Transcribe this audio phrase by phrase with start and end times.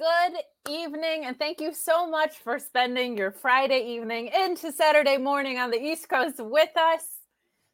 [0.00, 5.58] good evening, and thank you so much for spending your Friday evening into Saturday morning
[5.58, 7.02] on the East Coast with us.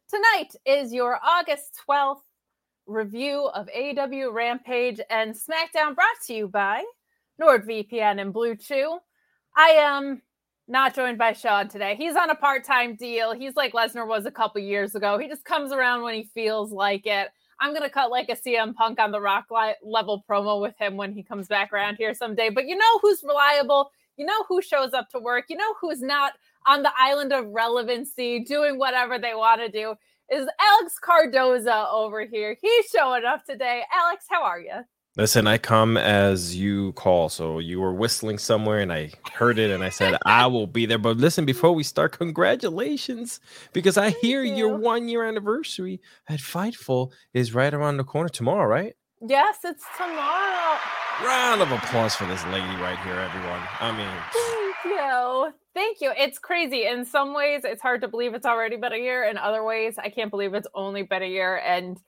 [0.09, 2.19] Tonight is your August 12th
[2.85, 6.83] review of AEW Rampage and SmackDown brought to you by
[7.41, 8.97] NordVPN and Blue Chew.
[9.55, 10.21] I am
[10.67, 11.95] not joined by Sean today.
[11.95, 13.31] He's on a part time deal.
[13.31, 15.17] He's like Lesnar was a couple years ago.
[15.17, 17.29] He just comes around when he feels like it.
[17.59, 19.45] I'm gonna cut like a CM Punk on the Rock
[19.83, 22.49] level promo with him when he comes back around here someday.
[22.49, 23.91] But you know who's reliable?
[24.15, 25.45] You know who shows up to work?
[25.49, 26.33] You know who's not
[26.65, 29.95] on the island of relevancy, doing whatever they want to do?
[30.29, 32.57] Is Alex Cardoza over here?
[32.61, 33.83] He's showing up today.
[33.93, 34.81] Alex, how are you?
[35.17, 37.27] Listen, I come as you call.
[37.29, 40.85] So you were whistling somewhere and I heard it and I said, I will be
[40.85, 40.99] there.
[40.99, 43.39] But listen, before we start, congratulations
[43.73, 44.55] because I hear you.
[44.55, 48.93] your one year anniversary at Fightful is right around the corner tomorrow, right?
[49.27, 50.77] Yes, it's tomorrow.
[51.23, 53.61] Round of applause for this lady right here, everyone.
[53.79, 55.53] I mean, thank you.
[55.73, 56.13] Thank you.
[56.15, 56.85] It's crazy.
[56.85, 59.23] In some ways, it's hard to believe it's already been a year.
[59.23, 61.57] In other ways, I can't believe it's only been a year.
[61.57, 61.99] And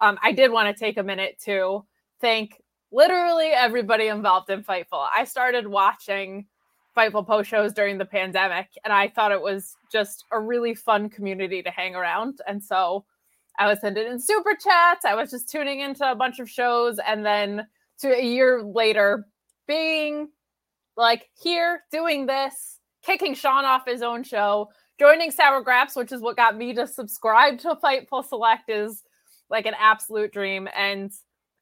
[0.00, 1.86] um, I did want to take a minute to
[2.20, 5.06] thank literally everybody involved in Fightful.
[5.14, 6.46] I started watching
[6.96, 11.08] Fightful post shows during the pandemic, and I thought it was just a really fun
[11.08, 12.40] community to hang around.
[12.46, 13.04] And so
[13.58, 15.04] I was sending in super chats.
[15.04, 17.66] I was just tuning into a bunch of shows, and then
[18.00, 19.26] to a year later,
[19.66, 20.28] being
[20.96, 26.20] like here doing this, kicking Sean off his own show, joining Sour Graps, which is
[26.20, 29.04] what got me to subscribe to Fightful Select, is
[29.50, 30.68] like an absolute dream.
[30.74, 31.12] And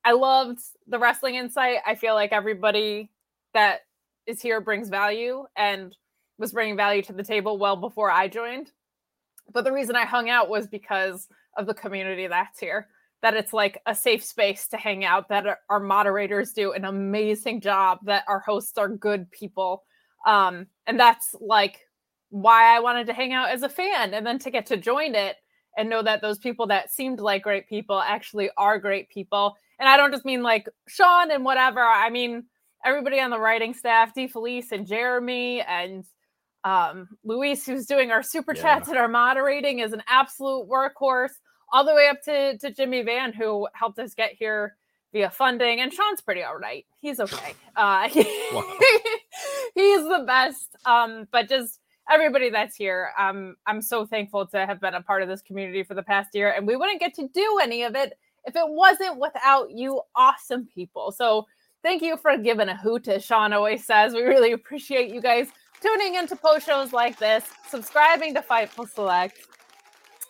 [0.07, 1.79] I loved the wrestling insight.
[1.85, 3.11] I feel like everybody
[3.55, 3.81] that
[4.25, 5.97] is here brings value and
[6.39, 8.71] was bringing value to the table well before I joined.
[9.53, 12.87] But the reason I hung out was because of the community that's here.
[13.23, 17.61] That it's like a safe space to hang out, that our moderators do an amazing
[17.61, 19.83] job, that our hosts are good people.
[20.25, 21.81] Um, and that's like
[22.31, 25.17] why I wanted to hang out as a fan and then to get to join
[25.17, 25.35] it
[25.77, 29.89] and know that those people that seemed like great people actually are great people and
[29.89, 31.81] I don't just mean like Sean and whatever.
[31.81, 32.45] I mean
[32.85, 34.29] everybody on the writing staff, D.
[34.29, 36.05] Felice and Jeremy and
[36.65, 38.63] um, Luis, who's doing our super yeah.
[38.63, 41.31] chats and our moderating, is an absolute workhorse.
[41.73, 44.77] All the way up to to Jimmy Van, who helped us get here
[45.13, 46.85] via funding, and Sean's pretty all right.
[47.01, 47.55] He's okay.
[47.77, 48.23] Uh, he,
[49.75, 50.75] he's the best.
[50.87, 51.79] Um, but just
[52.11, 55.83] everybody that's here, um, I'm so thankful to have been a part of this community
[55.83, 58.15] for the past year, and we wouldn't get to do any of it
[58.47, 61.13] if it wasn't without you awesome people.
[61.13, 61.47] So
[61.83, 64.15] thank you for giving a hoot, as Sean always says.
[64.15, 65.49] We really appreciate you guys
[65.81, 69.39] tuning into post shows like this, subscribing to Fightful Select.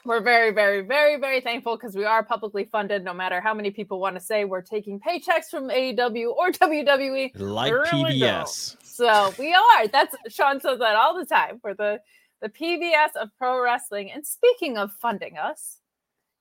[0.04, 3.02] We're very, very, very, very thankful because we are publicly funded.
[3.02, 7.32] No matter how many people want to say we're taking paychecks from AEW or WWE,
[7.34, 8.20] like really PBS.
[8.20, 8.86] Don't.
[8.86, 9.88] So we are.
[9.88, 11.60] That's Sean says that all the time.
[11.62, 12.00] We're the
[12.40, 14.12] the PBS of pro wrestling.
[14.12, 15.78] And speaking of funding us,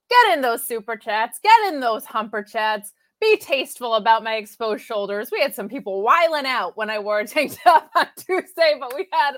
[0.10, 2.94] Get in those super chats, get in those humper chats.
[3.22, 5.30] Be tasteful about my exposed shoulders.
[5.32, 8.94] We had some people wiling out when I wore a tank top on Tuesday, but
[8.94, 9.38] we had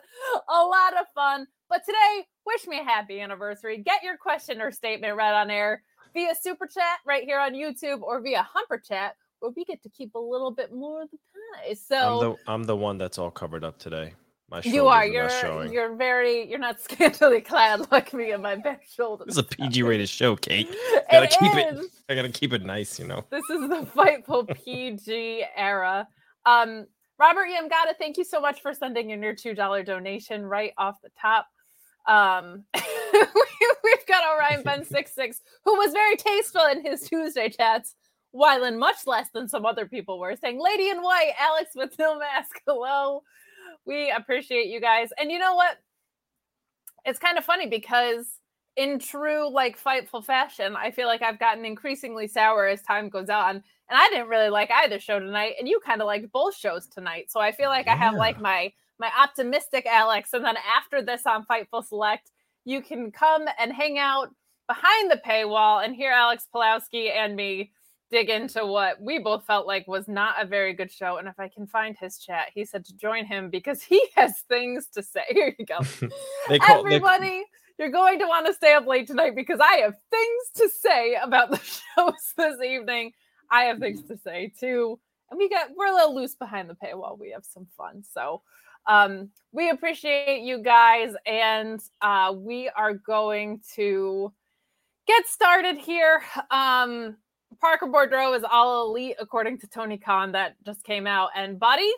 [0.49, 1.45] a lot of fun.
[1.69, 3.83] But today, wish me a happy anniversary.
[3.83, 5.83] Get your question or statement read on air
[6.13, 9.89] via super chat right here on YouTube or via humper chat, where we get to
[9.89, 11.73] keep a little bit more of the pie.
[11.73, 14.13] So I'm the, I'm the one that's all covered up today.
[14.49, 15.05] My you are.
[15.05, 16.49] You're you're very.
[16.49, 19.27] You're not scantily clad like me and my back shoulders.
[19.27, 20.69] This is a PG rated show, Kate.
[21.11, 21.79] Gotta it keep is.
[21.85, 21.91] it.
[22.09, 23.25] I gotta keep it nice, you know.
[23.29, 26.07] This is the Fightful PG era.
[26.45, 26.85] Um,
[27.19, 31.01] Robert Yamgata, thank you so much for sending in your two dollar donation right off
[31.01, 31.47] the top.
[32.07, 37.95] Um, we've got Orion Ben six six, who was very tasteful in his Tuesday chats,
[38.31, 41.99] while in much less than some other people were saying, "Lady in White, Alex with
[41.99, 43.23] no mask, hello."
[43.87, 45.09] We appreciate you guys.
[45.17, 45.77] And you know what?
[47.05, 48.27] It's kind of funny because
[48.75, 53.29] in true like fightful fashion, I feel like I've gotten increasingly sour as time goes
[53.29, 53.55] on.
[53.89, 56.87] And I didn't really like either show tonight, and you kind of liked both shows
[56.87, 57.31] tonight.
[57.31, 57.93] So I feel like yeah.
[57.93, 62.29] I have like my my optimistic Alex, and then after this on Fightful Select,
[62.65, 64.29] you can come and hang out
[64.67, 67.71] behind the paywall and hear Alex Pulowski and me
[68.09, 71.17] dig into what we both felt like was not a very good show.
[71.17, 74.39] And if I can find his chat, he said to join him because he has
[74.49, 75.23] things to say.
[75.29, 75.79] Here you go.
[76.59, 77.43] call, Everybody, they...
[77.77, 81.15] you're going to want to stay up late tonight because I have things to say
[81.21, 83.11] about the shows this evening.
[83.51, 84.99] I have things to say too.
[85.29, 87.19] And we got we're a little loose behind the paywall.
[87.19, 88.03] We have some fun.
[88.09, 88.41] So
[88.87, 94.31] um we appreciate you guys and uh we are going to
[95.05, 96.21] get started here.
[96.49, 97.17] Um
[97.59, 100.31] Parker Boudreaux is all elite according to Tony Khan.
[100.33, 101.91] That just came out, and buddy,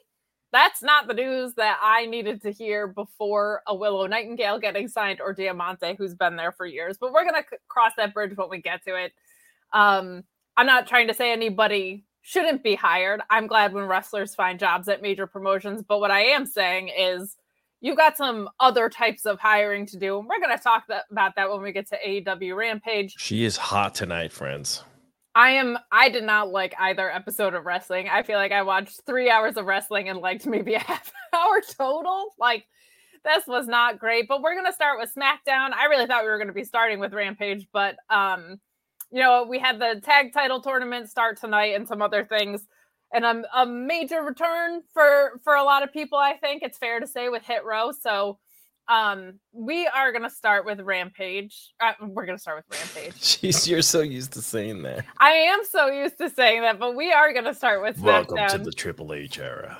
[0.51, 5.21] that's not the news that I needed to hear before a Willow Nightingale getting signed
[5.21, 6.97] or Diamante, who's been there for years.
[6.99, 9.13] But we're gonna cross that bridge when we get to it.
[9.73, 10.23] Um,
[10.57, 13.21] I'm not trying to say anybody shouldn't be hired.
[13.29, 15.81] I'm glad when wrestlers find jobs at major promotions.
[15.81, 17.37] But what I am saying is
[17.81, 20.19] you've got some other types of hiring to do.
[20.19, 23.15] And we're going to talk about that when we get to AEW Rampage.
[23.17, 24.83] She is hot tonight, friends.
[25.35, 25.77] I am.
[25.91, 28.09] I did not like either episode of wrestling.
[28.09, 31.61] I feel like I watched three hours of wrestling and liked maybe a half hour
[31.61, 32.33] total.
[32.39, 32.65] Like
[33.23, 34.27] this was not great.
[34.27, 35.73] But we're gonna start with SmackDown.
[35.73, 38.59] I really thought we were gonna be starting with Rampage, but um,
[39.11, 42.67] you know, we had the tag title tournament start tonight and some other things.
[43.11, 46.99] And a, a major return for for a lot of people, I think it's fair
[46.99, 47.91] to say, with Hit Row.
[47.91, 48.37] So
[48.89, 51.73] um, we are gonna start with Rampage.
[51.79, 53.13] Uh, we're gonna start with Rampage.
[53.21, 55.05] Jeez, you're so used to saying that.
[55.19, 58.51] I am so used to saying that, but we are gonna start with Welcome SmackDown.
[58.51, 59.77] to the Triple H era.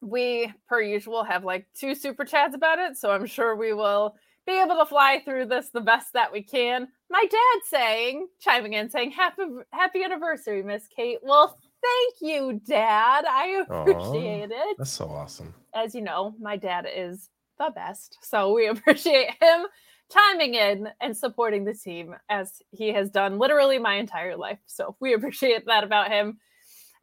[0.00, 4.14] we, per usual, have like two super chats about it, so I'm sure we will
[4.46, 6.86] be able to fly through this the best that we can.
[7.10, 9.42] My dad saying, chiming in, saying, "Happy
[9.72, 13.24] Happy anniversary, Miss Kate." Well, thank you, Dad.
[13.26, 13.82] I Aw.
[13.82, 14.76] appreciate it.
[14.78, 15.54] That's so awesome.
[15.74, 19.66] As you know, my dad is the best, so we appreciate him
[20.12, 24.58] chiming in and supporting the team as he has done literally my entire life.
[24.66, 26.38] So we appreciate that about him.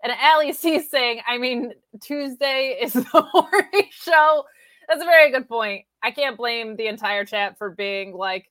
[0.03, 4.45] And Ali C saying, I mean, Tuesday is the horny show.
[4.87, 5.85] That's a very good point.
[6.03, 8.49] I can't blame the entire chat for being like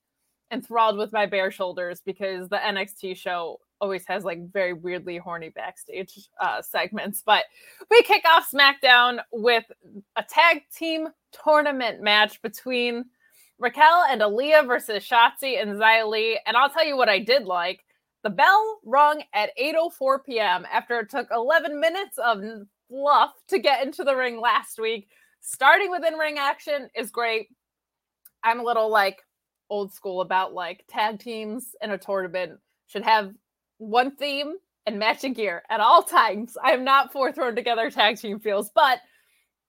[0.52, 5.49] enthralled with my bare shoulders because the NXT show always has like very weirdly horny
[5.49, 7.23] backstage uh, segments.
[7.25, 7.44] But
[7.91, 9.64] we kick off SmackDown with
[10.17, 13.05] a tag team tournament match between
[13.59, 16.38] Raquel and Aaliyah versus Shotzi and Li.
[16.47, 17.85] And I'll tell you what I did like.
[18.23, 20.67] The bell rung at 8:04 p.m.
[20.71, 22.43] after it took 11 minutes of
[22.88, 25.09] fluff to get into the ring last week.
[25.41, 27.49] Starting with in-ring action is great.
[28.43, 29.23] I'm a little like
[29.71, 33.33] old school about like tag teams in a tournament should have
[33.79, 34.55] one theme
[34.87, 36.56] and matching gear at all times.
[36.62, 38.99] I am not for thrown together tag team feels, but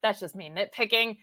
[0.01, 1.17] that's just me nitpicking.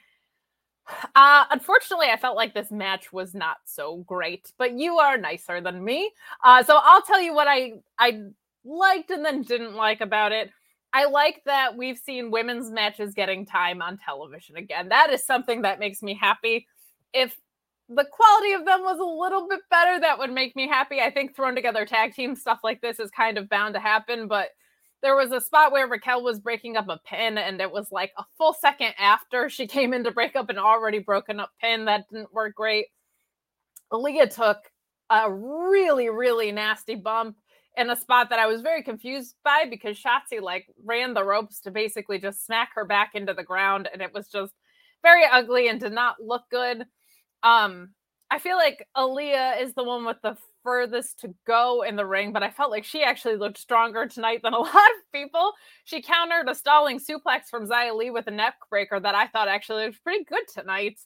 [1.15, 5.61] Uh, unfortunately, I felt like this match was not so great, but you are nicer
[5.61, 6.11] than me.
[6.43, 8.23] Uh, so I'll tell you what I I
[8.65, 10.51] liked and then didn't like about it.
[10.93, 14.89] I like that we've seen women's matches getting time on television again.
[14.89, 16.67] That is something that makes me happy.
[17.13, 17.37] If
[17.89, 21.01] the quality of them was a little bit better, that would make me happy.
[21.01, 24.29] I think thrown together tag team stuff like this is kind of bound to happen,
[24.29, 24.49] but
[25.03, 28.13] there was a spot where Raquel was breaking up a pin, and it was like
[28.19, 31.85] a full second after she came in to break up an already broken up pin.
[31.85, 32.87] That didn't work great.
[33.93, 34.59] Aaliyah took
[35.11, 37.37] a really, really nasty bump
[37.77, 41.61] in a spot that I was very confused by because Shotzi like ran the ropes
[41.61, 44.53] to basically just smack her back into the ground, and it was just
[45.03, 46.85] very ugly and did not look good.
[47.45, 47.91] Um,
[48.31, 52.33] I feel like Aaliyah is the one with the furthest to go in the ring,
[52.33, 55.53] but I felt like she actually looked stronger tonight than a lot of people.
[55.85, 59.49] She countered a stalling suplex from Xia Li with a neck breaker that I thought
[59.49, 60.99] actually looked pretty good tonight.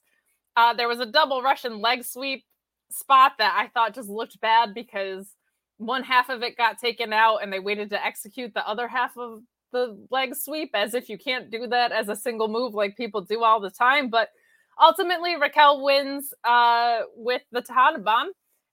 [0.56, 2.44] Uh, there was a double Russian leg sweep
[2.90, 5.34] spot that I thought just looked bad because
[5.78, 9.16] one half of it got taken out and they waited to execute the other half
[9.16, 9.40] of
[9.72, 13.20] the leg sweep as if you can't do that as a single move like people
[13.22, 14.10] do all the time.
[14.10, 14.28] But
[14.80, 18.32] ultimately, Raquel wins uh, with the Tejana Bomb.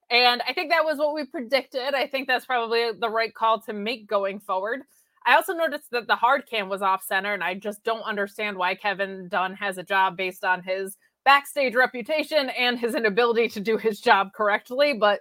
[0.10, 1.94] And I think that was what we predicted.
[1.94, 4.82] I think that's probably the right call to make going forward.
[5.25, 8.58] I also noticed that the hard cam was off center, and I just don't understand
[8.58, 13.60] why Kevin Dunn has a job based on his backstage reputation and his inability to
[13.60, 14.94] do his job correctly.
[14.94, 15.20] But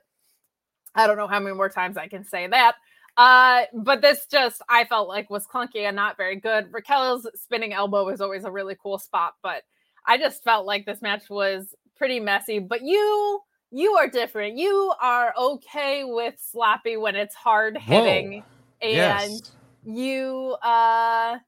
[0.95, 2.76] I don't know how many more times I can say that.
[3.18, 6.73] Uh, but this just I felt like was clunky and not very good.
[6.73, 9.64] Raquel's spinning elbow is always a really cool spot, but
[10.07, 12.61] I just felt like this match was pretty messy.
[12.61, 14.56] But you you are different.
[14.56, 18.42] You are okay with sloppy when it's hard hitting.
[18.80, 19.52] And yes.
[19.84, 21.38] you uh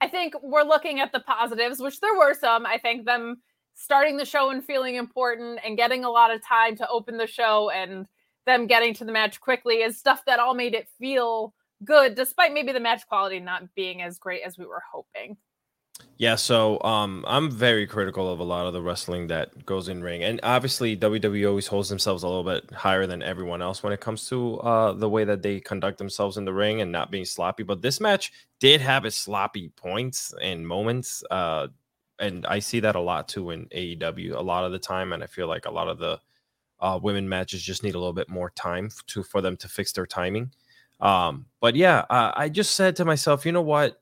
[0.00, 2.64] I think we're looking at the positives, which there were some.
[2.64, 3.42] I think them
[3.74, 7.26] starting the show and feeling important and getting a lot of time to open the
[7.26, 8.06] show and
[8.46, 11.52] them getting to the match quickly is stuff that all made it feel
[11.84, 15.36] good, despite maybe the match quality not being as great as we were hoping.
[16.16, 20.02] Yeah, so um, I'm very critical of a lot of the wrestling that goes in
[20.02, 23.92] ring, and obviously WWE always holds themselves a little bit higher than everyone else when
[23.92, 27.12] it comes to uh, the way that they conduct themselves in the ring and not
[27.12, 27.62] being sloppy.
[27.62, 31.68] But this match did have its sloppy points and moments, uh,
[32.18, 35.22] and I see that a lot too in AEW a lot of the time, and
[35.22, 36.20] I feel like a lot of the
[36.80, 39.92] uh, women matches just need a little bit more time to for them to fix
[39.92, 40.52] their timing.
[41.00, 44.00] Um, but yeah, I just said to myself, you know what?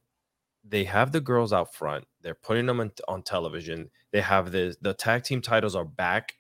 [0.69, 2.05] They have the girls out front.
[2.23, 3.91] They're putting them on, on television.
[4.13, 6.33] They have the the tag team titles are back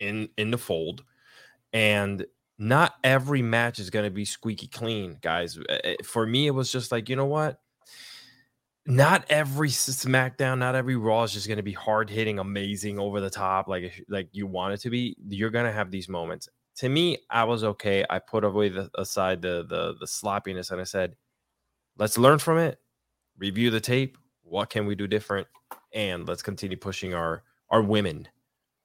[0.00, 1.04] in in the fold,
[1.72, 2.24] and
[2.58, 5.58] not every match is going to be squeaky clean, guys.
[5.68, 7.60] Eh, eh, for me, it was just like, you know what?
[8.86, 13.20] Not every SmackDown, not every Raw is just going to be hard hitting, amazing, over
[13.20, 15.14] the top, like like you want it to be.
[15.28, 16.48] You're going to have these moments.
[16.76, 18.04] To me, I was okay.
[18.08, 21.16] I put away the, aside the the the sloppiness, and I said,
[21.98, 22.78] let's learn from it,
[23.38, 24.18] review the tape.
[24.42, 25.46] What can we do different?
[25.92, 28.28] And let's continue pushing our our women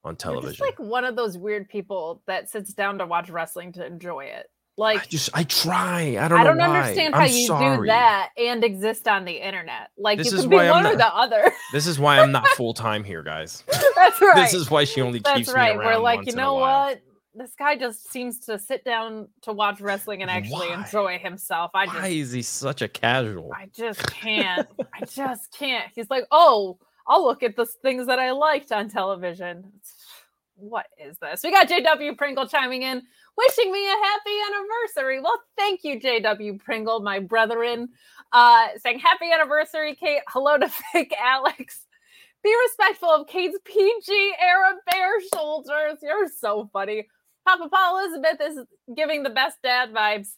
[0.03, 0.65] on television.
[0.65, 4.47] Like one of those weird people that sits down to watch wrestling to enjoy it.
[4.75, 6.17] Like I just I try.
[6.19, 7.87] I don't I don't understand how I'm you sorry.
[7.87, 9.91] do that and exist on the internet.
[9.97, 11.51] Like this you can be one not, or the other.
[11.71, 13.63] This is why I'm not full time here, guys.
[13.95, 14.35] That's right.
[14.35, 15.75] This is why she only That's keeps right.
[15.75, 15.93] me around.
[15.93, 17.01] We're like, you know what?
[17.35, 20.75] This guy just seems to sit down to watch wrestling and actually why?
[20.75, 21.71] enjoy himself.
[21.73, 23.51] I just, why is he such a casual?
[23.55, 24.67] I just can't.
[24.93, 25.91] I just can't.
[25.95, 29.71] He's like, oh, I'll look at the things that I liked on television.
[30.55, 31.41] What is this?
[31.43, 33.01] We got JW Pringle chiming in,
[33.35, 35.19] wishing me a happy anniversary.
[35.19, 37.89] Well, thank you, JW Pringle, my brethren.
[38.31, 40.21] Uh, saying happy anniversary, Kate.
[40.27, 41.87] Hello to fake Alex.
[42.43, 45.99] Be respectful of Kate's PG era bare shoulders.
[46.01, 47.07] You're so funny.
[47.45, 50.29] Papa Paul Elizabeth is giving the best dad vibes.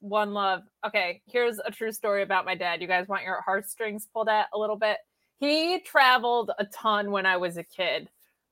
[0.00, 0.62] One love.
[0.86, 2.80] Okay, here's a true story about my dad.
[2.80, 4.98] You guys want your heartstrings pulled at a little bit?
[5.38, 8.08] He traveled a ton when I was a kid.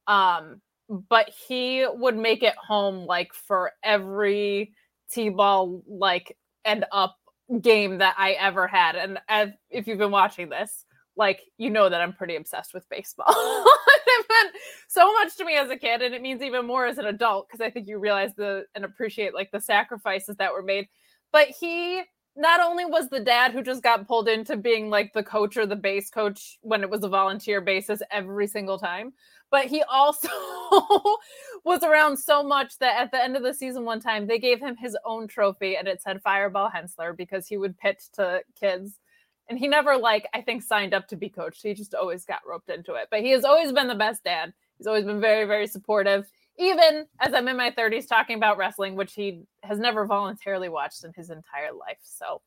[0.07, 4.73] Um, but he would make it home like for every
[5.11, 7.17] t-ball like end up
[7.61, 8.97] game that I ever had.
[8.97, 10.85] And as, if you've been watching this,
[11.17, 13.27] like you know that I'm pretty obsessed with baseball.
[14.19, 14.55] it meant
[14.89, 17.49] so much to me as a kid, and it means even more as an adult
[17.49, 20.89] because I think you realize the and appreciate like the sacrifices that were made.
[21.33, 22.03] But he
[22.39, 25.67] not only was the dad who just got pulled into being like the coach or
[25.67, 29.13] the base coach when it was a volunteer basis every single time,
[29.51, 30.29] but he also
[31.65, 34.61] was around so much that at the end of the season one time they gave
[34.61, 39.01] him his own trophy and it said Fireball Hensler because he would pitch to kids.
[39.49, 41.63] And he never like I think signed up to be coached.
[41.63, 43.09] He just always got roped into it.
[43.11, 44.53] But he has always been the best dad.
[44.77, 46.31] He's always been very very supportive.
[46.59, 51.05] Even as I'm in my 30s talking about wrestling, which he has never voluntarily watched
[51.05, 51.99] in his entire life.
[52.03, 52.43] So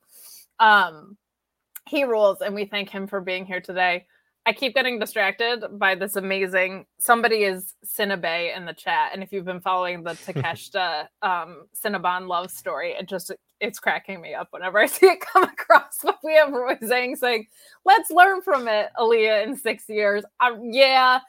[0.59, 1.17] um
[1.87, 4.05] he rules and we thank him for being here today.
[4.45, 9.11] I keep getting distracted by this amazing somebody is Cinnabay in the chat.
[9.13, 14.19] And if you've been following the Takeshita um Cinnabon love story, it just it's cracking
[14.19, 15.99] me up whenever I see it come across.
[16.03, 17.47] But we have Roy Zhang saying,
[17.85, 20.23] let's learn from it, Aaliyah, in six years.
[20.39, 21.19] Um, yeah,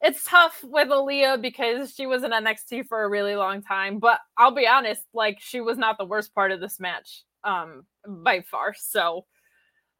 [0.00, 3.98] it's tough with Aaliyah because she was in NXT for a really long time.
[3.98, 7.84] But I'll be honest, like she was not the worst part of this match um
[8.06, 8.72] by far.
[8.74, 9.24] So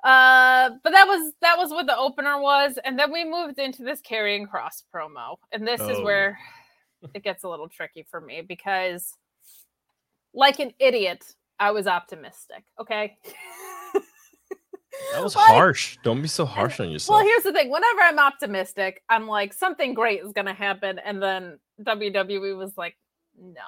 [0.05, 3.83] uh, but that was that was what the opener was, and then we moved into
[3.83, 5.89] this Karrion Kross promo, and this oh.
[5.89, 6.39] is where
[7.15, 9.17] it gets a little tricky for me because,
[10.35, 11.25] like an idiot,
[11.59, 12.65] I was optimistic.
[12.81, 13.19] Okay.
[15.13, 15.99] That was harsh.
[16.03, 17.17] Don't be so harsh on yourself.
[17.17, 17.71] Well, here's the thing.
[17.71, 22.77] Whenever I'm optimistic, I'm like something great is going to happen, and then WWE was
[22.77, 22.97] like,
[23.39, 23.61] "No."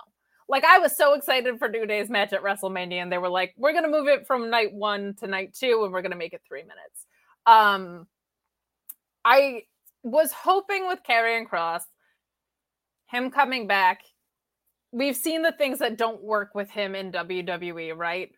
[0.53, 3.55] Like I was so excited for New Day's match at WrestleMania, and they were like,
[3.57, 6.43] "We're gonna move it from night one to night two, and we're gonna make it
[6.47, 7.07] three minutes."
[7.47, 8.07] Um,
[9.25, 9.63] I
[10.03, 11.85] was hoping with Karrion Kross,
[13.07, 14.03] him coming back.
[14.91, 18.31] We've seen the things that don't work with him in WWE, right?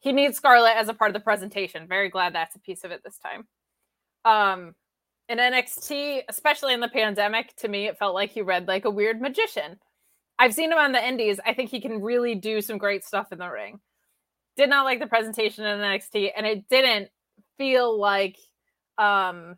[0.00, 1.88] He needs Scarlett as a part of the presentation.
[1.88, 3.48] Very glad that's a piece of it this time.
[4.26, 4.74] Um,
[5.30, 8.90] in NXT, especially in the pandemic, to me, it felt like he read like a
[8.90, 9.78] weird magician
[10.42, 11.38] I've seen him on the indies.
[11.46, 13.78] I think he can really do some great stuff in the ring.
[14.56, 17.10] Did not like the presentation in NXT, and it didn't
[17.58, 18.36] feel like
[18.98, 19.54] um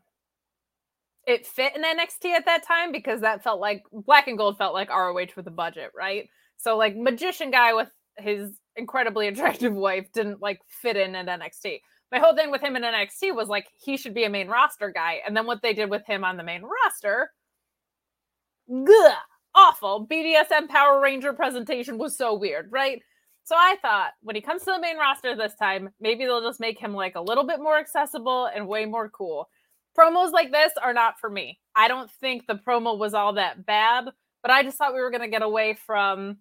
[1.26, 4.74] it fit in NXT at that time because that felt like black and gold felt
[4.74, 6.28] like ROH with a budget, right?
[6.58, 7.88] So like magician guy with
[8.18, 11.80] his incredibly attractive wife didn't like fit in at NXT.
[12.12, 14.90] My whole thing with him in NXT was like he should be a main roster
[14.90, 17.30] guy, and then what they did with him on the main roster,
[18.68, 19.16] gah,
[19.54, 20.06] awful.
[20.06, 23.00] BDSM Power Ranger presentation was so weird, right?
[23.44, 26.60] So I thought when he comes to the main roster this time, maybe they'll just
[26.60, 29.48] make him like a little bit more accessible and way more cool.
[29.98, 31.60] Promos like this are not for me.
[31.76, 34.06] I don't think the promo was all that bad,
[34.42, 36.38] but I just thought we were going to get away from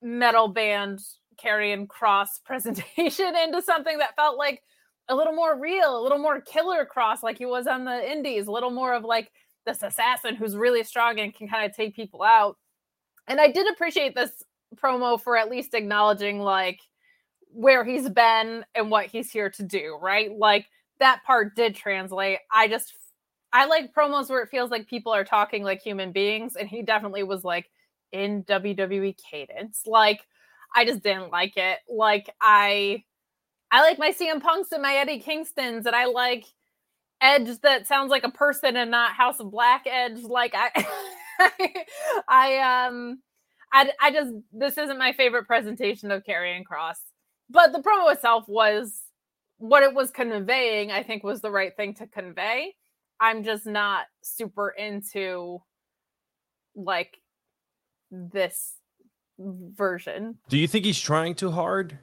[0.00, 1.00] metal band
[1.42, 4.62] Karrion Kross presentation into something that felt like
[5.08, 8.46] a little more real, a little more Killer Kross like he was on the indies,
[8.46, 9.32] a little more of like
[9.68, 12.56] this assassin who's really strong and can kind of take people out.
[13.26, 14.42] And I did appreciate this
[14.76, 16.80] promo for at least acknowledging like
[17.52, 20.36] where he's been and what he's here to do, right?
[20.36, 20.66] Like
[21.00, 22.38] that part did translate.
[22.50, 22.94] I just
[23.52, 26.82] I like promos where it feels like people are talking like human beings, and he
[26.82, 27.70] definitely was like
[28.12, 29.82] in WWE cadence.
[29.86, 30.20] Like
[30.74, 31.78] I just didn't like it.
[31.88, 33.04] Like I
[33.70, 36.46] I like my CM Punks and my Eddie Kingstons, and I like
[37.20, 40.22] Edge that sounds like a person and not House of Black Edge.
[40.22, 40.86] Like I
[42.28, 43.20] I um
[43.72, 46.98] I I just this isn't my favorite presentation of Karrion Kross,
[47.50, 49.02] But the promo itself was
[49.58, 52.74] what it was conveying, I think was the right thing to convey.
[53.20, 55.60] I'm just not super into
[56.76, 57.18] like
[58.10, 58.74] this
[59.38, 60.38] version.
[60.48, 61.98] Do you think he's trying too hard?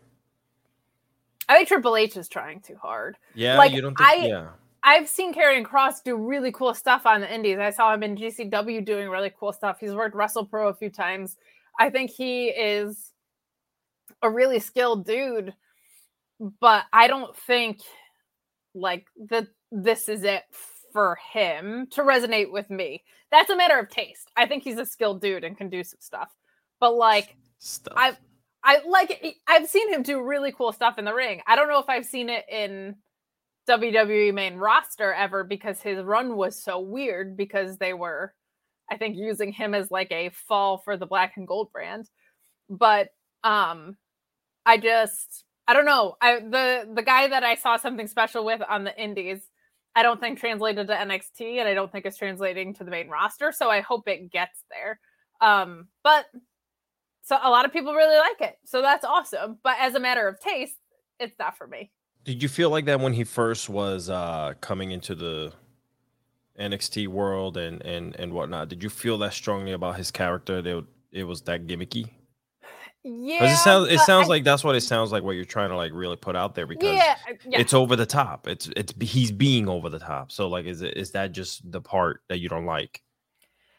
[1.48, 3.18] I think Triple H is trying too hard.
[3.34, 4.48] Yeah, like, you don't think I, yeah.
[4.88, 7.58] I've seen Karrion Kross do really cool stuff on the indies.
[7.58, 9.80] I saw him in GCW doing really cool stuff.
[9.80, 11.38] He's worked Wrestle Pro a few times.
[11.80, 13.12] I think he is
[14.22, 15.56] a really skilled dude,
[16.62, 17.80] but I don't think
[18.76, 20.44] like that this is it
[20.94, 23.04] for him to resonate with me.
[23.32, 24.30] That's a matter of taste.
[24.38, 26.30] I think he's a skilled dude and can do some stuff.
[26.80, 27.94] But like Stuff.
[27.98, 28.18] I've
[28.64, 31.42] I like I've seen him do really cool stuff in the ring.
[31.48, 32.96] I don't know if I've seen it in
[33.68, 38.34] WWE main roster ever because his run was so weird because they were
[38.90, 42.10] I think using him as like a fall for the black and gold brand.
[42.70, 43.10] But
[43.44, 43.98] um
[44.66, 46.16] I just I don't know.
[46.22, 49.42] I the the guy that I saw something special with on the indies,
[49.96, 53.10] I don't think translated to NXT and I don't think it's translating to the main
[53.10, 55.00] roster, so I hope it gets there.
[55.42, 56.26] Um but
[57.24, 58.58] so a lot of people really like it.
[58.66, 59.58] So that's awesome.
[59.64, 60.76] But as a matter of taste,
[61.20, 61.92] it's not for me.
[62.26, 65.54] Did you feel like that when he first was uh coming into the
[66.60, 68.68] NXT world and and and whatnot?
[68.68, 70.62] Did you feel that strongly about his character?
[70.62, 72.10] That it was that gimmicky?
[73.08, 75.22] Yeah, it sounds it sounds I, like that's what it sounds like.
[75.22, 77.16] What you're trying to like really put out there because yeah,
[77.48, 77.60] yeah.
[77.60, 78.48] it's over the top.
[78.48, 80.32] It's it's he's being over the top.
[80.32, 83.04] So like, is it is that just the part that you don't like?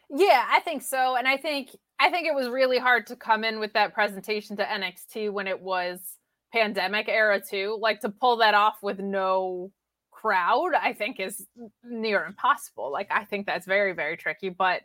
[0.09, 3.43] Yeah, I think so, and I think I think it was really hard to come
[3.43, 5.99] in with that presentation to NXT when it was
[6.51, 7.77] pandemic era too.
[7.81, 9.71] Like to pull that off with no
[10.11, 11.45] crowd, I think is
[11.83, 12.91] near impossible.
[12.91, 14.81] Like I think that's very very tricky, but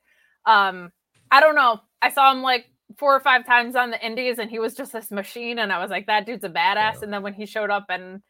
[0.46, 0.92] um
[1.30, 1.80] I don't know.
[2.02, 2.66] I saw him like
[2.98, 5.78] four or five times on the indies and he was just this machine and I
[5.80, 6.98] was like that dude's a badass yeah.
[7.02, 8.22] and then when he showed up in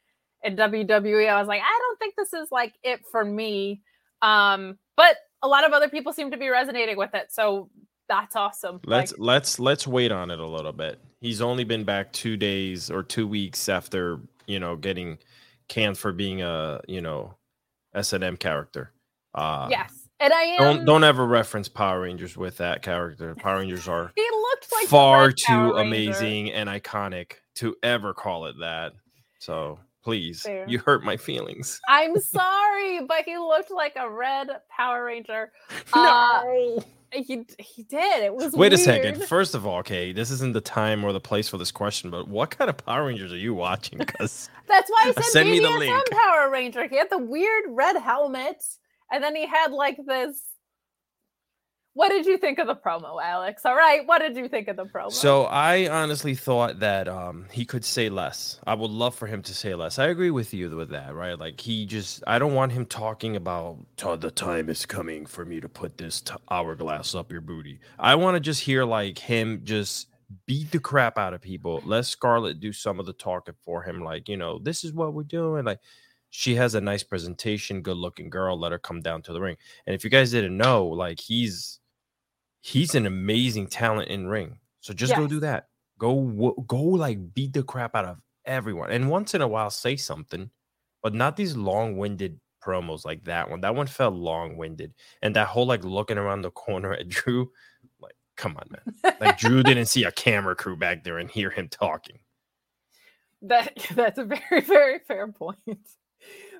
[0.44, 3.82] in WWE I was like I don't think this is like it for me.
[4.20, 7.32] Um but a lot of other people seem to be resonating with it.
[7.32, 7.68] So
[8.12, 8.80] that's awesome.
[8.84, 11.00] Let's like, let's let's wait on it a little bit.
[11.20, 15.18] He's only been back two days or two weeks after you know getting
[15.68, 17.34] canned for being a you know
[17.94, 18.92] S and M character.
[19.34, 20.58] Uh, yes, and I am.
[20.58, 23.34] Don't don't ever reference Power Rangers with that character.
[23.34, 28.56] Power Rangers are he looked like far too amazing and iconic to ever call it
[28.60, 28.92] that.
[29.38, 30.66] So please, Fair.
[30.68, 31.80] you hurt my feelings.
[31.88, 35.50] I'm sorry, but he looked like a red Power Ranger.
[35.94, 36.76] no.
[36.78, 36.80] Uh,
[37.12, 38.22] he he did.
[38.22, 38.72] It was Wait weird.
[38.72, 39.24] a second.
[39.24, 42.28] First of all, okay, this isn't the time or the place for this question, but
[42.28, 43.98] what kind of Power Rangers are you watching?
[44.12, 46.10] Because that's why I said send BDSM me the link.
[46.10, 46.88] Power Ranger.
[46.88, 48.62] He had the weird red helmet,
[49.10, 50.42] and then he had like this
[51.94, 53.66] what did you think of the promo, Alex?
[53.66, 55.12] All right, what did you think of the promo?
[55.12, 58.58] So I honestly thought that um, he could say less.
[58.66, 59.98] I would love for him to say less.
[59.98, 61.38] I agree with you with that, right?
[61.38, 65.60] Like he just, I don't want him talking about the time is coming for me
[65.60, 67.78] to put this t- hourglass up your booty.
[67.98, 70.08] I want to just hear like him just
[70.46, 71.82] beat the crap out of people.
[71.84, 74.02] Let Scarlett do some of the talking for him.
[74.02, 75.64] Like you know, this is what we're doing.
[75.64, 75.80] Like
[76.30, 78.58] she has a nice presentation, good looking girl.
[78.58, 79.56] Let her come down to the ring.
[79.86, 81.80] And if you guys didn't know, like he's
[82.62, 84.58] he's an amazing talent in ring.
[84.80, 85.18] So just yes.
[85.18, 85.68] go do that.
[85.98, 88.90] Go go like beat the crap out of everyone.
[88.90, 90.50] And once in a while say something,
[91.02, 93.60] but not these long-winded promos like that one.
[93.60, 94.94] That one felt long-winded.
[95.20, 97.50] And that whole like looking around the corner at Drew,
[98.00, 99.14] like come on man.
[99.20, 102.18] Like Drew didn't see a camera crew back there and hear him talking.
[103.42, 105.58] That that's a very very fair point.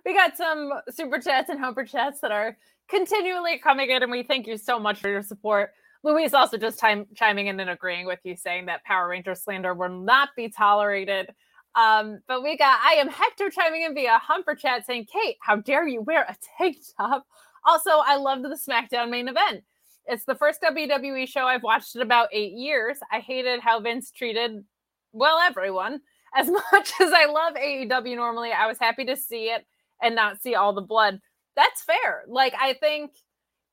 [0.05, 2.57] We got some super chats and humper chats that are
[2.89, 5.73] continually coming in and we thank you so much for your support.
[6.05, 9.75] Louise also just time, chiming in and agreeing with you, saying that Power Ranger slander
[9.75, 11.33] will not be tolerated.
[11.75, 15.57] Um, but we got I am Hector chiming in via Humper Chat saying, Kate, how
[15.57, 17.25] dare you wear a tank top?
[17.65, 19.63] Also, I loved the SmackDown main event.
[20.07, 22.99] It's the first WWE show I've watched in about eight years.
[23.13, 24.65] I hated how Vince treated,
[25.13, 26.01] well, everyone.
[26.35, 29.65] As much as I love AEW normally, I was happy to see it
[30.03, 31.21] and not see all the blood.
[31.55, 32.25] That's fair.
[32.27, 33.13] Like, I think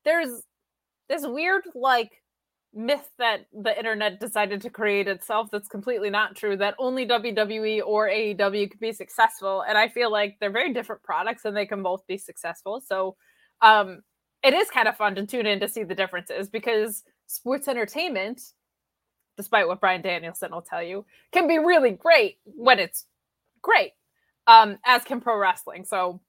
[0.04, 0.42] there's
[1.10, 2.12] this weird, like,
[2.72, 7.82] myth that the internet decided to create itself that's completely not true that only WWE
[7.84, 11.66] or AEW could be successful and I feel like they're very different products and they
[11.66, 12.80] can both be successful.
[12.80, 13.16] So
[13.60, 14.02] um
[14.44, 18.40] it is kind of fun to tune in to see the differences because sports entertainment
[19.36, 23.06] despite what Bryan Danielson will tell you can be really great when it's
[23.62, 23.92] great
[24.46, 25.84] um as can pro wrestling.
[25.84, 26.20] So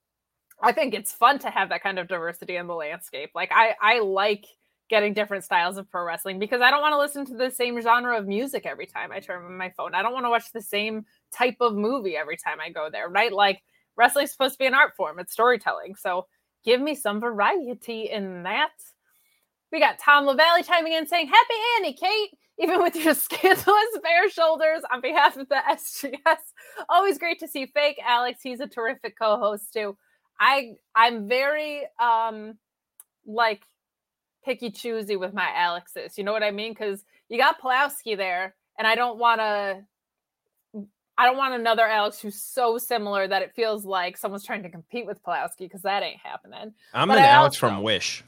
[0.62, 3.32] I think it's fun to have that kind of diversity in the landscape.
[3.36, 4.46] Like I I like
[4.92, 7.82] getting different styles of pro wrestling because I don't want to listen to the same
[7.82, 9.96] genre of music every time I turn on my phone.
[9.96, 13.08] I don't want to watch the same type of movie every time I go there,
[13.10, 13.32] right?
[13.32, 13.64] Like
[13.96, 15.96] wrestling's supposed to be an art form, it's storytelling.
[15.96, 16.28] So
[16.66, 18.74] give me some variety in that.
[19.72, 24.30] We got Tom LaValle chiming in saying, Happy Annie, Kate, even with your scandalous bare
[24.30, 26.38] shoulders on behalf of the SGS.
[26.90, 28.42] Always great to see fake Alex.
[28.44, 29.98] He's a terrific co-host too.
[30.38, 32.58] I I'm very um
[33.26, 33.62] like
[34.44, 36.18] picky choosy with my Alexes.
[36.18, 36.72] You know what I mean?
[36.74, 39.84] Because you got Pulowski there, and I don't want to.
[41.18, 44.70] I don't want another Alex who's so similar that it feels like someone's trying to
[44.70, 46.74] compete with Pulowski because that ain't happening.
[46.94, 48.24] I'm but an I Alex also, from Wish.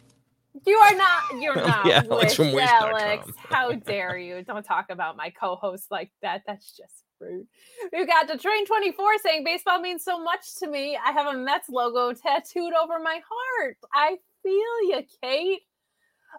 [0.68, 1.24] You are not.
[1.42, 1.86] You're not.
[1.88, 2.70] yeah, Wish, from Wish.
[2.70, 3.32] Alex.
[3.38, 4.44] How dare you?
[4.44, 6.44] Don't talk about my co-host like that.
[6.46, 7.48] That's just rude.
[7.92, 10.98] We've got the train 24 saying baseball means so much to me.
[11.04, 13.78] I have a Mets logo tattooed over my heart.
[13.94, 15.62] I feel you, Kate.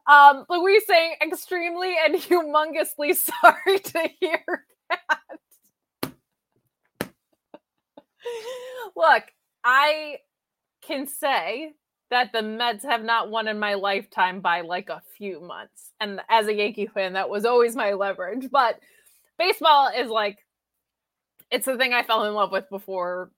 [0.06, 5.18] Um, but we're saying extremely and humongously sorry to hear that.
[8.96, 9.24] Look,
[9.64, 10.18] I
[10.82, 11.72] can say
[12.10, 15.90] that the Mets have not won in my lifetime by like a few months.
[16.00, 18.50] And as a Yankee fan, that was always my leverage.
[18.50, 18.78] But
[19.38, 20.38] baseball is like,
[21.50, 23.30] it's the thing I fell in love with before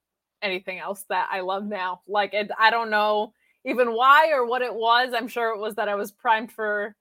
[0.42, 2.00] anything else that I love now.
[2.06, 3.32] Like, it, I don't know
[3.66, 5.12] even why or what it was.
[5.14, 6.94] I'm sure it was that I was primed for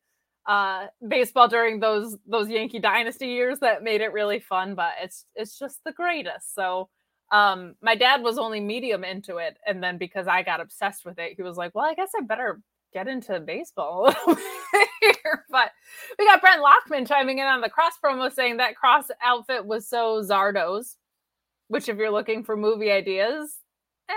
[0.47, 4.75] uh, baseball during those those Yankee dynasty years that made it really fun.
[4.75, 6.53] But it's it's just the greatest.
[6.53, 6.89] So
[7.31, 11.19] um, my dad was only medium into it, and then because I got obsessed with
[11.19, 12.61] it, he was like, "Well, I guess I better."
[12.93, 14.15] Get into baseball.
[15.55, 15.71] But
[16.19, 19.87] we got Brent Lockman chiming in on the Kross promo saying that Kross outfit was
[19.87, 20.97] so Zardoz,
[21.69, 23.57] which, if you're looking for movie ideas,
[24.09, 24.13] eh,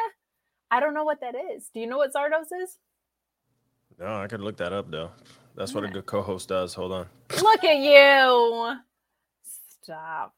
[0.71, 1.69] I don't know what that is.
[1.73, 2.79] Do you know what Zardoz is?
[3.99, 5.11] No, I could look that up though.
[5.57, 6.73] That's what a good co-host does.
[6.75, 7.07] Hold on.
[7.43, 8.77] Look at you.
[9.83, 10.35] Stop.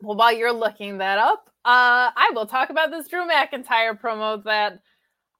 [0.00, 4.42] Well, while you're looking that up, uh, I will talk about this Drew McIntyre promo
[4.44, 4.80] that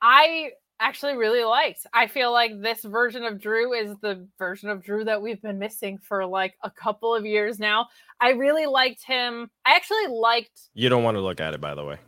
[0.01, 1.87] I actually really liked.
[1.93, 5.59] I feel like this version of Drew is the version of Drew that we've been
[5.59, 7.89] missing for like a couple of years now.
[8.21, 9.51] I really liked him.
[9.65, 10.69] I actually liked.
[10.75, 11.99] You don't want to look at it, by the way.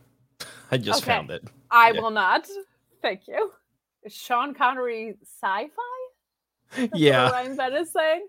[0.71, 1.11] I just okay.
[1.11, 1.43] found it.
[1.71, 2.01] I yeah.
[2.01, 2.47] will not.
[3.01, 3.51] Thank you.
[4.03, 5.67] Is Sean Connery sci-fi?
[6.75, 7.29] That's yeah.
[7.29, 8.27] Ryan Ben is saying.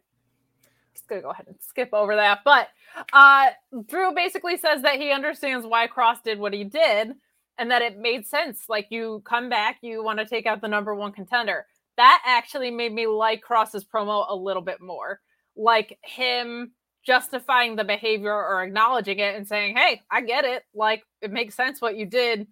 [0.95, 2.41] Just gonna go ahead and skip over that.
[2.45, 2.69] But
[3.13, 3.49] uh
[3.87, 7.15] Drew basically says that he understands why Kross did what he did
[7.59, 8.65] and that it made sense.
[8.69, 11.67] Like you come back, you want to take out the number one contender.
[11.97, 15.21] That actually made me like Kross's promo a little bit more.
[15.57, 16.73] Like him
[17.05, 20.65] justifying the behavior or acknowledging it and saying, "Hey, I get it.
[20.75, 22.47] Like it makes sense what you did."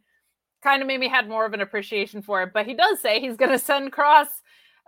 [0.62, 2.52] Kind of made me had more of an appreciation for it.
[2.52, 4.26] But he does say he's going to send Kross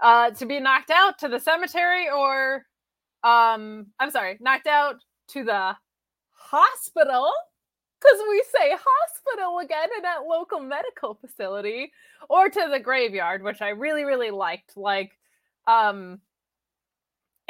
[0.02, 2.66] uh, to be knocked out to the cemetery, or
[3.22, 4.96] um, I'm sorry, knocked out
[5.28, 5.76] to the
[6.32, 7.30] hospital
[8.00, 11.92] because we say hospital again in that local medical facility,
[12.28, 14.76] or to the graveyard, which I really really liked.
[14.76, 15.12] Like,
[15.66, 16.20] um,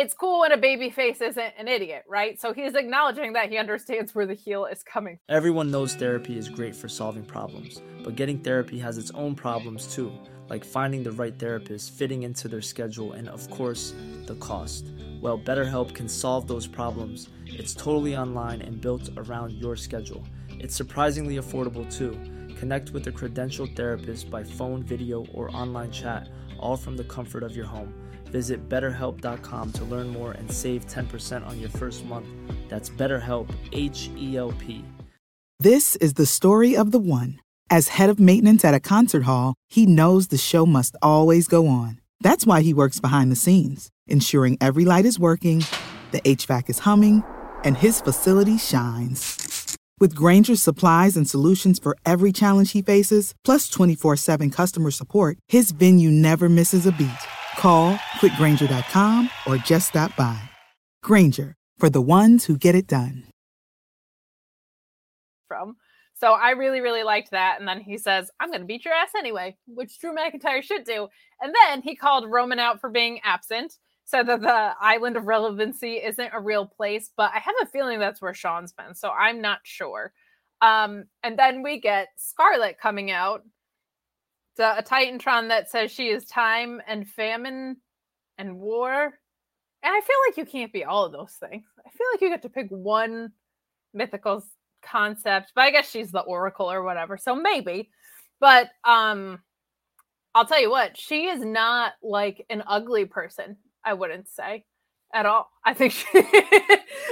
[0.01, 2.41] it's cool when a baby face isn't an idiot, right?
[2.41, 5.19] So he's acknowledging that he understands where the heel is coming.
[5.27, 5.37] From.
[5.37, 9.95] Everyone knows therapy is great for solving problems, but getting therapy has its own problems
[9.95, 10.11] too,
[10.49, 13.93] like finding the right therapist, fitting into their schedule, and of course,
[14.25, 14.87] the cost.
[15.21, 17.29] Well, BetterHelp can solve those problems.
[17.45, 20.25] It's totally online and built around your schedule.
[20.49, 22.19] It's surprisingly affordable too.
[22.57, 27.43] Connect with a credentialed therapist by phone, video, or online chat, all from the comfort
[27.43, 27.93] of your home.
[28.31, 32.27] Visit betterhelp.com to learn more and save 10% on your first month.
[32.69, 34.85] That's BetterHelp, H E L P.
[35.59, 37.39] This is the story of the one.
[37.69, 41.67] As head of maintenance at a concert hall, he knows the show must always go
[41.67, 42.01] on.
[42.21, 45.65] That's why he works behind the scenes, ensuring every light is working,
[46.11, 47.23] the HVAC is humming,
[47.63, 49.77] and his facility shines.
[50.01, 55.37] With Grainger's supplies and solutions for every challenge he faces, plus 24 7 customer support,
[55.49, 57.11] his venue never misses a beat.
[57.59, 60.41] Call click grainger.com or just stop by.
[61.03, 63.25] Grainger for the ones who get it done.
[65.49, 65.77] From
[66.21, 67.57] so I really, really liked that.
[67.59, 70.85] And then he says, I'm going to beat your ass anyway, which Drew McIntyre should
[70.85, 71.09] do.
[71.41, 75.95] And then he called Roman out for being absent, said that the island of relevancy
[75.95, 79.41] isn't a real place, but I have a feeling that's where Sean's been, so I'm
[79.41, 80.13] not sure.
[80.61, 83.43] Um, and then we get Scarlett coming out,
[84.61, 87.77] a Titantron that says she is time and famine
[88.39, 89.05] and war.
[89.83, 91.65] And I feel like you can't be all of those things.
[91.87, 93.33] I feel like you get to pick one
[93.95, 94.45] mythical
[94.83, 97.17] concept, but I guess she's the oracle or whatever.
[97.17, 97.91] So maybe.
[98.41, 99.41] But um
[100.35, 104.65] I'll tell you what, she is not like an ugly person, I wouldn't say
[105.13, 105.51] at all.
[105.65, 106.23] I think she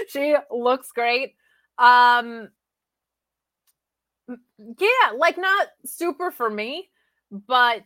[0.09, 1.35] she looks great.
[1.79, 2.49] Um
[4.59, 6.89] yeah, like not super for me,
[7.31, 7.85] but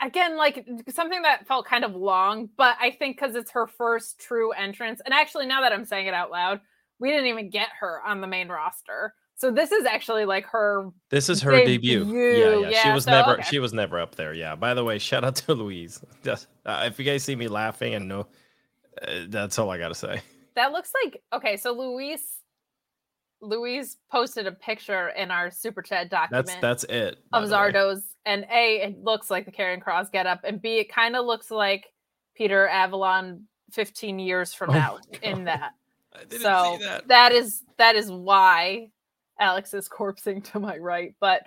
[0.00, 4.18] again like something that felt kind of long, but I think cuz it's her first
[4.18, 5.00] true entrance.
[5.04, 6.60] And actually now that I'm saying it out loud,
[6.98, 9.14] we didn't even get her on the main roster.
[9.38, 10.90] So this is actually like her.
[11.10, 12.00] This is her debut.
[12.00, 12.18] debut.
[12.18, 13.34] Yeah, yeah, yeah, She was so, never.
[13.34, 13.42] Okay.
[13.44, 14.34] She was never up there.
[14.34, 14.56] Yeah.
[14.56, 16.00] By the way, shout out to Louise.
[16.24, 18.26] Just, uh, if you guys see me laughing and no,
[19.00, 20.20] uh, that's all I gotta say.
[20.56, 21.56] That looks like okay.
[21.56, 22.37] So Louise,
[23.40, 26.46] Louise posted a picture in our super chat document.
[26.46, 27.18] That's that's it.
[27.32, 30.92] Of Zardoz, and a it looks like the Karrion Kross get up, and b it
[30.92, 31.86] kind of looks like
[32.34, 35.72] Peter Avalon 15 years from oh now in that.
[36.30, 37.08] so that.
[37.08, 38.90] that is that is why
[39.38, 41.14] Alex is corpsing to my right.
[41.20, 41.42] But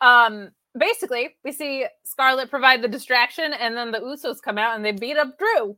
[0.00, 4.84] um basically we see Scarlett provide the distraction and then the Usos come out and
[4.84, 5.76] they beat up Drew.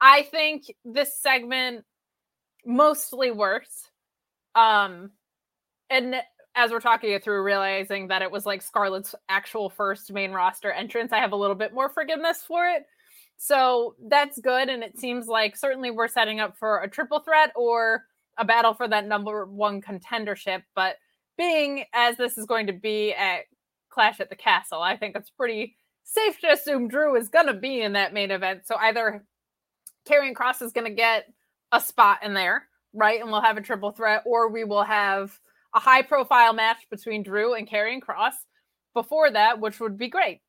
[0.00, 1.84] I think this segment
[2.66, 3.88] mostly works.
[4.54, 5.10] Um
[5.90, 6.16] and
[6.56, 10.70] as we're talking it through, realizing that it was like Scarlett's actual first main roster
[10.70, 12.84] entrance, I have a little bit more forgiveness for it.
[13.36, 14.68] So that's good.
[14.68, 18.04] And it seems like certainly we're setting up for a triple threat or
[18.38, 20.62] a battle for that number one contendership.
[20.74, 20.96] But
[21.36, 23.42] being as this is going to be at
[23.90, 27.54] Clash at the Castle, I think it's pretty safe to assume Drew is going to
[27.54, 28.66] be in that main event.
[28.66, 29.24] So either
[30.08, 31.26] Karrion Kross is going to get
[31.72, 33.20] a spot in there, right?
[33.20, 35.38] And we'll have a triple threat, or we will have
[35.74, 38.32] a high profile match between Drew and Karrion Kross
[38.94, 40.40] before that, which would be great.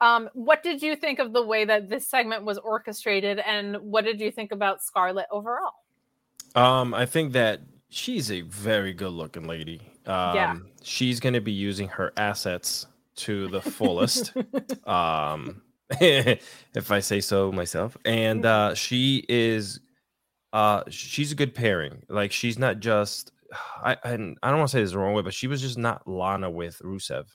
[0.00, 4.04] Um, what did you think of the way that this segment was orchestrated, and what
[4.04, 5.72] did you think about Scarlett overall?
[6.54, 9.80] Um, I think that she's a very good looking lady.
[10.06, 10.56] Um, yeah.
[10.82, 12.86] she's going to be using her assets
[13.16, 14.32] to the fullest.
[14.86, 15.62] um,
[16.00, 19.80] if I say so myself, and uh, she is,
[20.54, 22.04] uh, she's a good pairing.
[22.08, 23.32] Like she's not just,
[23.82, 25.76] I, I, I don't want to say this the wrong way, but she was just
[25.76, 27.26] not Lana with Rusev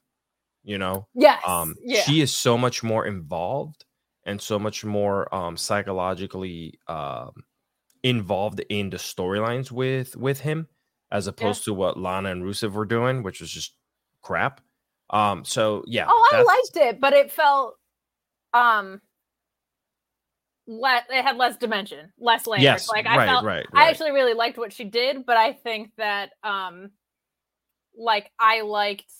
[0.63, 2.01] you know yes um yeah.
[2.01, 3.85] she is so much more involved
[4.25, 7.31] and so much more um psychologically um
[8.03, 10.67] involved in the storylines with with him
[11.11, 11.65] as opposed yeah.
[11.65, 13.73] to what Lana and Rusev were doing which was just
[14.21, 14.61] crap
[15.09, 17.75] um so yeah oh I liked it but it felt
[18.53, 19.01] um
[20.69, 23.87] le- it had less dimension less layers yes, like I right, felt right, right.
[23.87, 26.91] I actually really liked what she did but I think that um
[27.97, 29.11] like I liked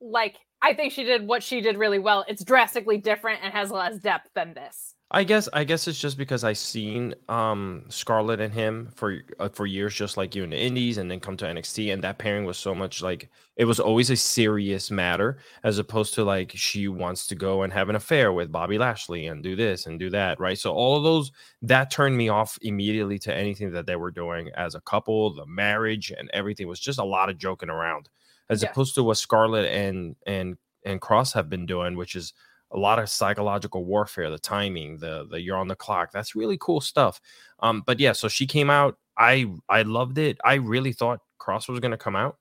[0.00, 2.24] like I think she did what she did really well.
[2.26, 4.95] It's drastically different and has less depth than this.
[5.08, 9.48] I guess I guess it's just because I seen um Scarlett and him for uh,
[9.50, 12.18] for years, just like you in the Indies, and then come to NXT, and that
[12.18, 16.50] pairing was so much like it was always a serious matter, as opposed to like
[16.56, 20.00] she wants to go and have an affair with Bobby Lashley and do this and
[20.00, 20.58] do that, right?
[20.58, 21.30] So all of those
[21.62, 25.46] that turned me off immediately to anything that they were doing as a couple, the
[25.46, 28.08] marriage and everything was just a lot of joking around
[28.50, 28.70] as yeah.
[28.70, 32.32] opposed to what Scarlett and and and Kross have been doing, which is
[32.76, 36.12] a lot of psychological warfare, the timing, the the you're on the clock.
[36.12, 37.20] That's really cool stuff.
[37.60, 38.98] Um, but yeah, so she came out.
[39.18, 40.38] I I loved it.
[40.44, 42.38] I really thought Kross was gonna come out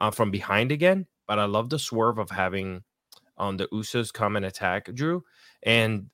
[0.00, 2.82] uh, from behind again, but I love the swerve of having
[3.38, 5.24] um the Usos come and attack Drew.
[5.62, 6.10] And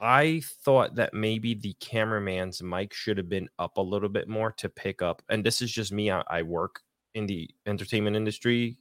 [0.00, 4.52] I thought that maybe the cameraman's mic should have been up a little bit more
[4.58, 5.22] to pick up.
[5.30, 6.10] And this is just me.
[6.10, 6.82] I, I work
[7.14, 8.78] in the entertainment industry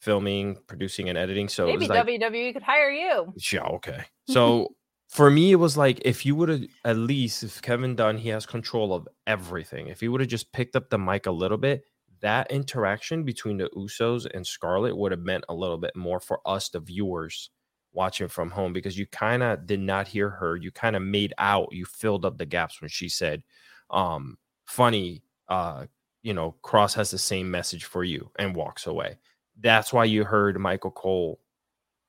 [0.00, 1.48] filming, producing, and editing.
[1.48, 3.32] So maybe like, WWE could hire you.
[3.52, 4.04] Yeah, okay.
[4.30, 4.74] So
[5.08, 8.28] for me, it was like if you would have at least if Kevin Dunn he
[8.28, 9.88] has control of everything.
[9.88, 11.84] If he would have just picked up the mic a little bit,
[12.20, 16.40] that interaction between the Usos and Scarlett would have meant a little bit more for
[16.44, 17.50] us, the viewers
[17.92, 20.56] watching from home, because you kind of did not hear her.
[20.56, 23.42] You kind of made out, you filled up the gaps when she said,
[23.90, 25.86] um, funny, uh,
[26.22, 29.18] you know, Kross has the same message for you and walks away
[29.60, 31.40] that's why you heard Michael Cole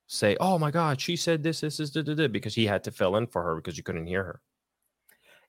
[0.07, 2.83] say, "Oh my God, she said this, this is da, da, da, because he had
[2.85, 4.41] to fill in for her because you couldn't hear her."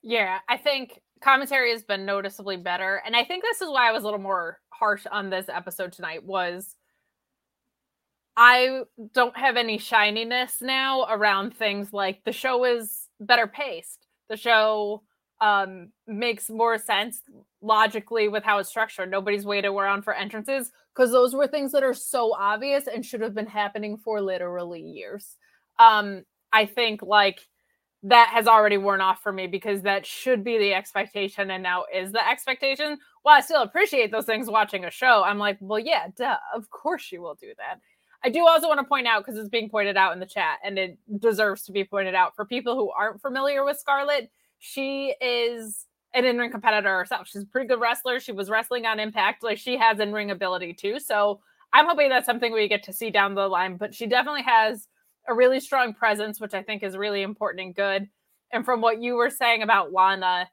[0.03, 3.91] Yeah, I think commentary has been noticeably better, and I think this is why I
[3.91, 6.23] was a little more harsh on this episode tonight.
[6.23, 6.75] Was
[8.37, 8.81] I
[9.13, 15.03] don't have any shininess now around things like the show is better paced, The show
[15.41, 17.21] um makes more sense
[17.61, 19.09] logically with how it's structured.
[19.09, 23.21] Nobody's waited around for entrances because those were things that are so obvious and should
[23.21, 25.37] have been happening for literally years.
[25.79, 27.47] Um, I think like
[28.03, 31.85] that has already worn off for me because that should be the expectation and now
[31.93, 32.97] is the expectation.
[33.21, 36.69] While I still appreciate those things watching a show, I'm like, well, yeah, duh, of
[36.71, 37.79] course you will do that.
[38.23, 40.59] I do also want to point out because it's being pointed out in the chat
[40.63, 44.31] and it deserves to be pointed out for people who aren't familiar with Scarlett.
[44.59, 47.27] She is an in-ring competitor herself.
[47.27, 48.19] She's a pretty good wrestler.
[48.19, 49.43] She was wrestling on Impact.
[49.43, 50.99] Like she has in-ring ability too.
[50.99, 51.39] So
[51.73, 53.77] I'm hoping that's something we get to see down the line.
[53.77, 54.87] But she definitely has
[55.27, 58.09] a really strong presence, which I think is really important and good.
[58.51, 60.49] And from what you were saying about Lana,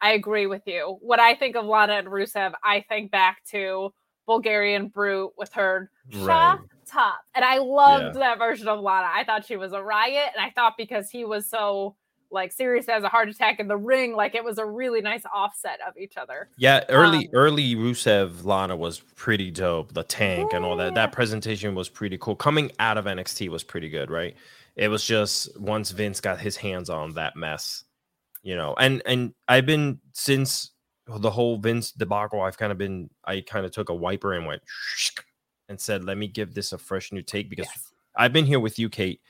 [0.00, 0.96] I agree with you.
[1.00, 3.92] What I think of Lana and Rusev, I think back to
[4.26, 6.58] Bulgarian Brute with her right.
[6.86, 7.18] top.
[7.34, 8.20] And I loved yeah.
[8.20, 9.08] that version of Lana.
[9.12, 10.30] I thought she was a riot.
[10.34, 11.96] And I thought because he was so
[12.30, 15.22] like serious has a heart attack in the ring, like it was a really nice
[15.32, 16.48] offset of each other.
[16.56, 19.92] Yeah, early um, early Rusev Lana was pretty dope.
[19.92, 20.56] The tank yeah.
[20.56, 20.94] and all that.
[20.94, 22.36] That presentation was pretty cool.
[22.36, 24.36] Coming out of NXT was pretty good, right?
[24.76, 27.84] It was just once Vince got his hands on that mess,
[28.42, 28.74] you know.
[28.78, 30.72] And and I've been since
[31.06, 34.46] the whole Vince debacle, I've kind of been I kind of took a wiper and
[34.46, 34.62] went
[35.68, 37.92] and said, let me give this a fresh new take because yes.
[38.16, 39.20] I've been here with you, Kate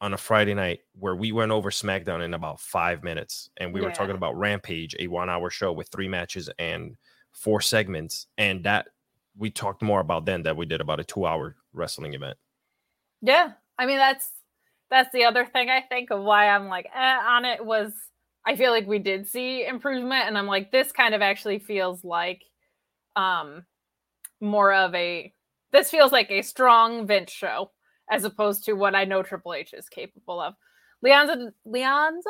[0.00, 3.80] on a Friday night where we went over SmackDown in about five minutes, and we
[3.80, 3.86] yeah.
[3.86, 6.96] were talking about Rampage, a one-hour show with three matches and
[7.32, 8.88] four segments, and that
[9.36, 12.36] we talked more about then that we did about a two-hour wrestling event.
[13.22, 14.30] Yeah, I mean that's
[14.90, 17.92] that's the other thing I think of why I'm like eh, on it was
[18.46, 22.04] I feel like we did see improvement, and I'm like this kind of actually feels
[22.04, 22.42] like
[23.16, 23.64] um
[24.40, 25.32] more of a
[25.72, 27.72] this feels like a strong Vince show
[28.10, 30.54] as opposed to what I know Triple H is capable of.
[31.04, 32.22] Leonza, Leonza,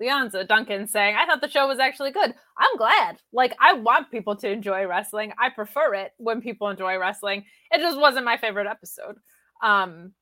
[0.00, 2.34] Leonza Duncan saying, I thought the show was actually good.
[2.58, 3.18] I'm glad.
[3.32, 5.32] Like, I want people to enjoy wrestling.
[5.38, 7.44] I prefer it when people enjoy wrestling.
[7.70, 9.16] It just wasn't my favorite episode.
[9.62, 10.12] Um,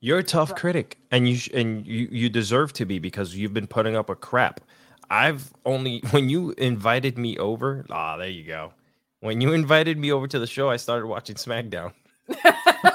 [0.00, 0.58] You're a tough but.
[0.58, 4.10] critic, and you sh- and you you deserve to be because you've been putting up
[4.10, 4.60] a crap.
[5.08, 7.86] I've only when you invited me over.
[7.90, 8.72] Ah, there you go.
[9.20, 11.92] When you invited me over to the show, I started watching SmackDown.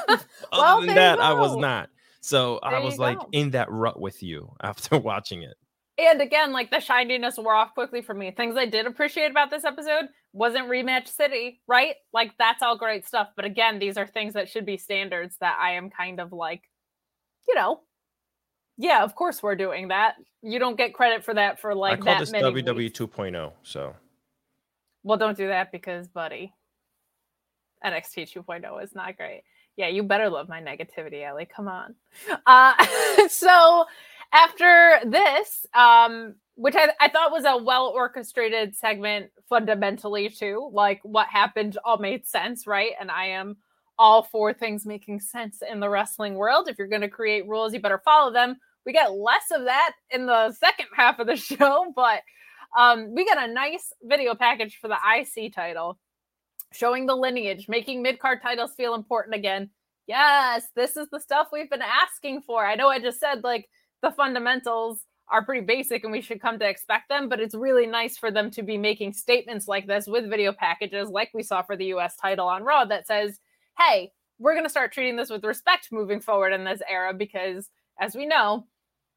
[0.52, 1.90] well, Other than that, I was not.
[2.22, 3.30] So there I was like go.
[3.32, 5.56] in that rut with you after watching it.
[5.98, 8.32] And again, like the shininess wore off quickly for me.
[8.32, 11.96] Things I did appreciate about this episode wasn't rematch city, right?
[12.14, 13.30] Like that's all great stuff.
[13.36, 16.64] But again, these are things that should be standards that I am kind of like,
[17.50, 17.82] you know,
[18.78, 20.16] yeah, of course we're doing that.
[20.42, 23.52] You don't get credit for that for like I call this WWE 2.0.
[23.64, 23.94] So,
[25.04, 26.54] well, don't do that because, buddy,
[27.86, 29.44] NXT 2.0 is not great.
[29.80, 31.48] Yeah, you better love my negativity, Ellie.
[31.56, 31.96] Come on.
[32.46, 32.74] Uh,
[33.30, 33.86] so
[34.34, 41.00] after this, um, which I, I thought was a well orchestrated segment fundamentally too, like
[41.04, 42.92] what happened all made sense, right?
[43.00, 43.56] And I am
[43.98, 46.68] all for things making sense in the wrestling world.
[46.68, 48.58] If you're going to create rules, you better follow them.
[48.86, 52.20] We get less of that in the second half of the show, but
[52.78, 55.98] um, we got a nice video package for the IC title
[56.72, 59.70] showing the lineage, making mid card titles feel important again.
[60.08, 62.66] Yes, this is the stuff we've been asking for.
[62.66, 63.70] I know I just said like
[64.02, 67.86] the fundamentals are pretty basic and we should come to expect them, but it's really
[67.86, 71.62] nice for them to be making statements like this with video packages, like we saw
[71.62, 73.40] for the US title on Raw, that says,
[73.78, 77.70] hey, we're going to start treating this with respect moving forward in this era because,
[78.00, 78.66] as we know,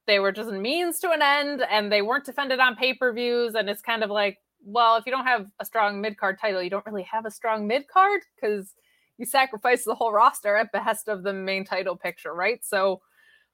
[0.06, 3.54] they were just means to an end and they weren't defended on pay per views.
[3.54, 6.62] And it's kind of like, well, if you don't have a strong mid card title,
[6.62, 8.74] you don't really have a strong mid card because
[9.18, 12.64] you sacrifice the whole roster at behest of the main title picture, right?
[12.64, 13.00] So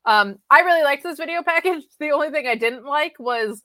[0.04, 1.84] um, I really liked this video package.
[2.00, 3.62] The only thing I didn't like was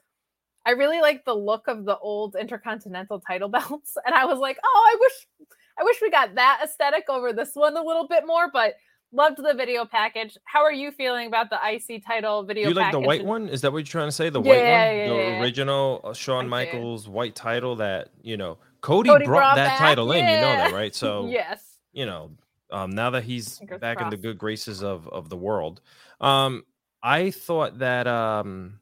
[0.65, 3.97] I really liked the look of the old intercontinental title belts.
[4.05, 5.47] And I was like, oh, I wish
[5.79, 8.75] I wish we got that aesthetic over this one a little bit more, but
[9.15, 10.39] Loved the video package.
[10.45, 12.69] How are you feeling about the IC title video?
[12.69, 13.01] You like package?
[13.01, 13.47] the white one?
[13.47, 14.29] Is that what you're trying to say?
[14.31, 15.41] The yeah, white one, yeah, the yeah.
[15.41, 19.77] original uh, Shawn Michaels white title that you know Cody, Cody brought, brought, that back.
[19.77, 20.25] title in.
[20.25, 20.95] You know that, right?
[20.95, 22.31] So yes, you know
[22.71, 24.11] um, now that he's Fingers back crossed.
[24.13, 25.81] in the good graces of of the world.
[26.19, 26.63] Um,
[27.03, 28.79] I thought that um,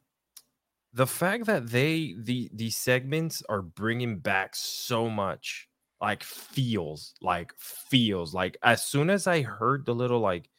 [0.94, 5.68] the fact that they the these segments are bringing back so much
[6.02, 10.50] like feels like feels like as soon as I heard the little like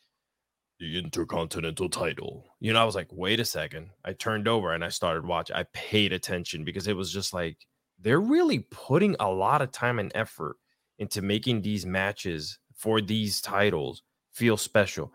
[0.78, 3.90] the intercontinental title, you know, I was like, wait a second.
[4.04, 5.56] I turned over and I started watching.
[5.56, 7.56] I paid attention because it was just like
[8.00, 10.56] they're really putting a lot of time and effort
[10.98, 15.12] into making these matches for these titles feel special.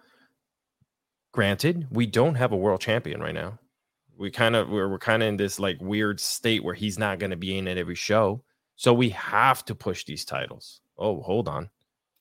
[1.34, 3.60] Granted, we don't have a world champion right now.
[4.18, 7.20] We kind of we're, we're kind of in this like weird state where he's not
[7.20, 8.44] going to be in at every show.
[8.78, 10.82] So we have to push these titles.
[11.00, 11.70] Oh, hold on.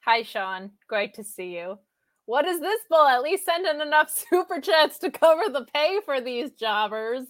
[0.01, 0.71] Hi, Sean.
[0.89, 1.79] Great to see you.
[2.25, 3.07] What is this bull?
[3.07, 7.27] At least send in enough super chats to cover the pay for these jobbers.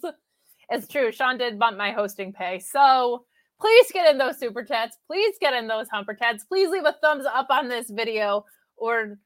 [0.69, 1.11] It's true.
[1.11, 2.59] Sean did bump my hosting pay.
[2.59, 3.25] So
[3.59, 4.97] please get in those super chats.
[5.07, 6.45] Please get in those humper chats.
[6.45, 8.45] Please leave a thumbs up on this video
[8.77, 9.17] or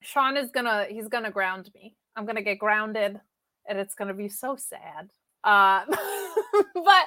[0.00, 1.94] Sean is gonna he's gonna ground me.
[2.16, 3.20] I'm gonna get grounded
[3.68, 5.10] and it's gonna be so sad.
[5.44, 5.84] Uh
[6.74, 7.06] but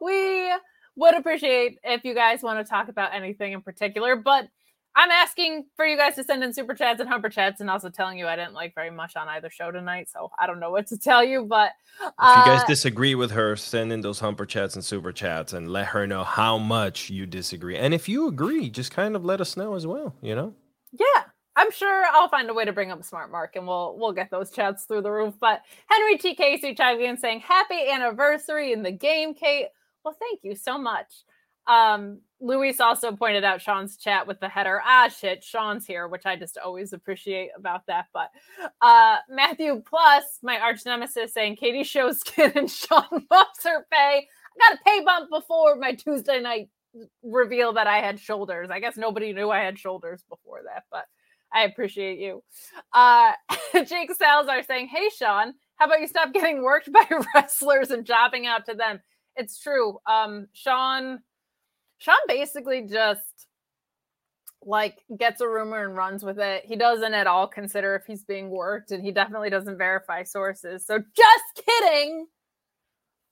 [0.00, 0.50] we
[1.00, 4.16] would appreciate if you guys want to talk about anything in particular.
[4.16, 4.48] But
[4.94, 7.90] I'm asking for you guys to send in super chats and humper chats, and also
[7.90, 10.70] telling you I didn't like very much on either show tonight, so I don't know
[10.70, 11.44] what to tell you.
[11.44, 11.72] But
[12.18, 15.12] uh, if you guys uh, disagree with her, send in those humper chats and super
[15.12, 17.76] chats, and let her know how much you disagree.
[17.76, 20.14] And if you agree, just kind of let us know as well.
[20.20, 20.54] You know?
[20.92, 21.24] Yeah,
[21.56, 24.30] I'm sure I'll find a way to bring up Smart Mark, and we'll we'll get
[24.30, 25.34] those chats through the roof.
[25.40, 26.34] But Henry T.
[26.34, 29.68] Casey chiming in saying, "Happy anniversary in the game, Kate."
[30.04, 31.24] Well, thank you so much.
[31.66, 34.80] Um, Luis also pointed out Sean's chat with the header.
[34.84, 38.06] Ah, shit, Sean's here, which I just always appreciate about that.
[38.12, 38.30] But
[38.80, 44.26] uh, Matthew Plus, my arch nemesis, saying Katie shows skin and Sean bumps her pay.
[44.26, 46.70] I got a pay bump before my Tuesday night
[47.22, 48.70] reveal that I had shoulders.
[48.70, 51.04] I guess nobody knew I had shoulders before that, but
[51.52, 52.42] I appreciate you.
[52.92, 53.32] Uh,
[53.86, 58.46] Jake Salazar saying, Hey, Sean, how about you stop getting worked by wrestlers and jobbing
[58.46, 59.00] out to them?
[59.36, 59.98] It's true.
[60.06, 61.20] Um, Sean
[61.98, 63.46] Sean basically just
[64.62, 66.64] like gets a rumor and runs with it.
[66.66, 70.84] He doesn't at all consider if he's being worked, and he definitely doesn't verify sources.
[70.86, 72.26] So just kidding.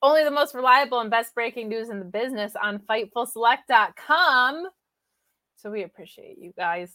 [0.01, 4.67] Only the most reliable and best breaking news in the business on FightfulSelect.com.
[5.57, 6.95] So we appreciate you guys.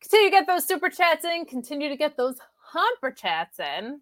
[0.00, 1.44] Continue to get those super chats in.
[1.44, 2.38] Continue to get those
[2.72, 4.00] humper chats in.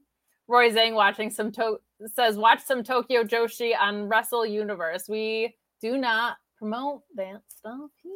[0.49, 1.81] Roy Zhang watching some to-
[2.15, 5.09] says watch some Tokyo Joshi on Wrestle Universe.
[5.09, 8.13] We do not promote that stuff here.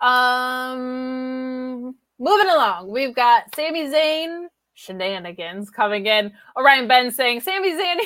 [0.00, 6.32] Um, moving along, we've got Sami Zayn shenanigans coming in.
[6.56, 7.98] Orion Ben saying Sami Zayn,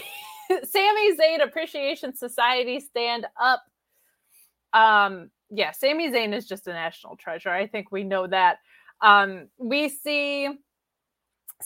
[0.64, 3.62] Sami Zayn Appreciation Society stand up.
[4.72, 7.51] Um, yeah, Sami Zayn is just a national treasure.
[7.51, 8.59] I think we know that.
[9.01, 10.49] Um, we see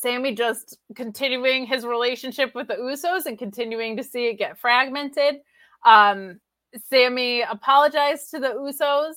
[0.01, 5.41] Sami just continuing his relationship with the Usos and continuing to see it get fragmented.
[5.85, 6.41] Um,
[6.91, 9.15] Sami apologized to the Usos,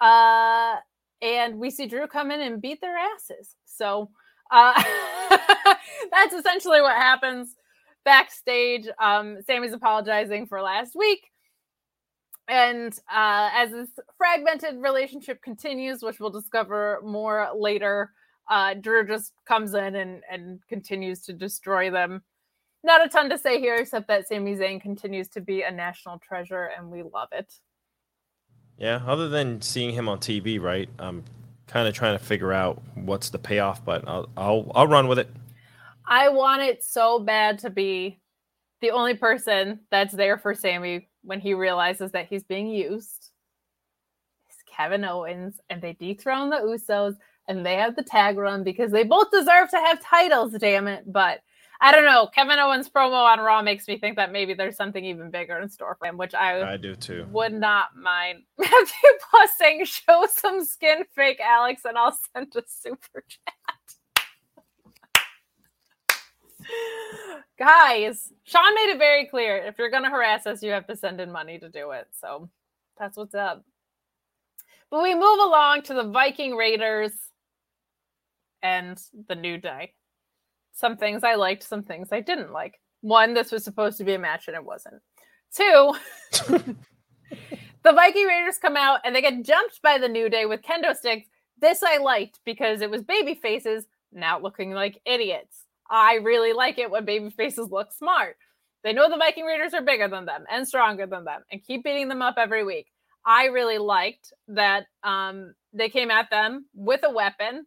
[0.00, 0.76] uh,
[1.22, 3.54] and we see Drew come in and beat their asses.
[3.64, 4.10] So
[4.50, 4.82] uh,
[6.10, 7.54] that's essentially what happens
[8.04, 8.86] backstage.
[9.00, 11.30] Um, Sami's apologizing for last week.
[12.48, 18.12] And uh, as this fragmented relationship continues, which we'll discover more later,
[18.48, 22.22] uh, Drew just comes in and, and continues to destroy them
[22.86, 26.18] not a ton to say here except that Sami Zayn continues to be a national
[26.20, 27.52] treasure and we love it.
[28.78, 30.88] Yeah, other than seeing him on TV, right?
[30.98, 31.24] I'm
[31.66, 35.18] kind of trying to figure out what's the payoff, but I'll I'll I'll run with
[35.18, 35.28] it.
[36.06, 38.20] I want it so bad to be
[38.80, 43.30] the only person that's there for Sami when he realizes that he's being used
[44.48, 47.16] is Kevin Owens and they dethrone the Usos
[47.48, 51.04] and they have the tag run because they both deserve to have titles, damn it.
[51.10, 51.40] But
[51.80, 52.28] I don't know.
[52.34, 55.68] Kevin Owens promo on Raw makes me think that maybe there's something even bigger in
[55.68, 57.26] store for him, which I I do too.
[57.30, 58.44] Would not mind.
[58.58, 63.54] Matthew Plus saying, "Show some skin, fake Alex, and I'll send a super chat."
[67.58, 71.20] Guys, Sean made it very clear: if you're gonna harass us, you have to send
[71.20, 72.08] in money to do it.
[72.18, 72.48] So
[72.98, 73.64] that's what's up.
[74.90, 77.12] But we move along to the Viking Raiders
[78.66, 79.92] and the New Day
[80.76, 82.78] some things I liked, some things I didn't like.
[83.00, 85.00] One, this was supposed to be a match and it wasn't.
[85.54, 85.94] Two,
[87.82, 90.94] the Viking Raiders come out and they get jumped by the New Day with kendo
[90.94, 91.28] sticks.
[91.58, 95.64] This I liked because it was baby faces now looking like idiots.
[95.88, 98.36] I really like it when baby faces look smart.
[98.84, 101.84] They know the Viking Raiders are bigger than them and stronger than them and keep
[101.84, 102.88] beating them up every week.
[103.24, 107.66] I really liked that um, they came at them with a weapon,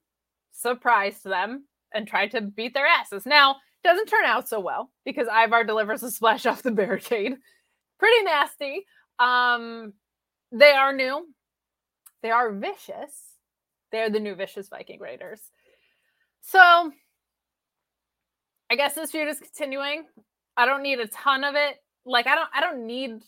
[0.61, 3.25] surprised them, and tried to beat their asses.
[3.25, 7.35] Now, doesn't turn out so well because Ivar delivers a splash off the barricade.
[7.97, 8.85] Pretty nasty.
[9.19, 9.93] Um,
[10.51, 11.27] they are new.
[12.21, 13.35] They are vicious.
[13.91, 15.41] They're the new vicious Viking Raiders.
[16.41, 16.91] So
[18.69, 20.05] I guess this feud is continuing.
[20.57, 21.77] I don't need a ton of it.
[22.05, 23.21] Like I don't I don't need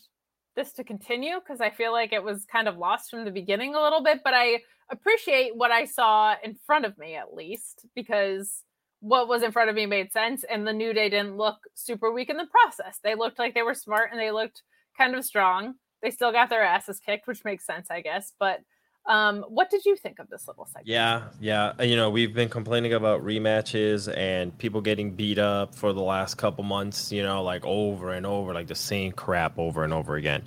[0.54, 3.74] this to continue because I feel like it was kind of lost from the beginning
[3.74, 4.60] a little bit, but I
[4.90, 8.62] appreciate what I saw in front of me at least because
[9.02, 12.12] what was in front of me made sense, and the New Day didn't look super
[12.12, 13.00] weak in the process.
[13.02, 14.62] They looked like they were smart and they looked
[14.96, 15.74] kind of strong.
[16.02, 18.32] They still got their asses kicked, which makes sense, I guess.
[18.38, 18.60] But
[19.06, 20.86] um, what did you think of this little segment?
[20.86, 21.82] Yeah, yeah.
[21.82, 26.36] You know, we've been complaining about rematches and people getting beat up for the last
[26.36, 30.14] couple months, you know, like over and over, like the same crap over and over
[30.14, 30.46] again.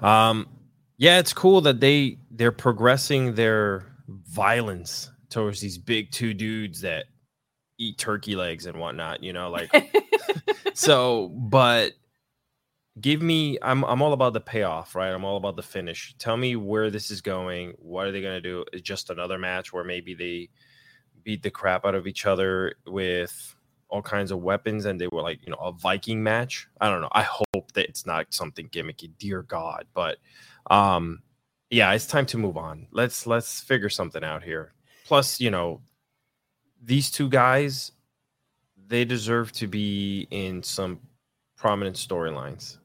[0.00, 0.48] Um,
[1.02, 7.06] yeah, it's cool that they they're progressing their violence towards these big two dudes that
[7.76, 9.68] eat turkey legs and whatnot, you know, like
[10.74, 11.94] so, but
[13.00, 15.10] give me I'm I'm all about the payoff, right?
[15.10, 16.14] I'm all about the finish.
[16.20, 17.74] Tell me where this is going.
[17.80, 18.64] What are they going to do?
[18.72, 20.50] Is just another match where maybe they
[21.24, 23.56] beat the crap out of each other with
[23.92, 26.68] all kinds of weapons and they were like, you know, a Viking match?
[26.80, 27.10] I don't know.
[27.12, 30.18] I hope that it's not something gimmicky, dear god, but
[30.70, 31.22] um
[31.70, 32.86] yeah, it's time to move on.
[32.90, 34.72] Let's let's figure something out here.
[35.04, 35.80] Plus, you know,
[36.82, 37.92] these two guys
[38.88, 41.00] they deserve to be in some
[41.56, 42.78] prominent storylines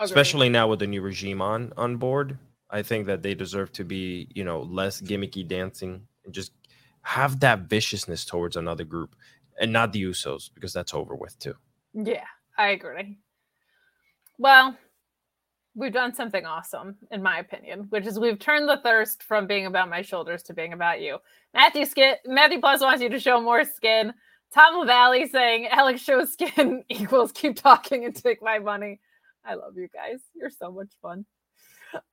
[0.00, 2.38] especially now with the new regime on on board.
[2.70, 6.52] I think that they deserve to be, you know, less gimmicky dancing and just
[7.02, 9.14] have that viciousness towards another group
[9.60, 11.54] and not the Usos because that's over with too.
[11.94, 12.24] Yeah,
[12.58, 13.18] I agree.
[14.38, 14.76] Well,
[15.74, 19.66] we've done something awesome, in my opinion, which is we've turned the thirst from being
[19.66, 21.18] about my shoulders to being about you.
[21.54, 24.12] Matthew Skin Matthew Plus wants you to show more skin.
[24.54, 29.00] Tom Valley saying Alex shows skin equals keep talking and take my money.
[29.44, 30.20] I love you guys.
[30.34, 31.24] You're so much fun.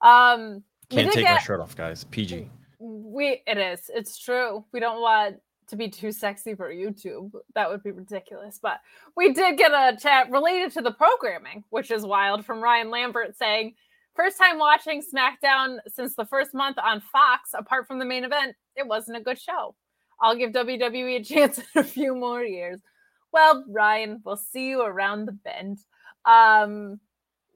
[0.01, 2.03] Um, can't take get, my shirt off, guys.
[2.05, 2.49] PG.
[2.79, 3.89] We it is.
[3.93, 4.65] It's true.
[4.71, 5.37] We don't want
[5.67, 7.31] to be too sexy for YouTube.
[7.55, 8.59] That would be ridiculous.
[8.61, 8.79] But
[9.15, 13.37] we did get a chat related to the programming, which is wild, from Ryan Lambert
[13.37, 13.75] saying,
[14.15, 18.55] First time watching SmackDown since the first month on Fox, apart from the main event,
[18.75, 19.75] it wasn't a good show.
[20.21, 22.79] I'll give WWE a chance in a few more years.
[23.31, 25.79] Well, Ryan, we'll see you around the bend.
[26.25, 26.99] Um,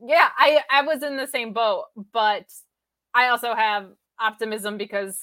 [0.04, 2.46] yeah, I I was in the same boat, but
[3.14, 3.90] I also have
[4.20, 5.20] optimism because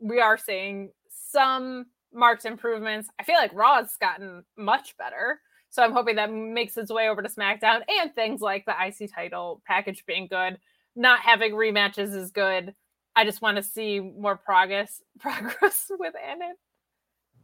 [0.00, 3.08] we are seeing some marked improvements.
[3.18, 5.40] I feel like Raw's gotten much better.
[5.70, 9.10] So I'm hoping that makes its way over to SmackDown and things like the IC
[9.14, 10.58] title package being good.
[10.94, 12.74] Not having rematches is good.
[13.16, 16.52] I just want to see more progress progress with Anik.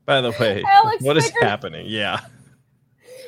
[0.04, 1.86] By the way, Alex what is happening?
[1.88, 2.20] Yeah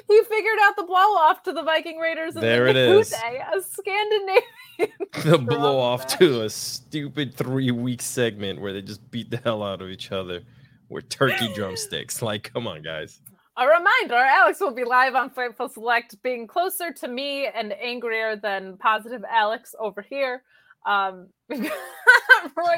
[0.08, 2.34] he figured out the blow off to the Viking Raiders.
[2.34, 3.12] there it is.
[3.12, 4.42] A Scandinavian.
[5.24, 9.62] the blow off to a stupid three week segment where they just beat the hell
[9.62, 10.42] out of each other
[10.90, 12.20] with turkey drumsticks.
[12.30, 13.20] Like, come on, guys.
[13.56, 18.36] A reminder Alex will be live on Fightful Select, being closer to me and angrier
[18.36, 20.42] than positive Alex over here.
[20.86, 21.66] Um, Roy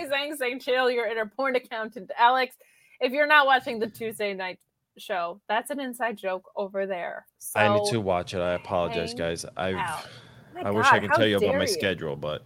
[0.08, 2.56] Zhang saying, chill your inner porn accountant, Alex.
[3.00, 4.58] If you're not watching the Tuesday night
[4.98, 5.40] show.
[5.48, 7.26] That's an inside joke over there.
[7.38, 8.40] So I need to watch it.
[8.40, 9.44] I apologize, guys.
[9.56, 11.66] I I God, wish I could tell you about my you?
[11.66, 12.44] schedule, but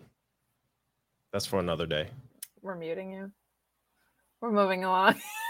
[1.33, 2.09] that's for another day.
[2.63, 3.33] We're muting you.
[4.41, 5.21] We're moving along.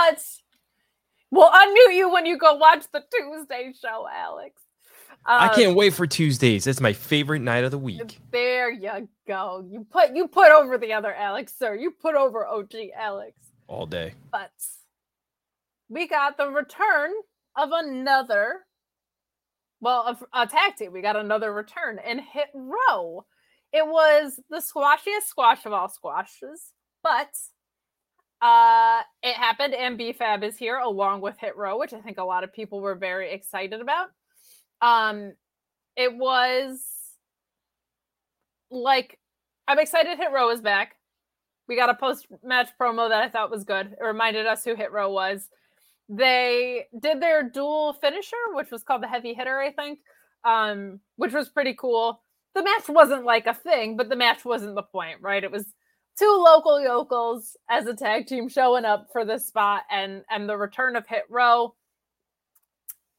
[0.00, 0.22] but
[1.30, 4.60] we'll unmute you when you go watch the Tuesday show, Alex.
[5.26, 6.66] Um, I can't wait for Tuesdays.
[6.66, 8.18] It's my favorite night of the week.
[8.30, 9.66] There you go.
[9.68, 11.74] You put you put over the other Alex, sir.
[11.74, 13.34] You put over OG Alex
[13.68, 14.14] all day.
[14.32, 14.50] But
[15.88, 17.10] we got the return
[17.56, 18.60] of another,
[19.80, 20.92] well, a, a tag team.
[20.92, 23.26] We got another return and Hit Row.
[23.72, 26.72] It was the squashiest squash of all squashes,
[27.02, 27.28] but
[28.42, 32.24] uh it happened and BFAB is here along with Hit Row, which I think a
[32.24, 34.08] lot of people were very excited about.
[34.80, 35.32] Um
[35.96, 36.80] it was
[38.70, 39.18] like
[39.68, 40.96] I'm excited Hit Row is back.
[41.68, 43.92] We got a post match promo that I thought was good.
[43.92, 45.48] It reminded us who Hit Row was.
[46.08, 50.00] They did their dual finisher, which was called the heavy hitter, I think,
[50.44, 52.20] um, which was pretty cool.
[52.56, 55.44] The match wasn't like a thing, but the match wasn't the point, right?
[55.44, 55.66] It was
[56.20, 60.56] two local yokels as a tag team showing up for this spot and and the
[60.56, 61.74] return of Hit Row.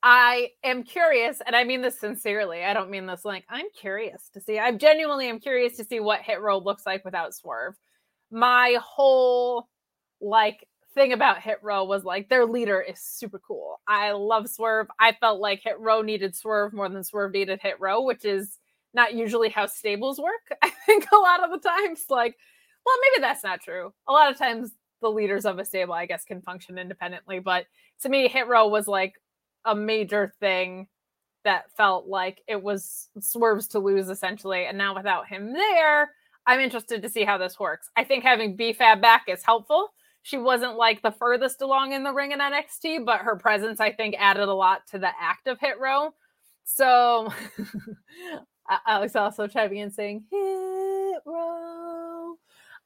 [0.03, 2.63] I am curious, and I mean this sincerely.
[2.63, 4.59] I don't mean this like I'm curious to see.
[4.59, 7.75] I'm genuinely am curious to see what Hit Row looks like without Swerve
[8.31, 9.67] my whole
[10.21, 13.81] like thing about Hit Row was like their leader is super cool.
[13.87, 14.87] I love Swerve.
[14.99, 18.57] I felt like Hit Row needed Swerve more than Swerve needed Hit Row, which is
[18.93, 20.57] not usually how stables work.
[20.61, 22.37] I think a lot of the times, like,
[22.85, 23.93] well, maybe that's not true.
[24.07, 24.71] A lot of times
[25.01, 27.39] the leaders of a stable, I guess, can function independently.
[27.39, 27.65] But
[28.01, 29.13] to me, Hit Row was like
[29.65, 30.87] a major thing
[31.43, 34.65] that felt like it was Swerve's to lose essentially.
[34.65, 36.11] And now without him there,
[36.45, 37.89] I'm interested to see how this works.
[37.95, 39.89] I think having BFAB back is helpful
[40.23, 43.91] she wasn't like the furthest along in the ring in NXT, but her presence, I
[43.91, 46.13] think, added a lot to the act of Hit Row.
[46.63, 47.33] So
[48.87, 52.10] Alex also chiming in saying Hit Row.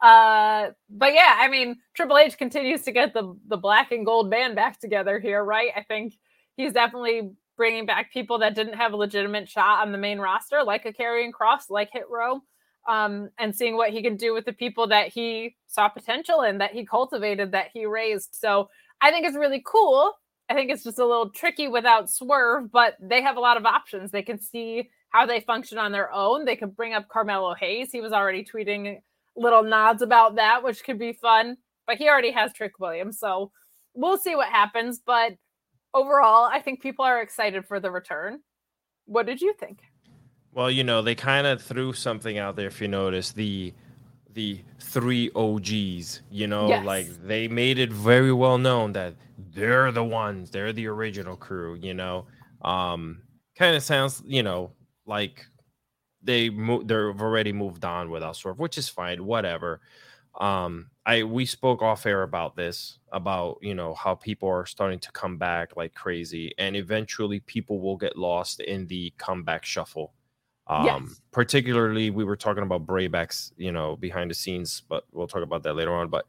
[0.02, 4.30] Uh, but yeah, I mean, Triple H continues to get the the black and gold
[4.30, 5.72] band back together here, right?
[5.76, 6.18] I think
[6.58, 10.64] he's definitely bringing back people that didn't have a legitimate shot on the main roster,
[10.64, 12.42] like a Karrion Kross, like Hit Row
[12.88, 16.60] um, and seeing what he can do with the people that he saw potential in,
[16.60, 18.36] that he cultivated, that he raised.
[18.36, 18.70] So
[19.02, 20.14] I think it's really cool.
[20.50, 23.66] I think it's just a little tricky without Swerve, but they have a lot of
[23.66, 24.12] options.
[24.12, 26.46] They can see how they function on their own.
[26.46, 27.92] They could bring up Carmelo Hayes.
[27.92, 29.00] He was already tweeting
[29.36, 31.58] little nods about that, which could be fun.
[31.88, 33.20] But he already has Trick Williams.
[33.20, 33.52] So
[33.94, 35.02] we'll see what happens.
[35.06, 35.34] But
[35.94, 38.40] overall, I think people are excited for the return.
[39.06, 39.80] What did you think?
[40.52, 43.74] Well, you know, they kind of threw something out there if you notice the
[44.34, 46.86] the three OGs, you know, yes.
[46.86, 49.16] like they made it very well known that
[49.54, 52.26] they're the ones, they're the original crew, you know.
[52.62, 53.22] Um
[53.58, 54.72] kind of sounds, you know,
[55.06, 55.46] like
[56.26, 59.82] they mo- they've already moved on with Swerve, which is fine, whatever.
[60.40, 65.00] Um I we spoke off air about this about, you know, how people are starting
[65.00, 70.14] to come back like crazy and eventually people will get lost in the comeback shuffle
[70.68, 71.22] um, yes.
[71.32, 75.64] Particularly, we were talking about Braybacks, you know, behind the scenes, but we'll talk about
[75.64, 76.10] that later on.
[76.10, 76.26] But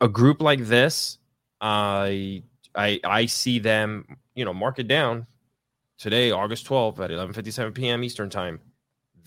[0.00, 1.18] a group like this,
[1.60, 2.42] I
[2.74, 5.26] I I see them, you know, mark it down
[5.98, 8.04] today, August 12th at 11:57 p.m.
[8.04, 8.60] Eastern time.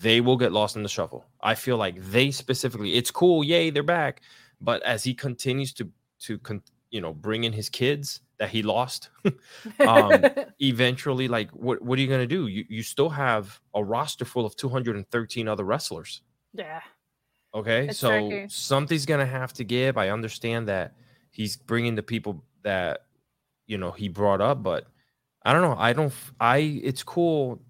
[0.00, 1.24] They will get lost in the shuffle.
[1.40, 2.94] I feel like they specifically.
[2.94, 4.22] It's cool, yay, they're back.
[4.60, 5.88] But as he continues to
[6.20, 6.62] to con-
[6.94, 9.10] you know bring in his kids that he lost
[9.86, 10.24] um
[10.60, 14.24] eventually like what what are you going to do you you still have a roster
[14.24, 16.22] full of 213 other wrestlers
[16.52, 16.80] yeah
[17.52, 18.46] okay it's so tricky.
[18.48, 20.94] something's going to have to give i understand that
[21.30, 23.06] he's bringing the people that
[23.66, 24.86] you know he brought up but
[25.44, 27.60] i don't know i don't i it's cool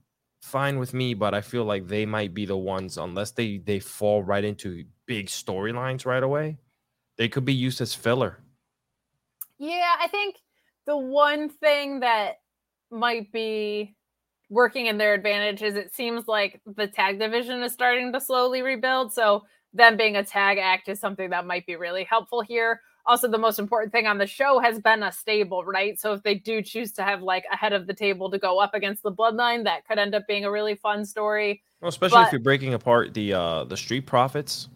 [0.44, 3.80] fine with me but i feel like they might be the ones unless they they
[3.80, 6.58] fall right into big storylines right away
[7.16, 8.38] they could be used as filler
[9.58, 10.36] yeah i think
[10.86, 12.34] the one thing that
[12.90, 13.96] might be
[14.50, 18.62] working in their advantage is it seems like the tag division is starting to slowly
[18.62, 19.12] rebuild.
[19.12, 22.80] So them being a tag act is something that might be really helpful here.
[23.06, 26.00] Also, the most important thing on the show has been a stable, right?
[26.00, 28.58] So if they do choose to have like a head of the table to go
[28.58, 31.62] up against the bloodline, that could end up being a really fun story.
[31.80, 34.68] Well, especially but, if you're breaking apart the uh the street profits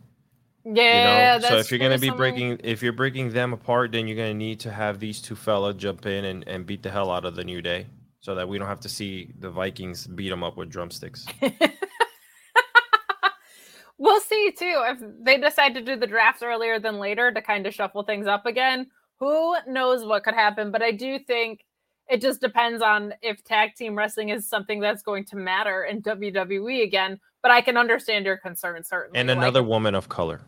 [0.74, 1.36] yeah.
[1.36, 1.48] You know?
[1.48, 4.60] So if you're gonna be breaking if you're breaking them apart, then you're gonna need
[4.60, 7.44] to have these two fella jump in and, and beat the hell out of the
[7.44, 7.86] new day.
[8.20, 11.24] So that we don't have to see the Vikings beat them up with drumsticks.
[13.98, 14.82] we'll see too.
[14.86, 18.26] If they decide to do the drafts earlier than later to kind of shuffle things
[18.26, 18.86] up again,
[19.18, 20.70] who knows what could happen.
[20.70, 21.64] But I do think
[22.08, 26.02] it just depends on if tag team wrestling is something that's going to matter in
[26.02, 27.20] WWE again.
[27.42, 29.18] But I can understand your concern certainly.
[29.18, 30.40] And another like, woman of color.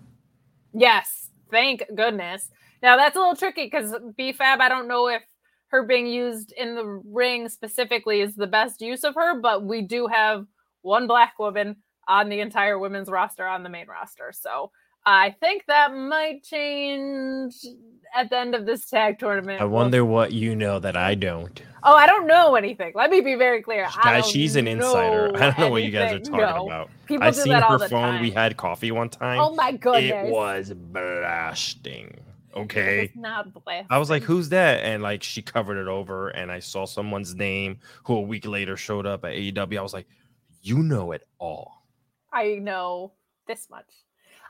[0.73, 2.51] Yes, thank goodness.
[2.83, 5.23] Now that's a little tricky because BFAB, I don't know if
[5.69, 9.83] her being used in the ring specifically is the best use of her, but we
[9.83, 10.47] do have
[10.83, 11.77] one black woman
[12.09, 14.33] on the entire women's roster on the main roster.
[14.33, 14.71] So
[15.07, 17.55] I think that might change
[18.15, 19.61] at the end of this tag tournament.
[19.61, 21.63] I wonder what you know that I don't.
[21.83, 22.93] Oh, I don't know anything.
[22.95, 23.89] Let me be very clear.
[24.03, 25.31] Guys, she's an insider.
[25.37, 26.67] I don't know what you guys are talking no.
[26.67, 26.91] about.
[27.07, 27.89] People I seen her phone.
[27.89, 28.23] Time.
[28.23, 29.41] We had coffee one time.
[29.41, 30.29] Oh my goodness.
[30.29, 32.19] It was blasting.
[32.55, 33.11] Okay.
[33.15, 33.87] not blasting.
[33.89, 34.85] I was like, who's that?
[34.85, 38.77] And like she covered it over and I saw someone's name who a week later
[38.77, 39.79] showed up at AEW.
[39.79, 40.09] I was like,
[40.61, 41.80] you know it all.
[42.33, 43.13] I know
[43.47, 43.91] this much.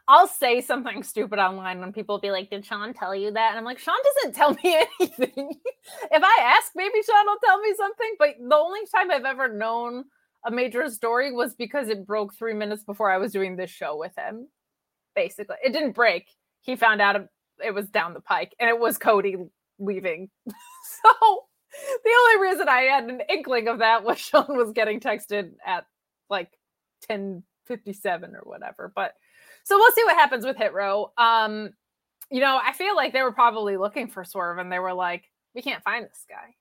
[0.09, 3.51] I'll say something stupid online when people be like, Did Sean tell you that?
[3.51, 5.55] And I'm like, Sean doesn't tell me anything.
[6.11, 8.15] if I ask, maybe Sean will tell me something.
[8.19, 10.05] But the only time I've ever known
[10.45, 13.97] a major story was because it broke three minutes before I was doing this show
[13.97, 14.49] with him.
[15.15, 16.29] Basically, it didn't break.
[16.63, 17.17] He found out
[17.65, 19.37] it was down the pike and it was Cody
[19.79, 20.31] leaving.
[20.47, 21.45] so
[22.05, 25.87] the only reason I had an inkling of that was Sean was getting texted at
[26.29, 26.51] like
[27.71, 28.93] 1057 or whatever.
[28.95, 29.15] But
[29.65, 31.13] so we'll see what happens with Hit Row.
[31.17, 31.71] Um,
[32.31, 35.25] you know, I feel like they were probably looking for Swerve and they were like,
[35.55, 36.55] we can't find this guy.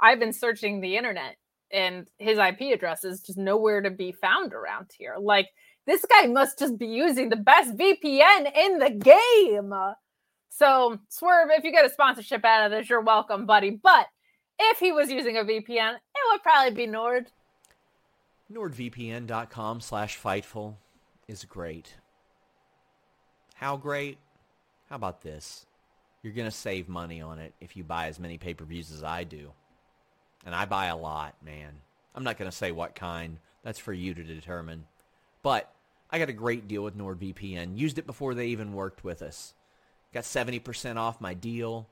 [0.00, 1.36] I've been searching the internet
[1.70, 5.16] and his IP address is just nowhere to be found around here.
[5.18, 5.48] Like,
[5.86, 9.72] this guy must just be using the best VPN in the game.
[10.48, 13.70] So, Swerve, if you get a sponsorship out of this, you're welcome, buddy.
[13.70, 14.06] But
[14.58, 17.26] if he was using a VPN, it would probably be Nord.
[18.52, 20.74] NordVPN.com slash Fightful
[21.28, 21.94] is great.
[23.54, 24.18] How great?
[24.88, 25.66] How about this?
[26.24, 29.24] you're going to save money on it if you buy as many pay-per-views as I
[29.24, 29.52] do.
[30.46, 31.74] And I buy a lot, man.
[32.14, 33.38] I'm not going to say what kind.
[33.62, 34.86] That's for you to determine.
[35.42, 35.70] But
[36.10, 37.78] I got a great deal with NordVPN.
[37.78, 39.52] Used it before they even worked with us.
[40.14, 41.88] Got 70% off my deal.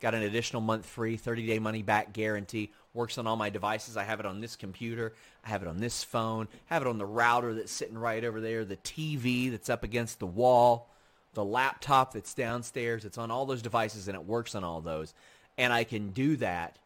[0.00, 2.72] Got an additional month free, 30-day money-back guarantee.
[2.92, 3.96] Works on all my devices.
[3.96, 5.14] I have it on this computer.
[5.44, 6.48] I have it on this phone.
[6.70, 8.64] I have it on the router that's sitting right over there.
[8.64, 10.90] The TV that's up against the wall.
[11.32, 13.04] The laptop that's downstairs.
[13.04, 15.14] It's on all those devices, and it works on all those.
[15.56, 16.78] And I can do that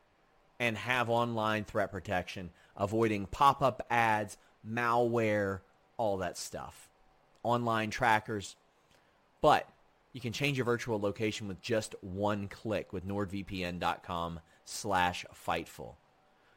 [0.60, 4.36] and have online threat protection, avoiding pop-up ads,
[4.68, 5.60] malware,
[5.96, 6.88] all that stuff.
[7.42, 8.56] Online trackers.
[9.40, 9.68] But
[10.18, 15.94] you can change your virtual location with just one click with nordvpn.com slash Fightful.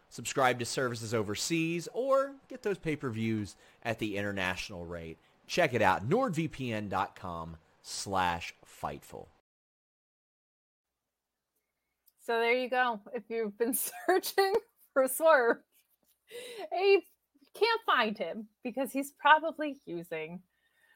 [0.10, 5.20] Subscribe to services overseas or get those pay-per-views at the international rate.
[5.46, 9.28] Check it out, nordvpn.com slash Fightful.
[12.26, 13.00] So there you go.
[13.14, 13.76] If you've been
[14.08, 14.56] searching
[14.92, 15.58] for Swerve,
[16.72, 17.02] you
[17.54, 20.42] can't find him because he's probably using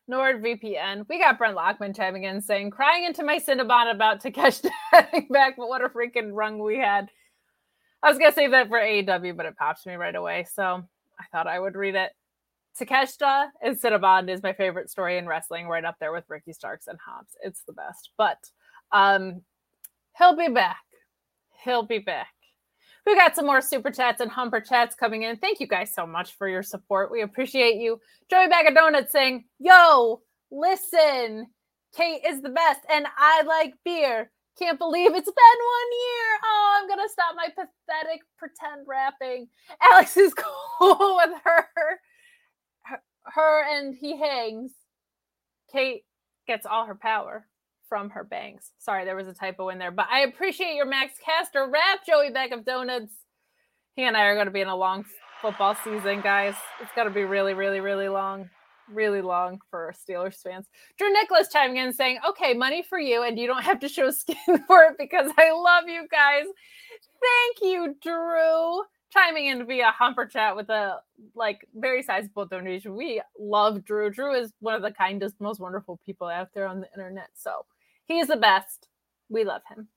[0.09, 1.05] NordVPN.
[1.09, 5.55] We got Brent Lockman chiming in saying, crying into my Cinnabon about Takeshita heading back,
[5.57, 7.09] but what a freaking rung we had.
[8.03, 10.45] I was going to save that for AEW, but it pops me right away.
[10.53, 10.83] So
[11.19, 12.11] I thought I would read it.
[12.79, 16.87] Takeshita and Cinnabon is my favorite story in wrestling, right up there with Ricky Starks
[16.87, 17.35] and Hobbs.
[17.41, 18.11] It's the best.
[18.17, 18.37] But
[18.91, 19.41] um,
[20.17, 20.83] he'll be back.
[21.63, 22.34] He'll be back.
[23.05, 25.37] We got some more super chats and humper chats coming in.
[25.37, 27.11] Thank you guys so much for your support.
[27.11, 27.99] We appreciate you.
[28.29, 31.47] Joey Bag of Donuts saying, Yo, listen,
[31.95, 34.31] Kate is the best and I like beer.
[34.57, 36.39] Can't believe it's been one year.
[36.45, 39.49] Oh, I'm to stop my pathetic pretend rapping.
[39.81, 40.33] Alex is
[40.79, 41.67] cool with her.
[41.75, 43.01] her.
[43.25, 44.71] Her and he hangs.
[45.71, 46.03] Kate
[46.47, 47.45] gets all her power
[47.87, 48.71] from her bangs.
[48.79, 52.31] Sorry, there was a typo in there, but I appreciate your Max Caster rap, Joey
[52.31, 53.13] Bag of Donuts.
[53.95, 55.05] He and I are going to be in a long
[55.41, 56.55] football season, guys.
[56.81, 58.49] It's going to be really, really, really long,
[58.89, 60.67] really long for Steelers fans.
[60.97, 64.11] Drew Nicholas chiming in saying, "Okay, money for you, and you don't have to show
[64.11, 66.45] skin for it because I love you guys."
[67.21, 68.83] Thank you, Drew
[69.15, 70.99] chiming in via Humper Chat with a
[71.35, 72.95] like very sizable donation.
[72.95, 74.09] We love Drew.
[74.09, 77.29] Drew is one of the kindest, most wonderful people out there on the internet.
[77.33, 77.65] So
[78.07, 78.87] He's the best.
[79.29, 79.87] We love him.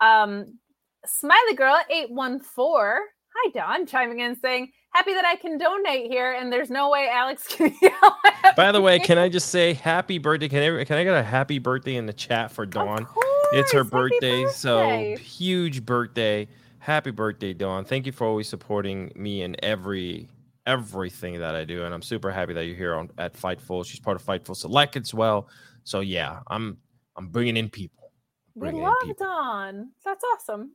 [0.00, 0.58] Um,
[1.06, 3.06] Smiley Girl 814.
[3.36, 7.08] Hi, Dawn, chiming in saying, Happy that I can donate here, and there's no way
[7.12, 8.16] Alex can yell
[8.56, 10.48] By the way, can I just say happy birthday?
[10.48, 13.06] Can I, can I get a happy birthday in the chat for Dawn?
[13.52, 16.46] it's her birthday, birthday, so huge birthday.
[16.78, 17.84] Happy birthday, Dawn.
[17.84, 20.28] Thank you for always supporting me in every
[20.66, 21.84] everything that I do.
[21.84, 23.84] And I'm super happy that you're here on at Fightful.
[23.84, 25.48] She's part of Fightful Select as well.
[25.82, 26.78] So yeah, I'm
[27.16, 28.12] I'm bringing in people.
[28.56, 29.90] Bringing we love Dawn.
[30.04, 30.72] That's awesome.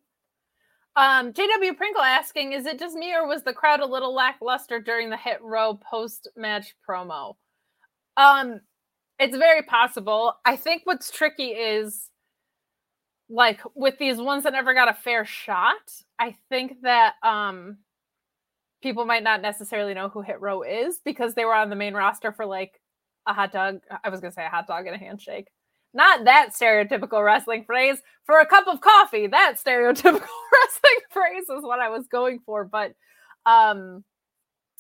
[0.96, 4.80] Um, JW Pringle asking, is it just me or was the crowd a little lackluster
[4.80, 7.36] during the hit row post match promo?
[8.18, 8.60] Um,
[9.18, 10.34] it's very possible.
[10.46, 12.10] I think what's tricky is
[13.30, 15.76] like with these ones that never got a fair shot,
[16.18, 17.78] I think that um
[18.82, 21.94] people might not necessarily know who Hit Row is because they were on the main
[21.94, 22.80] roster for like
[23.28, 23.82] a hot dog.
[24.04, 25.48] I was gonna say a hot dog and a handshake.
[25.94, 28.02] Not that stereotypical wrestling phrase.
[28.26, 32.64] For a cup of coffee, that stereotypical wrestling phrase is what I was going for.
[32.64, 32.94] But
[33.46, 34.04] um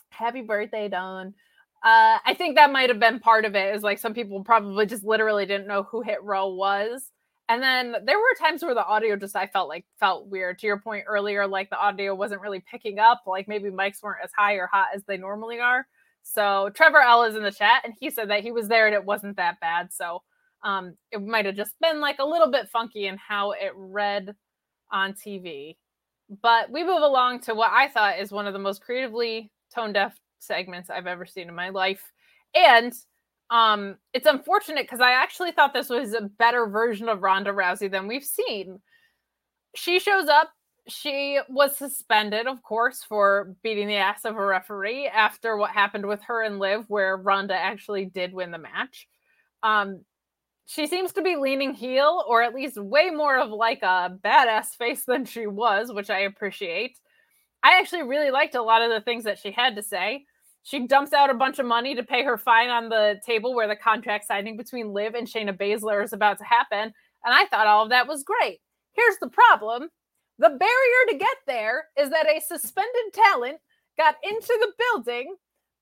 [0.09, 1.33] happy birthday, Dawn.
[1.81, 3.73] Uh, I think that might have been part of it.
[3.73, 7.11] Is like some people probably just literally didn't know who Hit Row was.
[7.47, 10.59] And then there were times where the audio just I felt like felt weird.
[10.59, 13.23] To your point earlier, like the audio wasn't really picking up.
[13.25, 15.87] Like maybe mics weren't as high or hot as they normally are.
[16.21, 18.93] So Trevor L is in the chat and he said that he was there and
[18.93, 19.91] it wasn't that bad.
[19.93, 20.21] So
[20.63, 24.35] um, it might have just been like a little bit funky in how it read
[24.91, 25.77] on TV.
[26.41, 29.93] But we move along to what I thought is one of the most creatively tone
[29.93, 32.11] deaf segments I've ever seen in my life.
[32.53, 32.93] And
[33.49, 37.89] um, it's unfortunate because I actually thought this was a better version of Ronda Rousey
[37.89, 38.79] than we've seen.
[39.75, 40.51] She shows up.
[40.87, 46.05] She was suspended, of course, for beating the ass of a referee after what happened
[46.05, 49.07] with her and Liv, where Ronda actually did win the match.
[49.61, 50.03] Um,
[50.69, 54.77] she seems to be leaning heel or at least way more of like a badass
[54.77, 56.99] face than she was, which I appreciate.
[57.63, 60.25] I actually really liked a lot of the things that she had to say.
[60.61, 63.67] She dumps out a bunch of money to pay her fine on the table where
[63.67, 66.93] the contract signing between Liv and Shayna Baszler is about to happen.
[67.25, 68.59] And I thought all of that was great.
[68.91, 69.89] Here's the problem
[70.37, 73.57] the barrier to get there is that a suspended talent
[73.97, 75.35] got into the building,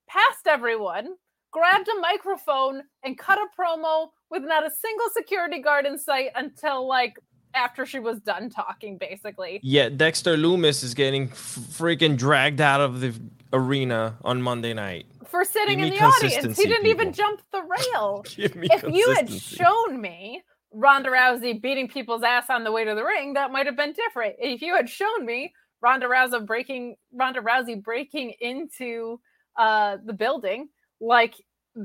[0.08, 1.08] passed everyone,
[1.52, 6.30] grabbed a microphone, and cut a promo with not a single security guard in sight
[6.34, 7.18] until like
[7.54, 9.60] after she was done talking, basically.
[9.62, 13.14] Yeah, Dexter Lumis is getting freaking dragged out of the
[13.52, 16.56] arena on Monday night for sitting in the audience.
[16.56, 17.02] He didn't people.
[17.02, 18.24] even jump the rail.
[18.36, 23.04] if you had shown me Ronda Rousey beating people's ass on the way to the
[23.04, 24.36] ring, that might have been different.
[24.38, 29.20] If you had shown me Ronda Rousey breaking Ronda Rousey breaking into
[29.56, 30.68] uh, the building,
[31.00, 31.34] like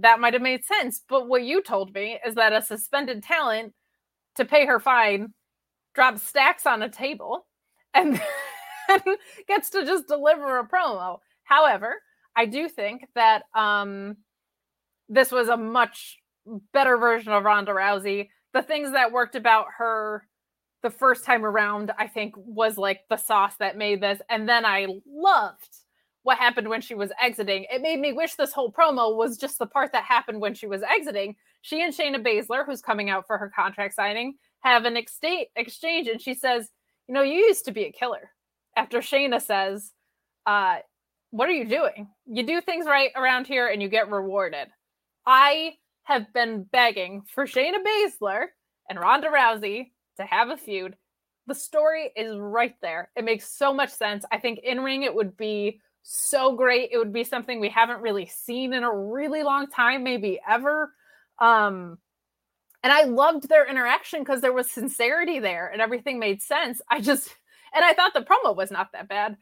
[0.02, 1.02] that might have made sense.
[1.08, 3.74] But what you told me is that a suspended talent
[4.36, 5.34] to pay her fine
[5.94, 7.46] drops stacks on a table
[7.94, 8.20] and
[9.48, 11.20] gets to just deliver a promo.
[11.44, 12.02] However,
[12.36, 14.18] I do think that um,
[15.08, 16.18] this was a much
[16.74, 18.30] better version of Ronda Rousey.
[18.54, 20.28] The things that worked about her
[20.82, 24.22] the first time around, I think, was like the sauce that made this.
[24.30, 25.70] And then I loved
[26.24, 27.66] what happened when she was exiting.
[27.70, 30.68] It made me wish this whole promo was just the part that happened when she
[30.68, 31.36] was exiting.
[31.62, 35.20] She and Shayna Baszler, who's coming out for her contract signing, have an ex-
[35.56, 36.70] exchange, and she says,
[37.08, 38.32] "You know, you used to be a killer."
[38.76, 39.92] After Shayna says,
[40.46, 40.80] uh,
[41.32, 42.10] "What are you doing?
[42.26, 44.70] You do things right around here, and you get rewarded."
[45.26, 48.48] I have been begging for Shayna Baszler
[48.90, 50.96] and Ronda Rousey to have a feud.
[51.48, 53.10] The story is right there.
[53.16, 54.26] It makes so much sense.
[54.32, 56.90] I think in ring it would be so great.
[56.92, 60.94] It would be something we haven't really seen in a really long time, maybe ever.
[61.40, 61.98] Um,
[62.84, 66.82] and I loved their interaction because there was sincerity there and everything made sense.
[66.90, 67.34] I just,
[67.74, 69.38] and I thought the promo was not that bad,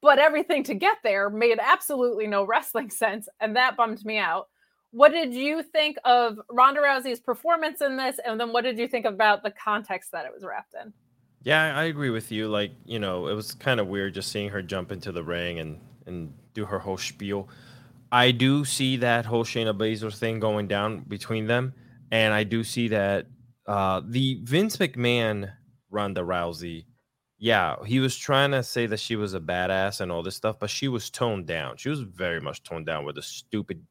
[0.00, 3.28] but everything to get there made absolutely no wrestling sense.
[3.40, 4.48] And that bummed me out.
[4.92, 8.20] What did you think of Ronda Rousey's performance in this?
[8.24, 10.92] And then what did you think about the context that it was wrapped in?
[11.42, 12.46] Yeah, I agree with you.
[12.46, 15.58] Like, you know, it was kind of weird just seeing her jump into the ring
[15.58, 17.48] and and do her whole spiel.
[18.12, 21.74] I do see that whole Shayna Baszler thing going down between them,
[22.12, 23.26] and I do see that
[23.66, 25.50] uh, the Vince McMahon
[25.90, 26.86] Ronda Rousey,
[27.38, 30.58] yeah, he was trying to say that she was a badass and all this stuff,
[30.58, 31.76] but she was toned down.
[31.76, 33.84] She was very much toned down with the stupid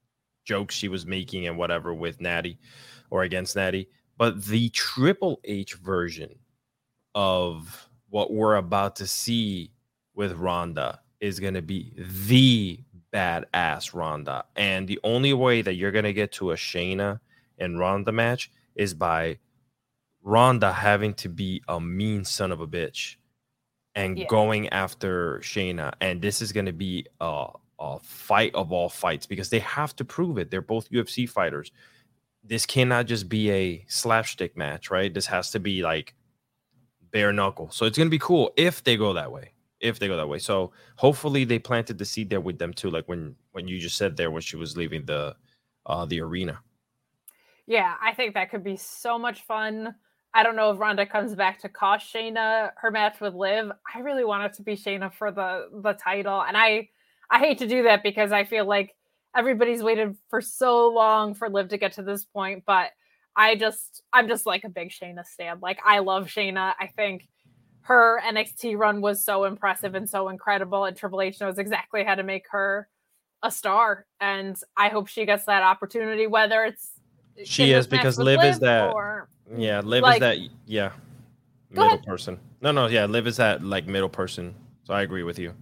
[0.45, 2.59] jokes she was making and whatever with Natty
[3.09, 3.89] or against Natty.
[4.17, 6.35] But the Triple H version
[7.15, 9.71] of what we're about to see
[10.13, 11.93] with Ronda is going to be
[12.27, 12.77] the
[13.13, 14.43] badass Ronda.
[14.57, 17.21] And the only way that you're going to get to a Shayna
[17.57, 19.37] and Ronda match is by
[20.21, 23.15] Ronda having to be a mean son of a bitch
[23.95, 24.25] and yeah.
[24.25, 25.93] going after Shayna.
[26.01, 27.47] And this is going to be a,
[27.79, 30.51] a fight of all fights because they have to prove it.
[30.51, 31.71] They're both UFC fighters.
[32.43, 35.13] This cannot just be a slapstick match, right?
[35.13, 36.15] This has to be like
[37.11, 37.71] bare knuckle.
[37.71, 39.52] So it's going to be cool if they go that way
[39.83, 40.39] if they go that way.
[40.39, 43.97] So hopefully they planted the seed there with them too, like when when you just
[43.97, 45.35] said there when she was leaving the
[45.85, 46.59] uh the arena.
[47.67, 49.95] Yeah, I think that could be so much fun.
[50.33, 53.71] I don't know if Ronda comes back to cost Shayna her match with Liv.
[53.93, 56.89] I really want it to be Shayna for the the title, and I
[57.29, 58.95] I hate to do that because I feel like
[59.35, 62.91] everybody's waited for so long for Liv to get to this point, but
[63.35, 65.61] I just I'm just like a big Shayna stand.
[65.61, 66.73] Like I love Shayna.
[66.79, 67.27] I think
[67.83, 72.15] her NXT run was so impressive and so incredible, and Triple H knows exactly how
[72.15, 72.87] to make her
[73.43, 74.05] a star.
[74.21, 76.91] And I hope she gets that opportunity, whether it's
[77.43, 79.27] she is because Liv, Liv is that or,
[79.57, 80.91] yeah, Liv like, is that yeah
[81.69, 82.03] middle ahead.
[82.03, 82.39] person.
[82.61, 84.55] No, no, yeah, Liv is that like middle person.
[84.83, 85.53] So I agree with you.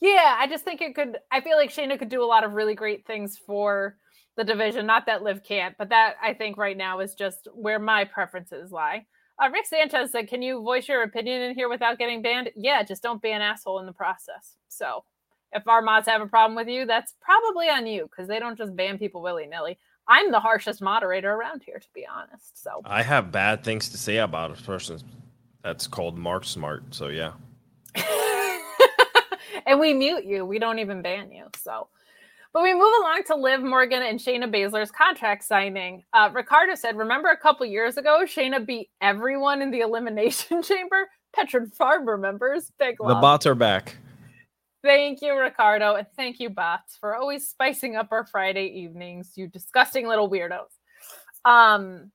[0.00, 1.18] Yeah, I just think it could.
[1.30, 3.96] I feel like Shayna could do a lot of really great things for
[4.36, 4.84] the division.
[4.86, 8.70] Not that Liv can't, but that I think right now is just where my preferences
[8.70, 9.06] lie.
[9.42, 12.82] Uh, Rick Sanchez said, "Can you voice your opinion in here without getting banned?" Yeah,
[12.82, 14.56] just don't be an asshole in the process.
[14.68, 15.04] So,
[15.52, 18.56] if our mods have a problem with you, that's probably on you because they don't
[18.56, 19.78] just ban people willy nilly.
[20.08, 22.62] I'm the harshest moderator around here, to be honest.
[22.62, 25.00] So I have bad things to say about a person
[25.62, 26.94] that's called Mark Smart.
[26.94, 27.32] So yeah.
[29.66, 30.44] and we mute you.
[30.44, 31.46] We don't even ban you.
[31.56, 31.88] So
[32.56, 36.02] but we move along to Liv Morgan and Shayna Baszler's contract signing.
[36.14, 41.06] Uh, Ricardo said, "Remember a couple years ago, Shayna beat everyone in the elimination chamber.
[41.36, 42.72] Petron Farm remembers.
[42.78, 43.10] Big love.
[43.10, 43.98] The bots are back.
[44.82, 49.34] Thank you, Ricardo, and thank you, bots, for always spicing up our Friday evenings.
[49.36, 50.72] You disgusting little weirdos.
[51.44, 52.10] Um,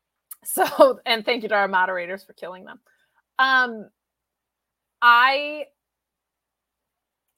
[0.46, 2.80] so and thank you to our moderators for killing them.
[3.38, 3.90] Um,
[5.02, 5.66] I,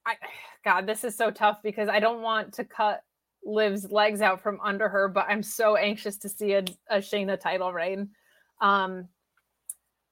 [0.07, 0.17] I."
[0.65, 3.03] God, this is so tough because I don't want to cut
[3.45, 7.39] Liv's legs out from under her, but I'm so anxious to see a, a Shayna
[7.39, 8.09] title reign.
[8.63, 9.09] Um,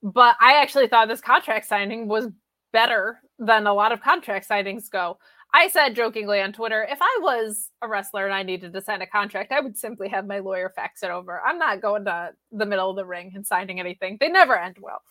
[0.03, 2.27] but I actually thought this contract signing was
[2.71, 5.17] better than a lot of contract signings go.
[5.55, 9.03] I said jokingly on Twitter, if I was a wrestler and I needed to sign
[9.03, 11.41] a contract, I would simply have my lawyer fax it over.
[11.41, 14.17] I'm not going to the middle of the ring and signing anything.
[14.19, 15.03] They never end well.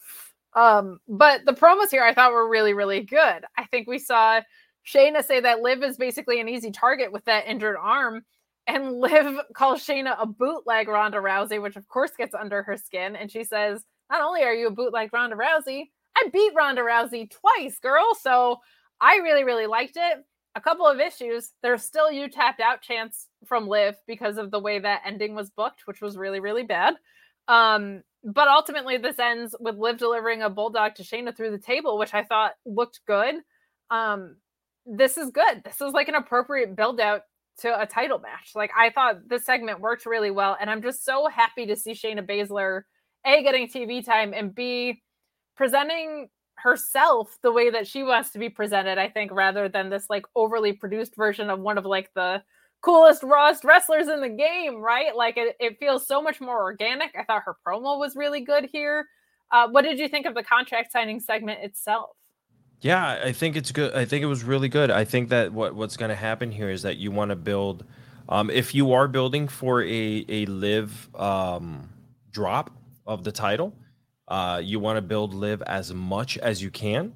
[0.55, 3.45] Um, but the promos here I thought were really, really good.
[3.57, 4.41] I think we saw
[4.87, 8.22] Shayna say that Liv is basically an easy target with that injured arm.
[8.66, 13.16] And Liv calls Shayna a bootleg Ronda Rousey, which of course gets under her skin.
[13.16, 17.30] And she says, Not only are you a bootleg Ronda Rousey, I beat Ronda Rousey
[17.30, 18.14] twice, girl.
[18.20, 18.61] So
[19.01, 20.24] I really, really liked it.
[20.55, 21.53] A couple of issues.
[21.62, 25.51] There's still you tapped out chance from Liv because of the way that ending was
[25.51, 26.95] booked, which was really, really bad.
[27.49, 31.99] Um, but ultimately, this ends with Liv delivering a bulldog to Shayna through the table,
[31.99, 33.37] which I thought looked good.
[33.91, 34.37] Um,
[34.87, 35.62] this is good.
[35.64, 37.22] This is like an appropriate build out
[37.59, 38.53] to a title match.
[38.55, 41.93] Like I thought this segment worked really well, and I'm just so happy to see
[41.93, 42.83] Shayna Baszler
[43.24, 45.01] a getting TV time and b
[45.57, 48.99] presenting herself the way that she wants to be presented.
[48.99, 52.43] I think rather than this like overly produced version of one of like the
[52.83, 55.14] coolest, rawest wrestlers in the game, right?
[55.14, 57.11] Like it, it feels so much more organic.
[57.16, 59.07] I thought her promo was really good here.
[59.53, 62.11] Uh, what did you think of the contract signing segment itself?
[62.83, 63.95] Yeah, I think it's good.
[63.95, 64.91] I think it was really good.
[64.91, 67.85] I think that what what's going to happen here is that you want to build,
[68.28, 71.89] um, if you are building for a a Liv um,
[72.33, 72.70] drop
[73.07, 73.72] of the title,
[74.26, 77.12] uh, you want to build live as much as you can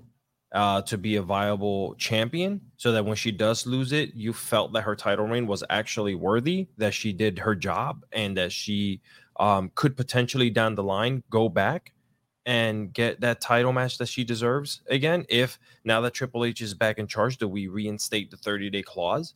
[0.55, 4.73] uh, to be a viable champion so that when she does lose it, you felt
[4.73, 9.01] that her title reign was actually worthy, that she did her job, and that she
[9.41, 11.93] um, could potentially down the line go back
[12.47, 15.27] and get that title match that she deserves again.
[15.29, 18.83] If now that Triple H is back in charge, do we reinstate the 30 day
[18.83, 19.35] clause?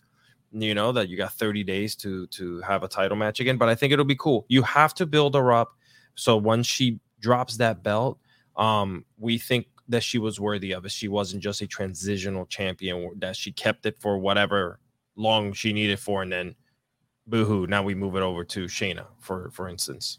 [0.53, 3.59] You know that you got 30 days to to have a title match again.
[3.59, 4.47] But I think it'll be cool.
[4.49, 5.77] You have to build her up
[6.15, 8.19] so once she drops that belt,
[8.57, 10.93] um, we think that she was worthy of it.
[10.93, 14.79] She wasn't just a transitional champion, that she kept it for whatever
[15.17, 16.55] long she needed for, and then
[17.27, 20.19] boohoo, now we move it over to Shayna, for for instance.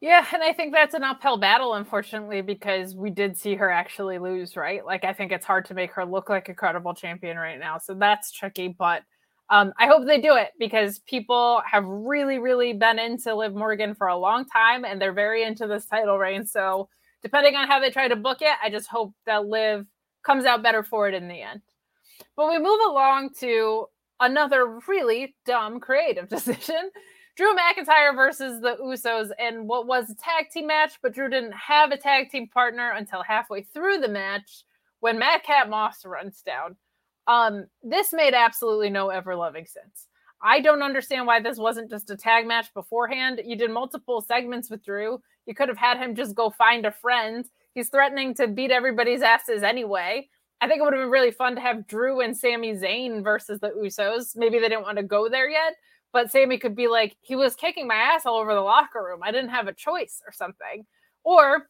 [0.00, 4.18] Yeah, and I think that's an uphill battle, unfortunately, because we did see her actually
[4.18, 4.84] lose, right?
[4.84, 7.76] Like I think it's hard to make her look like a credible champion right now.
[7.78, 9.02] So that's tricky, but
[9.50, 13.94] um, I hope they do it because people have really, really been into Liv Morgan
[13.94, 16.46] for a long time and they're very into this title reign.
[16.46, 16.88] So
[17.22, 19.86] depending on how they try to book it, I just hope that Liv
[20.24, 21.60] comes out better for it in the end.
[22.36, 23.86] But we move along to
[24.20, 26.90] another really dumb creative decision.
[27.36, 31.52] Drew McIntyre versus the Usos and what was a tag team match, but Drew didn't
[31.52, 34.64] have a tag team partner until halfway through the match
[35.00, 36.76] when Madcap Moss runs down.
[37.26, 40.08] Um, this made absolutely no ever loving sense.
[40.42, 43.40] I don't understand why this wasn't just a tag match beforehand.
[43.44, 45.20] You did multiple segments with Drew.
[45.46, 47.44] You could have had him just go find a friend.
[47.74, 50.28] He's threatening to beat everybody's asses anyway.
[50.60, 53.60] I think it would have been really fun to have Drew and Sami Zayn versus
[53.60, 54.36] the Usos.
[54.36, 55.76] Maybe they didn't want to go there yet,
[56.12, 59.20] but Sami could be like, he was kicking my ass all over the locker room.
[59.22, 60.86] I didn't have a choice or something.
[61.22, 61.68] Or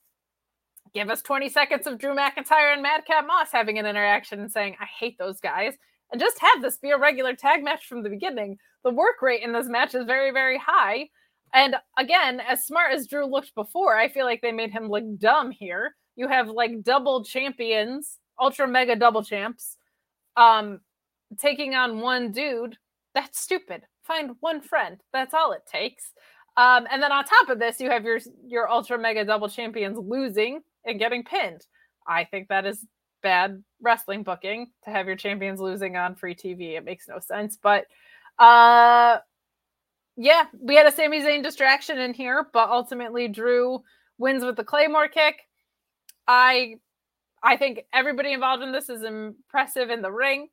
[0.94, 4.76] give us 20 seconds of Drew McIntyre and Madcap Moss having an interaction and saying,
[4.80, 5.74] I hate those guys.
[6.10, 8.58] And just have this be a regular tag match from the beginning.
[8.82, 11.08] The work rate in this match is very, very high.
[11.52, 15.04] And again, as smart as Drew looked before, I feel like they made him look
[15.18, 15.96] dumb here.
[16.16, 19.76] You have like double champions, ultra mega double champs,
[20.36, 20.80] um,
[21.38, 22.76] taking on one dude.
[23.14, 23.82] That's stupid.
[24.02, 24.98] Find one friend.
[25.12, 26.12] That's all it takes.
[26.56, 29.98] Um, and then on top of this, you have your your ultra mega double champions
[29.98, 31.66] losing and getting pinned.
[32.06, 32.84] I think that is
[33.22, 36.76] bad wrestling booking to have your champions losing on free TV.
[36.76, 37.56] It makes no sense.
[37.60, 37.86] But
[38.38, 39.18] uh
[40.16, 43.82] yeah, we had a Sami Zayn distraction in here, but ultimately Drew
[44.18, 45.46] wins with the Claymore kick.
[46.26, 46.76] I
[47.42, 50.48] I think everybody involved in this is impressive in the ring.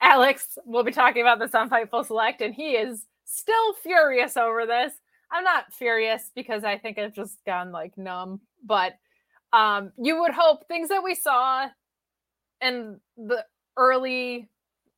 [0.00, 4.66] Alex will be talking about this on Fightful Select, and he is still furious over
[4.66, 4.92] this.
[5.30, 8.94] I'm not furious because I think I've just gone like numb, but
[9.52, 11.68] um, you would hope things that we saw
[12.60, 13.44] in the
[13.76, 14.48] early,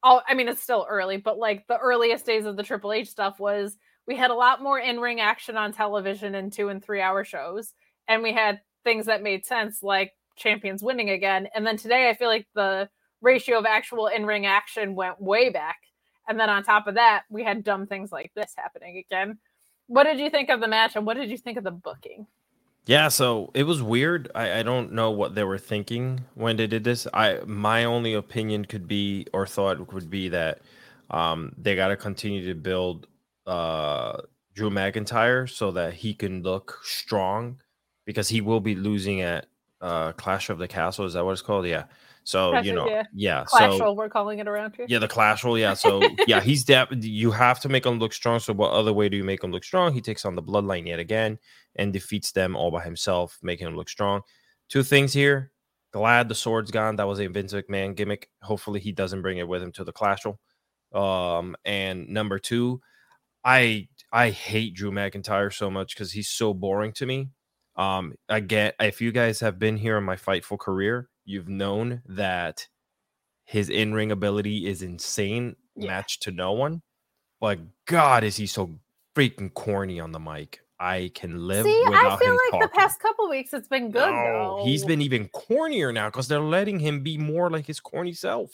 [0.03, 3.09] oh, I mean, it's still early, but like the earliest days of the Triple H
[3.09, 3.76] stuff was
[4.07, 7.24] we had a lot more in ring action on television in two and three hour
[7.24, 7.72] shows,
[8.09, 11.49] and we had things that made sense like champions winning again.
[11.55, 12.88] And then today, I feel like the
[13.20, 15.78] ratio of actual in ring action went way back.
[16.28, 19.38] And then on top of that, we had dumb things like this happening again.
[19.86, 22.26] What did you think of the match and what did you think of the booking?
[22.84, 24.30] Yeah, so it was weird.
[24.34, 27.06] I, I don't know what they were thinking when they did this.
[27.12, 30.60] I my only opinion could be or thought would be that
[31.10, 33.06] um, they got to continue to build
[33.46, 34.22] uh,
[34.54, 37.60] Drew McIntyre so that he can look strong
[38.06, 39.46] because he will be losing at
[39.82, 41.04] uh, Clash of the Castle.
[41.04, 41.66] Is that what it's called?
[41.66, 41.84] Yeah.
[42.28, 44.84] So Clash you know, yeah, yeah Clash so we're calling it around here.
[44.86, 45.58] Yeah, the Clash roll.
[45.58, 45.72] Yeah.
[45.72, 48.38] So yeah, he's def- You have to make him look strong.
[48.38, 49.94] So what other way do you make him look strong?
[49.94, 51.38] He takes on the Bloodline yet again
[51.76, 54.20] and defeats them all by himself, making him look strong.
[54.68, 55.52] two things here.
[55.90, 56.96] Glad the sword's gone.
[56.96, 58.28] That was a Vince McMahon gimmick.
[58.42, 60.36] Hopefully, he doesn't bring it with him to the Clashel.
[60.92, 62.82] Um, and number two,
[63.42, 67.30] I I hate Drew McIntyre so much because he's so boring to me.
[67.76, 72.66] Um, again, if you guys have been here in my fightful career, you've known that
[73.44, 75.88] his in-ring ability is insane, Yeah.
[75.88, 76.80] matched to no one.
[77.40, 78.78] But God, is he so
[79.14, 80.60] freaking corny on the mic?
[80.80, 82.60] I can live See, I feel like talking.
[82.60, 84.64] the past couple weeks it's been good No, though.
[84.64, 88.50] he's been even cornier now because they're letting him be more like his corny self.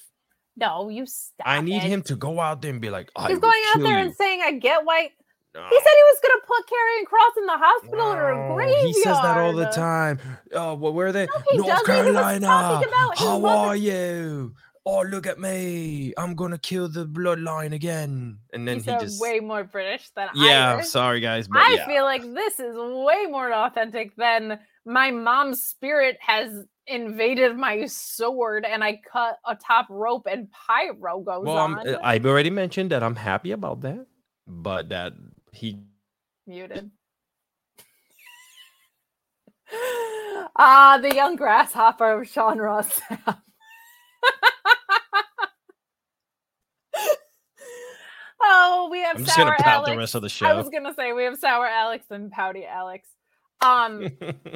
[0.56, 1.46] no, you stop.
[1.46, 1.90] I need it.
[1.90, 4.04] him to go out there and be like, He's going out there you.
[4.06, 5.10] and saying, "I get why."
[5.54, 5.62] No.
[5.70, 8.86] He said he was going to put Karrion Kross in the hospital or a graveyard.
[8.86, 10.18] He says that all the time.
[10.52, 11.26] Oh, well, where are they?
[11.26, 11.86] No, North doesn't.
[11.86, 12.82] Carolina.
[13.16, 14.54] How are you?
[14.86, 16.12] Oh, look at me.
[16.18, 18.38] I'm gonna kill the bloodline again.
[18.52, 20.88] And then He he, just way more British than I Yeah, Irish.
[20.88, 21.86] sorry guys, but I yeah.
[21.86, 28.66] feel like this is way more authentic than my mom's spirit has invaded my sword
[28.66, 31.78] and I cut a top rope and pyro goes well, I'm.
[31.78, 34.04] Uh, I've already mentioned that I'm happy about that,
[34.46, 35.14] but that
[35.54, 35.80] he
[36.46, 36.90] Muted.
[40.56, 43.00] Ah, the young grasshopper of Sean Ross.
[48.46, 49.90] Oh, we have I'm just sour gonna pout Alex.
[49.90, 50.46] the rest of the show.
[50.46, 53.08] I was gonna say we have sour Alex and pouty Alex.
[53.62, 54.08] Um,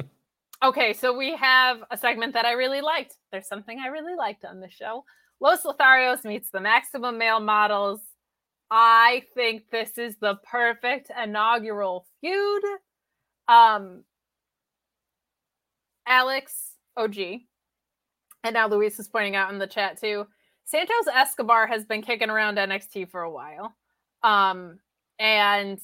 [0.63, 3.15] okay, so we have a segment that I really liked.
[3.31, 5.05] There's something I really liked on the show.
[5.39, 8.01] Los Lotharios meets the maximum male models.
[8.71, 12.63] I think this is the perfect inaugural feud.
[13.47, 14.03] Um,
[16.07, 17.17] Alex OG,
[18.43, 20.27] and now Luis is pointing out in the chat too.
[20.65, 23.75] Santos Escobar has been kicking around NXT for a while.
[24.21, 24.79] Um,
[25.17, 25.79] and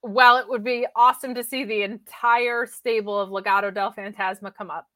[0.00, 4.70] while it would be awesome to see the entire stable of Legado del Fantasma come
[4.70, 4.86] up,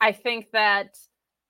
[0.00, 0.98] I think that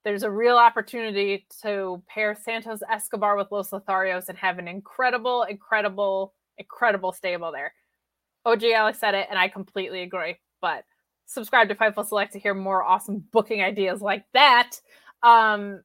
[0.06, 5.42] there's a real opportunity to pair Santos Escobar with Los Lotharios and have an incredible,
[5.42, 7.74] incredible, incredible stable there.
[8.44, 10.36] OG Alex said it, and I completely agree.
[10.60, 10.84] But
[11.26, 14.80] subscribe to Fightful Select to hear more awesome booking ideas like that.
[15.24, 15.82] Um,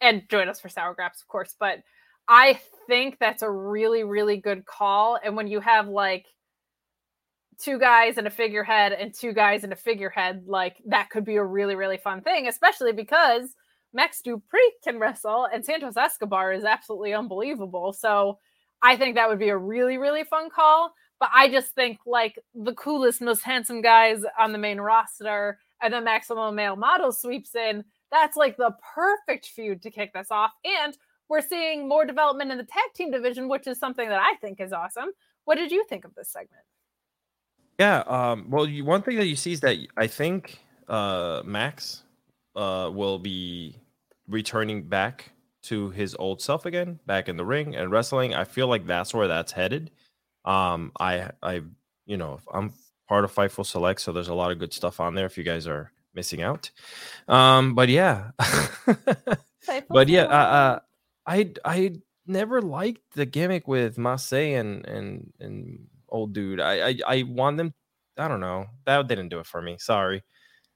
[0.00, 1.54] and join us for Sour Graps, of course.
[1.60, 1.82] But
[2.28, 5.18] I think that's a really, really good call.
[5.22, 6.24] And when you have like
[7.60, 11.36] two guys and a figurehead and two guys and a figurehead, like that could be
[11.36, 13.54] a really, really fun thing, especially because
[13.92, 17.92] Max Dupree can wrestle and Santos Escobar is absolutely unbelievable.
[17.92, 18.38] So
[18.82, 20.92] I think that would be a really, really fun call.
[21.18, 25.92] But I just think like the coolest, most handsome guys on the main roster and
[25.92, 27.84] then Maximum Male Model sweeps in.
[28.10, 30.52] That's like the perfect feud to kick this off.
[30.64, 30.96] And
[31.28, 34.60] we're seeing more development in the tag team division, which is something that I think
[34.60, 35.10] is awesome.
[35.44, 36.64] What did you think of this segment?
[37.80, 38.00] Yeah.
[38.00, 42.02] Um, well, you, one thing that you see is that I think uh, Max
[42.54, 43.74] uh, will be
[44.28, 48.34] returning back to his old self again, back in the ring and wrestling.
[48.34, 49.90] I feel like that's where that's headed.
[50.44, 51.62] Um, I, I,
[52.04, 52.74] you know, I'm
[53.08, 55.24] part of Fightful Select, so there's a lot of good stuff on there.
[55.24, 56.70] If you guys are missing out,
[57.28, 58.32] um, but yeah,
[59.88, 60.78] but yeah, uh, uh,
[61.26, 61.92] I, I
[62.26, 66.60] never liked the gimmick with Massey and and and old dude.
[66.60, 67.74] I, I I want them.
[68.18, 68.66] I don't know.
[68.86, 69.76] That didn't do it for me.
[69.78, 70.22] Sorry.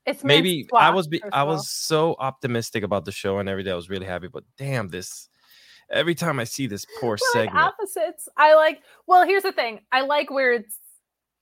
[0.07, 3.71] it's Maybe I was be, I was so optimistic about the show and every day
[3.71, 4.29] I was really happy.
[4.29, 5.29] But damn, this
[5.91, 8.29] every time I see this poor We're like segment, opposites.
[8.37, 8.81] I like.
[9.07, 9.81] Well, here's the thing.
[9.93, 10.79] I like where it's.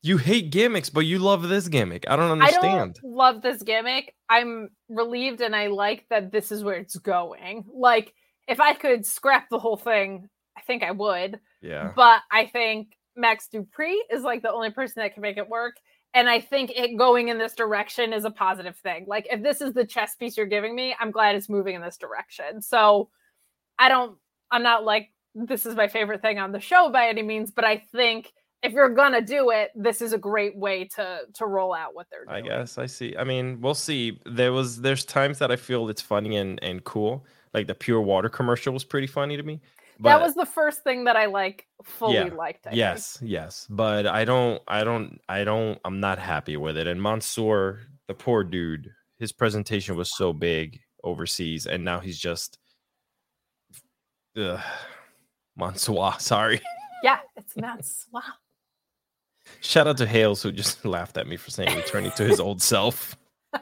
[0.03, 2.05] you hate gimmicks, but you love this gimmick.
[2.09, 2.99] I don't I understand.
[3.03, 4.15] don't love this gimmick.
[4.29, 7.65] I'm relieved, and I like that this is where it's going.
[7.73, 8.13] Like,
[8.49, 11.39] if I could scrap the whole thing, I think I would.
[11.61, 11.93] yeah.
[11.95, 15.77] But I think Max Dupree is like the only person that can make it work.
[16.15, 19.07] And I think it going in this direction is a positive thing.
[19.09, 21.81] Like, if this is the chess piece you're giving me, I'm glad it's moving in
[21.81, 22.61] this direction.
[22.61, 23.09] So
[23.79, 24.19] I don't,
[24.51, 27.65] I'm not like, this is my favorite thing on the show by any means, but
[27.65, 28.33] I think
[28.63, 32.07] if you're gonna do it, this is a great way to to roll out what
[32.11, 32.37] they're doing.
[32.37, 33.17] I guess I see.
[33.17, 34.21] I mean, we'll see.
[34.25, 37.27] There was there's times that I feel it's funny and and cool.
[37.55, 39.61] Like the pure water commercial was pretty funny to me.
[40.01, 42.67] But that was the first thing that I like fully Yeah, liked.
[42.67, 42.79] I think.
[42.79, 43.67] yes, yes.
[43.71, 46.87] But I don't I don't I don't I'm not happy with it.
[46.87, 52.59] And Mansoor, the poor dude, his presentation was so big overseas, and now he's just
[54.37, 54.61] Ugh.
[55.57, 56.61] Mansoor, sorry.
[57.03, 57.55] Yeah, it's.
[58.11, 58.23] Wow.
[59.61, 62.63] Shout out to Hales who just laughed at me for saying returning to his old
[62.63, 63.17] self.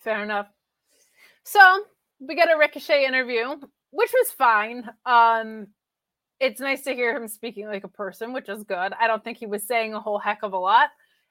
[0.00, 0.46] Fair enough.
[1.44, 1.60] So
[2.20, 3.56] we get a Ricochet interview,
[3.90, 4.88] which was fine.
[5.06, 5.68] Um,
[6.40, 8.92] it's nice to hear him speaking like a person, which is good.
[9.00, 10.90] I don't think he was saying a whole heck of a lot.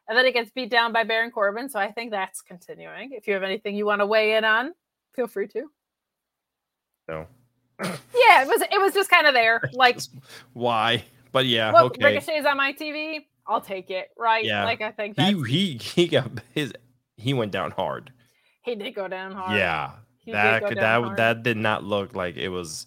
[0.09, 1.69] And then he gets beat down by Baron Corbin.
[1.69, 3.11] So I think that's continuing.
[3.11, 4.73] If you have anything you want to weigh in on,
[5.15, 5.69] feel free to.
[7.07, 7.27] No.
[8.27, 9.61] Yeah, it was it was just kind of there.
[9.73, 9.99] Like
[10.53, 11.03] Why?
[11.31, 12.03] But yeah, well, okay.
[12.03, 13.25] Ricochet's on my TV.
[13.45, 14.43] I'll take it, right?
[14.43, 14.65] Yeah.
[14.65, 16.73] Like I think that He he he got his
[17.17, 18.11] he went down hard.
[18.63, 19.57] he did go down hard.
[19.57, 19.91] Yeah.
[20.27, 21.17] He that could- that hard.
[21.17, 22.85] that did not look like it was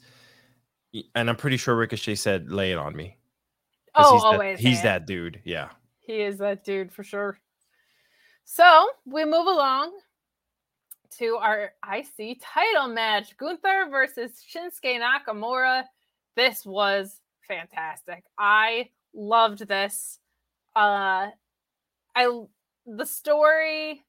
[1.15, 3.17] and I'm pretty sure Ricochet said lay it on me."
[3.95, 4.59] Oh, he's that- always.
[4.61, 4.83] he's yeah.
[4.83, 5.41] that dude.
[5.45, 5.71] Yeah.
[6.01, 7.39] He is that dude for sure.
[8.45, 9.99] So we move along
[11.19, 15.85] to our IC title match Gunther versus Shinsuke Nakamura.
[16.37, 18.25] This was fantastic.
[18.39, 20.19] I loved this.
[20.75, 21.31] Uh,
[22.15, 22.43] I
[22.87, 24.03] the story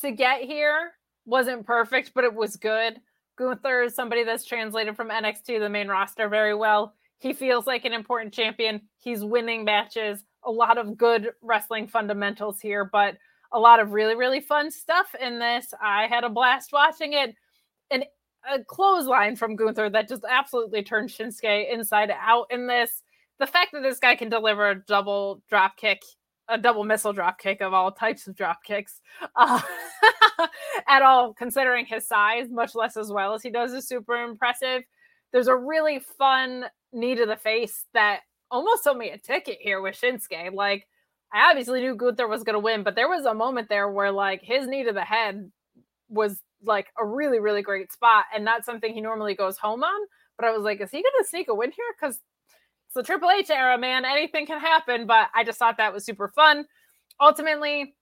[0.00, 0.92] to get here
[1.26, 3.00] wasn't perfect, but it was good.
[3.36, 6.94] Gunther is somebody that's translated from NXT to the main roster very well.
[7.18, 8.82] He feels like an important champion.
[8.98, 10.24] He's winning matches.
[10.44, 13.16] A lot of good wrestling fundamentals here, but
[13.52, 15.72] a lot of really, really fun stuff in this.
[15.80, 17.34] I had a blast watching it.
[17.90, 18.04] And
[18.50, 23.02] a clothesline from Gunther that just absolutely turned Shinsuke inside out in this.
[23.38, 26.02] The fact that this guy can deliver a double drop kick,
[26.48, 29.00] a double missile drop kick of all types of drop kicks,
[29.36, 29.60] uh,
[30.88, 34.82] at all, considering his size, much less as well as he does, is super impressive.
[35.32, 39.80] There's a really fun knee to the face that almost sold me a ticket here
[39.80, 40.54] with Shinsuke.
[40.54, 40.86] Like,
[41.32, 44.12] I obviously knew Gunther was going to win, but there was a moment there where,
[44.12, 45.50] like, his knee to the head
[46.08, 50.06] was like a really, really great spot and not something he normally goes home on.
[50.38, 51.84] But I was like, is he going to sneak a win here?
[51.98, 52.20] Because
[52.94, 54.04] it's the Triple H era, man.
[54.04, 55.06] Anything can happen.
[55.06, 56.64] But I just thought that was super fun.
[57.20, 57.94] Ultimately,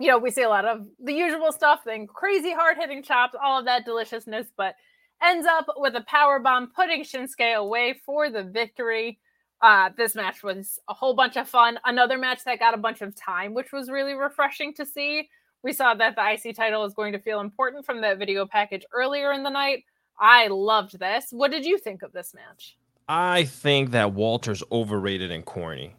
[0.00, 3.34] you know, we see a lot of the usual stuff, then crazy hard hitting chops,
[3.42, 4.74] all of that deliciousness, but
[5.22, 9.18] ends up with a power bomb, putting Shinsuke away for the victory.
[9.62, 11.78] Uh, this match was a whole bunch of fun.
[11.84, 15.28] Another match that got a bunch of time, which was really refreshing to see.
[15.62, 18.84] We saw that the IC title is going to feel important from that video package
[18.92, 19.84] earlier in the night.
[20.18, 21.26] I loved this.
[21.30, 22.76] What did you think of this match?
[23.08, 25.94] I think that Walter's overrated and corny.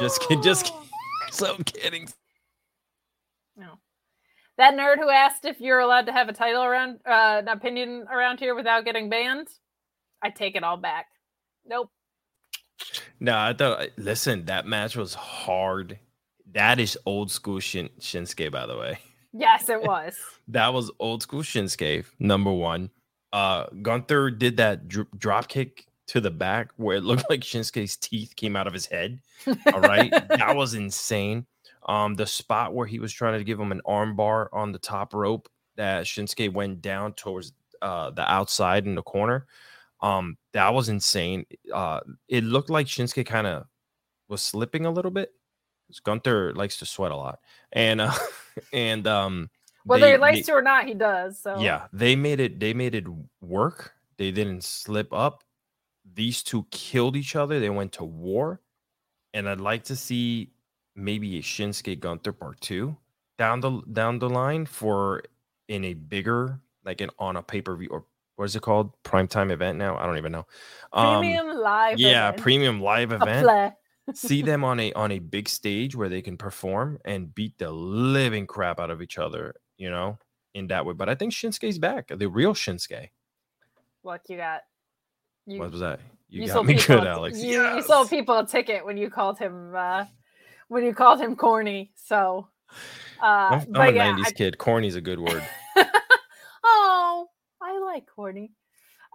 [0.00, 0.74] Just kid- just kid-
[1.32, 2.08] So I'm kidding.
[3.56, 3.78] No.
[4.58, 8.06] That nerd who asked if you're allowed to have a title around, uh, an opinion
[8.12, 9.46] around here without getting banned,
[10.22, 11.06] I take it all back.
[11.64, 11.90] Nope.
[13.20, 13.88] No, I thought.
[13.96, 15.98] Listen, that match was hard.
[16.52, 18.98] That is old school Shin, Shinsuke, by the way.
[19.32, 20.16] Yes, it was.
[20.48, 22.04] That was old school Shinsuke.
[22.18, 22.90] Number one.
[23.32, 27.96] Uh, Gunther did that dr- drop kick to the back where it looked like Shinsuke's
[27.96, 29.20] teeth came out of his head.
[29.72, 31.46] All right, that was insane.
[31.86, 34.78] Um, the spot where he was trying to give him an arm bar on the
[34.78, 39.46] top rope that Shinsuke went down towards uh the outside in the corner.
[40.02, 41.46] Um, that was insane.
[41.72, 43.66] Uh, it looked like Shinsuke kind of
[44.28, 45.32] was slipping a little bit.
[46.04, 47.38] Gunther likes to sweat a lot,
[47.72, 48.12] and uh,
[48.72, 49.50] and um,
[49.84, 51.38] Whether they he likes ma- to or not, he does.
[51.38, 52.58] So yeah, they made it.
[52.58, 53.06] They made it
[53.40, 53.92] work.
[54.16, 55.44] They didn't slip up.
[56.14, 57.60] These two killed each other.
[57.60, 58.60] They went to war,
[59.32, 60.52] and I'd like to see
[60.94, 62.96] maybe a Shinsuke Gunther part two
[63.38, 65.22] down the down the line for
[65.68, 68.04] in a bigger like an on a pay per view or
[68.36, 69.98] what is it called primetime event now?
[69.98, 70.46] I don't even know.
[70.94, 71.98] Um, premium live.
[71.98, 72.42] yeah, event.
[72.42, 73.74] premium live event
[74.14, 77.70] see them on a on a big stage where they can perform and beat the
[77.70, 80.18] living crap out of each other, you know,
[80.54, 80.94] in that way.
[80.94, 83.10] But I think Shinsuke's back, the real Shinsuke.
[84.04, 84.62] Look, you got
[85.50, 85.60] you.
[85.60, 86.00] What was that?
[86.28, 87.42] You, got sold me good, Alex.
[87.42, 90.04] You, you sold people a ticket when you called him uh,
[90.68, 91.90] when you called him corny.
[91.96, 92.48] So,
[93.20, 94.58] uh, I'm, I'm a yeah, 90s I- kid.
[94.58, 95.44] Corny's a good word.
[96.64, 97.26] oh,
[97.60, 98.52] I like corny.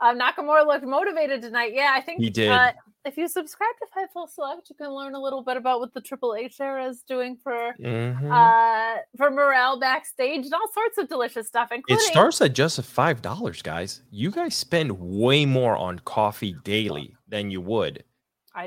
[0.02, 1.72] Uh, Nakamura looked motivated tonight.
[1.74, 2.52] Yeah, I think He did.
[2.52, 2.74] Uh,
[3.06, 6.02] if you subscribe to Fightful Select, you can learn a little bit about what the
[6.02, 8.32] Triple H era is doing for Mhm.
[8.32, 13.22] uh for morale backstage and all sorts of delicious stuff, it starts at just five
[13.22, 14.02] dollars, guys.
[14.10, 18.04] You guys spend way more on coffee daily than you would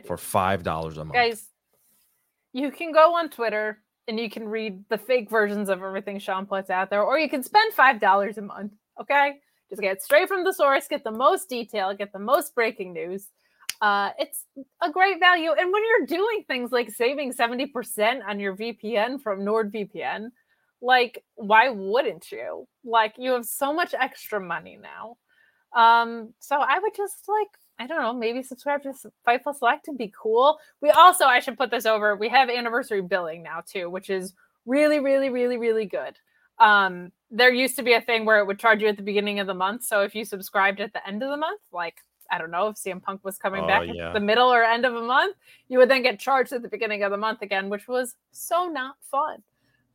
[0.07, 1.15] for five dollars a month.
[1.15, 1.49] guys.
[2.53, 6.47] You can go on Twitter and you can read the fake versions of everything Sean
[6.47, 8.73] puts out there, or you can spend five dollars a month.
[9.01, 9.41] Okay,
[9.71, 13.29] just get straight from the source, get the most detail, get the most breaking news.
[13.81, 14.45] Uh, it's
[14.83, 19.21] a great value, and when you're doing things like saving seventy percent on your VPN
[19.23, 20.31] from NordVPN,
[20.83, 22.67] like why wouldn't you?
[22.85, 25.17] Like you have so much extra money now.
[25.81, 27.49] Um, so I would just like
[27.79, 28.93] I don't know, maybe subscribe to
[29.27, 30.59] Fightful Select and be cool.
[30.83, 32.17] We also, I should put this over.
[32.17, 34.35] We have anniversary billing now too, which is
[34.67, 36.17] really, really, really, really good.
[36.59, 39.39] Um, there used to be a thing where it would charge you at the beginning
[39.39, 39.85] of the month.
[39.85, 41.99] So if you subscribed at the end of the month, like
[42.31, 44.09] I don't know if CM Punk was coming Oh, back yeah.
[44.09, 45.37] at the middle or end of a month,
[45.69, 48.69] you would then get charged at the beginning of the month again, which was so
[48.69, 49.43] not fun.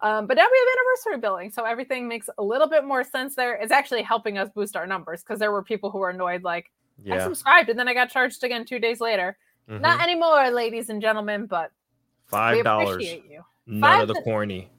[0.01, 3.35] Um, but now we have anniversary billing, so everything makes a little bit more sense
[3.35, 3.53] there.
[3.55, 6.71] It's actually helping us boost our numbers because there were people who were annoyed, like
[7.09, 9.37] I subscribed and then I got charged again two days later.
[9.69, 9.79] Mhm.
[9.81, 11.71] Not anymore, ladies and gentlemen, but
[12.25, 13.03] Five dollars.
[13.65, 14.69] None Five of the corny.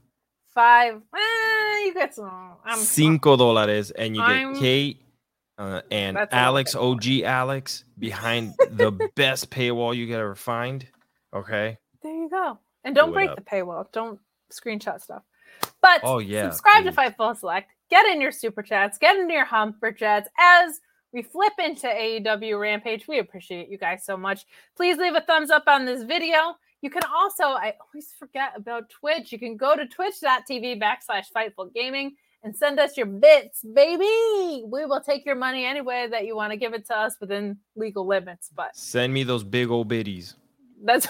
[0.48, 2.56] Five, eh, you get some.
[2.64, 5.02] I'm, Cinco dólares, and you I'm- get Kate
[5.58, 6.74] uh, and That's Alex.
[6.74, 10.86] OG Alex, behind the best paywall you could ever find.
[11.34, 11.78] Okay.
[12.02, 12.58] There you go.
[12.84, 13.90] And don't Do break the paywall.
[13.92, 14.18] Don't
[14.52, 15.22] screenshot stuff.
[15.80, 16.92] But Oh, yeah, subscribe to.
[16.92, 17.70] Fightful Select.
[17.90, 18.98] Get in your super chats.
[18.98, 20.80] Get into your humper chats as
[21.12, 23.06] we flip into AEW Rampage.
[23.06, 24.44] We appreciate you guys so much.
[24.76, 26.56] Please leave a thumbs up on this video.
[26.82, 29.32] You can also, I always forget about Twitch.
[29.32, 34.62] You can go to twitch.tv backslash Fightful Gaming and send us your bits, baby.
[34.66, 37.56] We will take your money anyway that you want to give it to us within
[37.74, 38.50] legal limits.
[38.54, 40.36] But Send me those big old biddies.
[40.84, 41.06] that's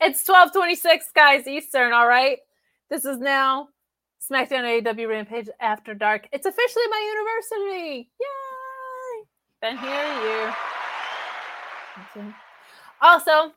[0.00, 2.38] it's 1226 guys Eastern, all right?
[2.88, 3.68] This is now
[4.30, 6.28] SmackDown AEW Rampage After Dark.
[6.32, 8.10] It's officially my university.
[8.20, 9.24] Yay!
[9.60, 10.54] Been here a year.
[13.00, 13.52] Also,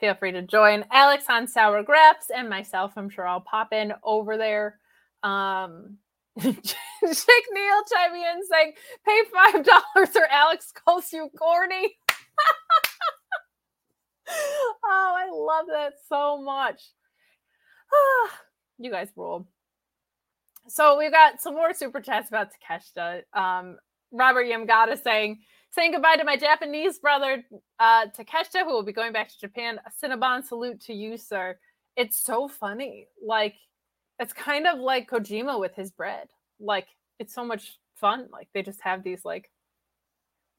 [0.00, 2.92] feel free to join Alex on Sour Graps and myself.
[2.96, 4.78] I'm sure I'll pop in over there.
[5.22, 5.98] Um
[6.40, 6.54] Jake
[7.02, 8.72] Neal chiming in saying,
[9.06, 11.96] pay five dollars or Alex calls you corny.
[14.28, 16.82] oh, I love that so much.
[18.78, 19.46] you guys rule.
[20.68, 23.22] So we've got some more super chats about Takeshita.
[23.32, 23.76] Um,
[24.12, 25.40] Robert Yamgata saying,
[25.72, 27.44] saying goodbye to my Japanese brother,
[27.78, 29.78] uh, Takeshita, who will be going back to Japan.
[29.86, 31.58] A Cinnabon salute to you, sir.
[31.96, 33.06] It's so funny.
[33.24, 33.54] Like,
[34.18, 36.28] it's kind of like Kojima with his bread.
[36.58, 36.88] Like,
[37.18, 38.28] it's so much fun.
[38.32, 39.50] Like, they just have these, like,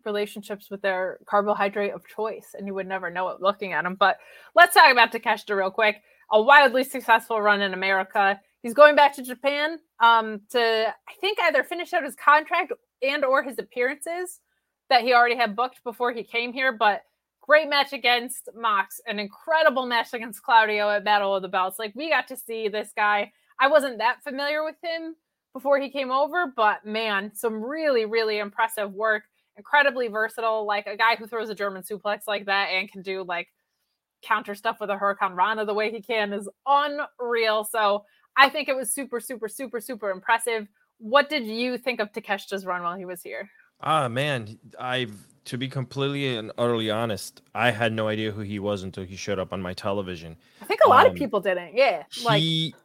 [0.05, 3.95] relationships with their carbohydrate of choice, and you would never know it looking at them.
[3.95, 4.17] But
[4.55, 6.01] let's talk about Takeshita real quick.
[6.31, 8.39] A wildly successful run in America.
[8.63, 12.71] He's going back to Japan um, to, I think, either finish out his contract
[13.01, 14.39] and or his appearances
[14.91, 16.71] that he already had booked before he came here.
[16.71, 17.03] But
[17.39, 21.79] great match against Mox, an incredible match against Claudio at Battle of the Belts.
[21.79, 23.31] Like we got to see this guy.
[23.59, 25.15] I wasn't that familiar with him
[25.53, 29.23] before he came over, but man, some really, really impressive work.
[29.57, 33.23] Incredibly versatile, like a guy who throws a German suplex like that and can do
[33.23, 33.47] like
[34.21, 37.63] counter stuff with a Huracan Rana the way he can is unreal.
[37.63, 38.05] So
[38.35, 40.67] I think it was super, super, super, super impressive.
[40.99, 43.49] What did you think of Takeshita's run while he was here?
[43.81, 45.13] Ah man, I've
[45.45, 49.15] to be completely and utterly honest, I had no idea who he was until he
[49.15, 50.37] showed up on my television.
[50.61, 51.75] I think a lot of Um, people didn't.
[51.75, 52.03] Yeah.
[52.23, 52.75] Like he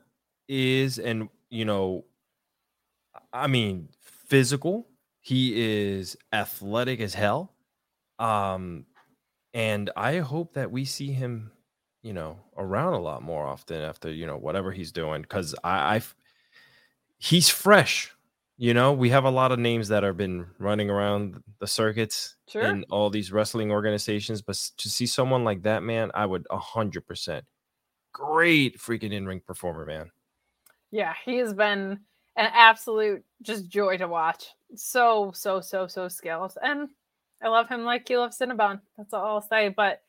[0.48, 2.04] is and you know
[3.32, 4.86] i mean physical
[5.20, 7.52] he is athletic as hell
[8.18, 8.86] um
[9.54, 11.50] and i hope that we see him
[12.02, 15.96] you know around a lot more often after you know whatever he's doing because i
[15.96, 16.02] i
[17.18, 18.12] he's fresh
[18.58, 22.36] you know we have a lot of names that have been running around the circuits
[22.48, 22.62] Sure.
[22.62, 27.42] in all these wrestling organizations but to see someone like that man i would 100%
[28.12, 30.10] great freaking in-ring performer man
[30.90, 32.00] Yeah, he has been
[32.36, 34.46] an absolute just joy to watch.
[34.74, 36.54] So, so, so, so skilled.
[36.62, 36.88] And
[37.42, 38.80] I love him like you love Cinnabon.
[38.96, 39.68] That's all I'll say.
[39.70, 40.02] But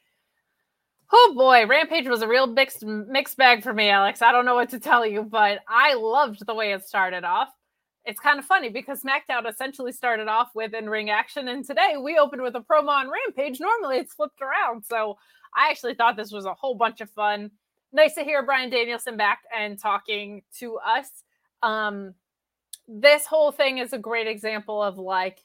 [1.12, 4.22] oh boy, Rampage was a real mixed mixed bag for me, Alex.
[4.22, 7.50] I don't know what to tell you, but I loved the way it started off.
[8.08, 12.18] It's kind of funny because SmackDown essentially started off with in-ring action, and today we
[12.18, 13.60] opened with a promo on Rampage.
[13.60, 14.86] Normally it's flipped around.
[14.86, 15.18] So
[15.54, 17.52] I actually thought this was a whole bunch of fun
[17.92, 21.10] nice to hear Bryan Danielson back and talking to us.
[21.64, 22.14] Um,
[22.88, 25.44] this whole thing is a great example of like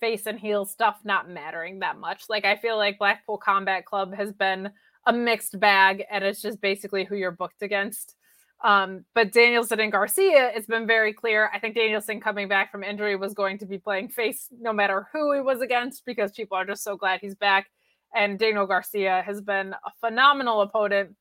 [0.00, 2.24] face and heel stuff not mattering that much.
[2.28, 4.70] Like I feel like Blackpool Combat Club has been
[5.06, 8.16] a mixed bag, and it's just basically who you're booked against.
[8.64, 11.50] Um, but Danielson and Garcia, it's been very clear.
[11.52, 15.08] I think Danielson coming back from injury was going to be playing face no matter
[15.12, 17.70] who he was against because people are just so glad he's back.
[18.14, 21.14] And Daniel Garcia has been a phenomenal opponent.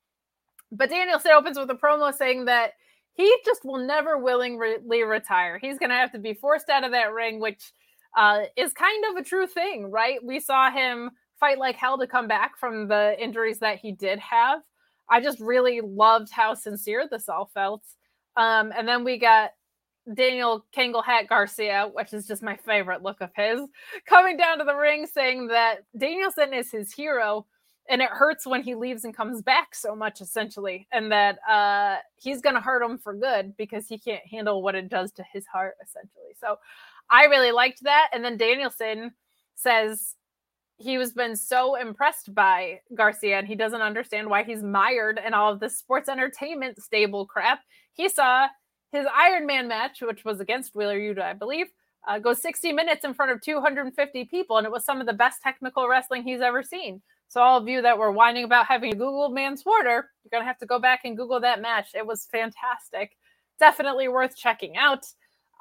[0.72, 2.72] But Danielson opens with a promo saying that
[3.14, 5.58] he just will never willingly retire.
[5.58, 7.72] He's going to have to be forced out of that ring, which
[8.16, 10.24] uh, is kind of a true thing, right?
[10.24, 14.20] We saw him fight like hell to come back from the injuries that he did
[14.20, 14.62] have.
[15.10, 17.84] I just really loved how sincere this all felt.
[18.38, 19.52] Um, and then we got
[20.14, 23.62] Daniel Kangol Hat Garcia, which is just my favorite look of his,
[24.06, 27.46] coming down to the ring saying that Danielson is his hero
[27.88, 31.98] and it hurts when he leaves and comes back so much essentially and that uh
[32.16, 35.46] he's gonna hurt him for good because he can't handle what it does to his
[35.46, 36.58] heart essentially so
[37.10, 38.10] I really liked that.
[38.14, 39.12] And then Danielson
[39.56, 40.16] says
[40.78, 45.34] he was been so impressed by Garcia and he doesn't understand why he's mired in
[45.34, 47.60] all of this sports entertainment stable crap.
[47.94, 48.48] He saw
[48.92, 51.68] his Iron Man match, which was against Wheeler Yuta, I believe,
[52.08, 55.14] uh, go 60 minutes in front of 250 people, and it was some of the
[55.14, 57.02] best technical wrestling he's ever seen.
[57.28, 60.60] So all of you that were whining about having to Google Manslaughter, you're gonna have
[60.60, 61.90] to go back and Google that match.
[61.96, 63.18] It was fantastic.
[63.60, 65.06] Definitely worth checking out.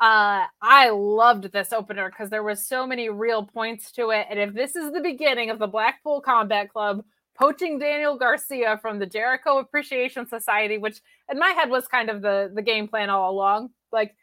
[0.01, 4.27] Uh, I loved this opener because there was so many real points to it.
[4.29, 7.05] And if this is the beginning of the Blackpool Combat Club
[7.37, 11.01] poaching Daniel Garcia from the Jericho Appreciation Society, which
[11.31, 14.17] in my head was kind of the the game plan all along, like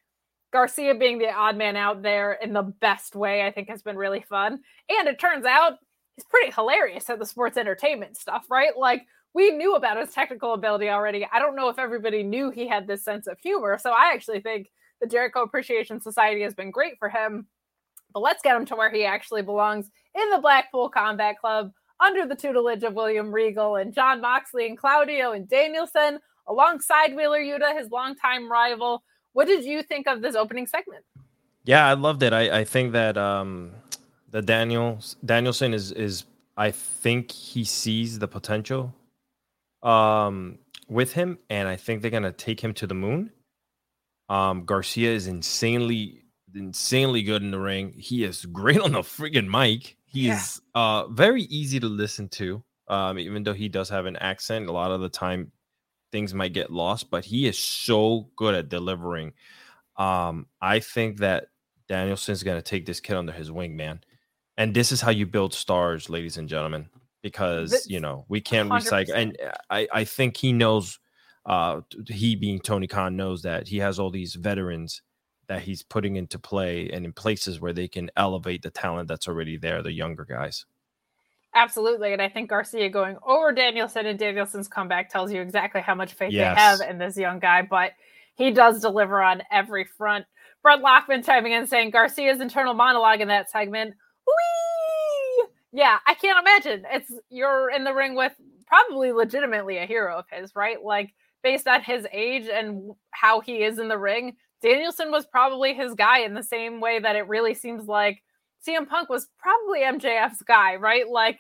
[0.52, 3.98] Garcia being the odd man out there in the best way, I think has been
[3.98, 4.60] really fun.
[4.90, 5.78] And it turns out
[6.16, 8.78] he's pretty hilarious at the sports entertainment stuff, right?
[8.78, 11.26] Like we knew about his technical ability already.
[11.32, 13.78] I don't know if everybody knew he had this sense of humor.
[13.82, 14.70] So I actually think
[15.02, 17.48] the Jericho Appreciation Society has been great for him.
[18.14, 22.26] But let's get him to where he actually belongs in the Blackpool Combat Club under
[22.26, 27.78] the tutelage of William Regal and Jon Moxley and Claudio and Danielson alongside Wheeler Yuta,
[27.78, 29.04] his longtime rival.
[29.34, 31.06] What did you think of this opening segment?
[31.64, 32.34] Yeah, I loved it.
[32.34, 33.72] I, I think that um,
[34.32, 36.26] the Daniel Danielson is is
[36.58, 38.94] I think he sees the potential
[39.84, 40.58] um,
[40.90, 43.32] with him, and I think they're gonna take him to the moon.
[44.32, 46.24] Um, Garcia is insanely,
[46.56, 47.94] insanely good in the ring.
[47.98, 49.98] He is great on the friggin' mic.
[50.06, 50.38] He yeah.
[50.38, 52.64] is uh, very easy to listen to.
[52.88, 55.52] Um, even though he does have an accent, a lot of the time
[56.14, 59.34] things might get lost, but he is so good at delivering.
[59.98, 61.48] Um, I think that
[61.90, 64.02] Danielson's going to take this kid under his wing, man.
[64.58, 66.88] And this is how you build stars, ladies and gentlemen,
[67.22, 68.82] because you know we can't 100%.
[68.82, 69.16] recycle.
[69.16, 69.38] And
[69.70, 71.00] I, I think he knows
[71.46, 75.02] uh, he being Tony Khan knows that he has all these veterans
[75.48, 79.28] that he's putting into play and in places where they can elevate the talent that's
[79.28, 80.66] already there, the younger guys.
[81.54, 82.14] Absolutely.
[82.14, 86.14] And I think Garcia going over Danielson and Danielson's comeback tells you exactly how much
[86.14, 86.56] faith yes.
[86.56, 87.92] they have in this young guy, but
[88.36, 90.26] he does deliver on every front.
[90.64, 93.96] Brett Lockman chiming in saying Garcia's internal monologue in that segment.
[94.26, 95.48] Whee!
[95.74, 96.86] Yeah, I can't imagine.
[96.90, 98.34] It's you're in the ring with
[98.68, 100.82] probably legitimately a hero of his, right?
[100.82, 101.14] Like
[101.44, 105.94] based on his age and how he is in the ring, Danielson was probably his
[105.94, 108.22] guy in the same way that it really seems like
[108.68, 111.08] CM Punk was probably MJF's guy, right?
[111.08, 111.40] Like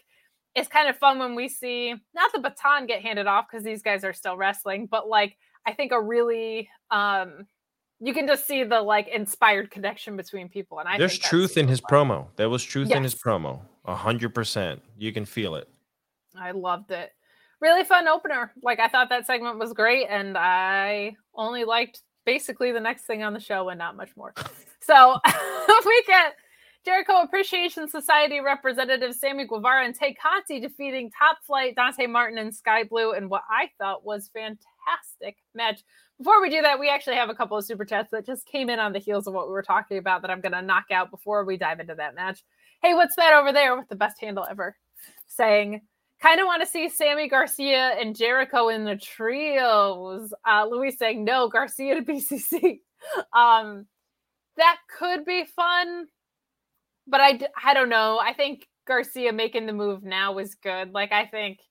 [0.55, 3.81] it's kind of fun when we see not the baton get handed off because these
[3.81, 7.45] guys are still wrestling, but like I think a really um
[8.03, 10.79] you can just see the like inspired connection between people.
[10.79, 12.27] And I there's truth in his promo.
[12.35, 12.97] There was truth yes.
[12.97, 13.61] in his promo.
[13.85, 14.81] A hundred percent.
[14.97, 15.69] You can feel it.
[16.35, 17.11] I loved it
[17.61, 18.51] really fun opener.
[18.61, 23.23] Like I thought that segment was great, and I only liked basically the next thing
[23.23, 24.33] on the show and not much more.
[24.81, 25.17] So
[25.85, 26.35] we get
[26.83, 32.53] Jericho Appreciation Society representative Sammy Guevara and Tay Conti defeating Top Flight, Dante Martin, and
[32.53, 35.81] Skye Blue in what I thought was fantastic match.
[36.17, 38.69] Before we do that, we actually have a couple of super chats that just came
[38.69, 40.85] in on the heels of what we were talking about that I'm going to knock
[40.91, 42.43] out before we dive into that match.
[42.81, 44.75] Hey, what's that over there with the best handle ever?
[45.27, 45.81] Saying
[46.21, 50.33] kind of want to see Sammy Garcia and Jericho in the trios.
[50.47, 52.79] Uh, Louis saying no, Garcia to BCC.
[53.33, 53.87] Um,
[54.57, 56.05] that could be fun,
[57.07, 58.19] but I, I don't know.
[58.21, 60.93] I think Garcia making the move now was good.
[60.93, 61.61] Like I think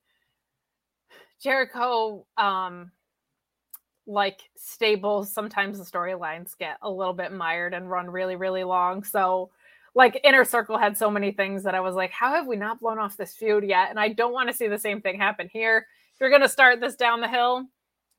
[1.40, 2.90] Jericho, um,
[4.08, 9.04] like stables, sometimes the storylines get a little bit mired and run really, really long.
[9.04, 9.50] So
[9.94, 12.80] like inner circle had so many things that I was like, how have we not
[12.80, 13.90] blown off this feud yet?
[13.90, 15.86] And I don't want to see the same thing happen here.
[16.14, 17.66] If you're going to start this down the hill,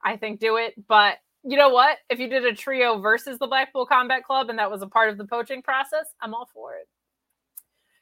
[0.04, 0.74] I think do it.
[0.88, 1.98] But you know what?
[2.10, 5.10] If you did a trio versus the Blackpool Combat Club and that was a part
[5.10, 6.88] of the poaching process, I'm all for it.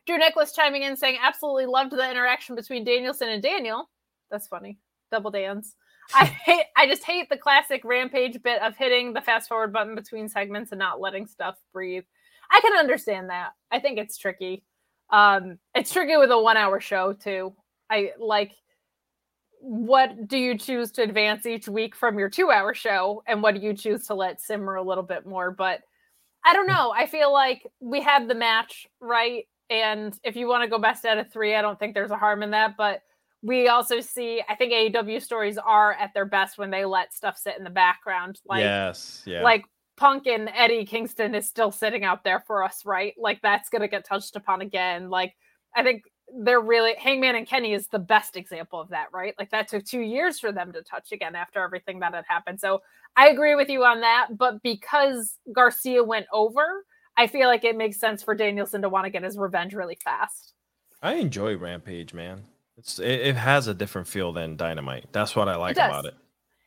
[0.05, 3.89] Drew Nicholas chiming in saying, absolutely loved the interaction between Danielson and Daniel.
[4.31, 4.79] That's funny.
[5.11, 5.75] Double dance.
[6.13, 9.93] I hate I just hate the classic rampage bit of hitting the fast forward button
[9.93, 12.03] between segments and not letting stuff breathe.
[12.51, 13.51] I can understand that.
[13.71, 14.63] I think it's tricky.
[15.09, 17.55] Um, it's tricky with a one hour show too.
[17.89, 18.51] I like
[19.61, 23.55] what do you choose to advance each week from your two hour show and what
[23.55, 25.51] do you choose to let simmer a little bit more?
[25.51, 25.81] But
[26.45, 26.93] I don't know.
[26.95, 29.45] I feel like we have the match, right?
[29.69, 32.17] And if you want to go best out of three, I don't think there's a
[32.17, 32.75] harm in that.
[32.77, 33.01] But
[33.41, 37.37] we also see, I think AEW stories are at their best when they let stuff
[37.37, 38.39] sit in the background.
[38.47, 39.43] Like, yes, yeah.
[39.43, 39.65] Like
[39.99, 43.13] Punk and Eddie Kingston is still sitting out there for us, right?
[43.17, 45.09] Like that's going to get touched upon again.
[45.09, 45.35] Like
[45.75, 46.03] I think
[46.41, 49.35] they're really Hangman and Kenny is the best example of that, right?
[49.37, 52.61] Like that took 2 years for them to touch again after everything that had happened.
[52.61, 52.81] So
[53.17, 56.85] I agree with you on that, but because Garcia went over,
[57.17, 59.97] I feel like it makes sense for Danielson to want to get his revenge really
[60.01, 60.53] fast.
[61.01, 62.43] I enjoy Rampage, man.
[62.77, 65.07] It's it, it has a different feel than Dynamite.
[65.11, 66.15] That's what I like it about it.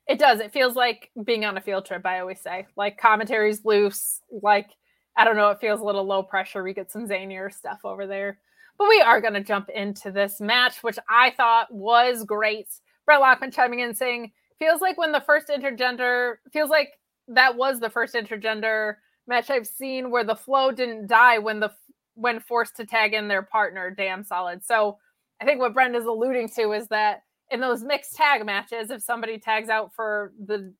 [0.08, 0.40] It does.
[0.40, 2.04] It feels like being on a field trip.
[2.04, 4.20] I always say, like commentary's loose.
[4.30, 4.70] Like
[5.16, 6.62] I don't know, it feels a little low pressure.
[6.62, 8.38] We get some zanier stuff over there.
[8.78, 12.68] But we are going to jump into this match, which I thought was great.
[13.04, 16.92] Brett Lockman chiming in saying, feels like when the first intergender, feels like
[17.28, 18.94] that was the first intergender
[19.26, 21.70] match I've seen where the flow didn't die when the
[22.14, 23.90] when forced to tag in their partner.
[23.90, 24.64] Damn solid.
[24.64, 24.98] So
[25.40, 27.22] I think what Brenda's alluding to is that
[27.52, 30.72] in those mixed tag matches, if somebody tags out for the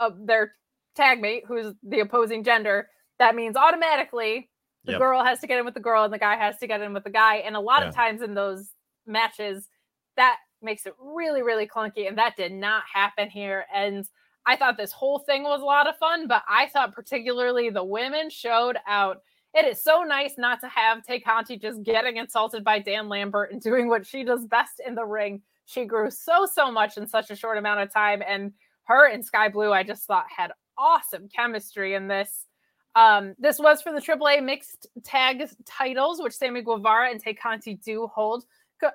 [0.00, 0.54] uh, their
[0.94, 2.88] tag mate, who's the opposing gender,
[3.18, 4.48] that means automatically
[4.84, 5.00] the yep.
[5.00, 6.94] girl has to get in with the girl and the guy has to get in
[6.94, 7.36] with the guy.
[7.36, 7.88] And a lot yeah.
[7.88, 8.70] of times in those
[9.06, 9.68] matches,
[10.16, 12.08] that makes it really, really clunky.
[12.08, 13.66] And that did not happen here.
[13.74, 14.06] And
[14.46, 17.84] I thought this whole thing was a lot of fun, but I thought particularly the
[17.84, 19.22] women showed out.
[19.54, 23.52] It is so nice not to have Tay Conti just getting insulted by Dan Lambert
[23.52, 25.42] and doing what she does best in the ring.
[25.66, 28.22] She grew so, so much in such a short amount of time.
[28.26, 28.52] And
[28.84, 32.46] her and Skye Blue, I just thought had awesome chemistry in this.
[32.94, 37.74] Um, this was for the AAA mixed tag titles, which Sammy Guevara and Tay Conti
[37.74, 38.44] do hold.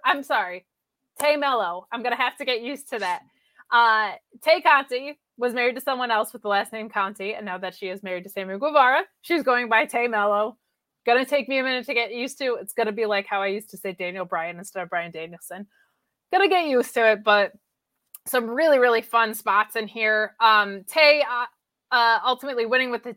[0.03, 0.65] I'm sorry,
[1.19, 1.87] Tay Melo.
[1.91, 3.21] I'm gonna have to get used to that.
[3.69, 7.59] Uh, Tay Conti was married to someone else with the last name Conti, and now
[7.59, 10.57] that she is married to Sammy Guevara, she's going by Tay Melo.
[11.05, 12.55] Gonna take me a minute to get used to.
[12.55, 15.67] It's gonna be like how I used to say Daniel Bryan instead of Bryan Danielson.
[16.31, 17.53] Gonna get used to it, but
[18.25, 20.35] some really really fun spots in here.
[20.39, 21.45] Um, Tay uh,
[21.91, 23.15] uh, ultimately winning with the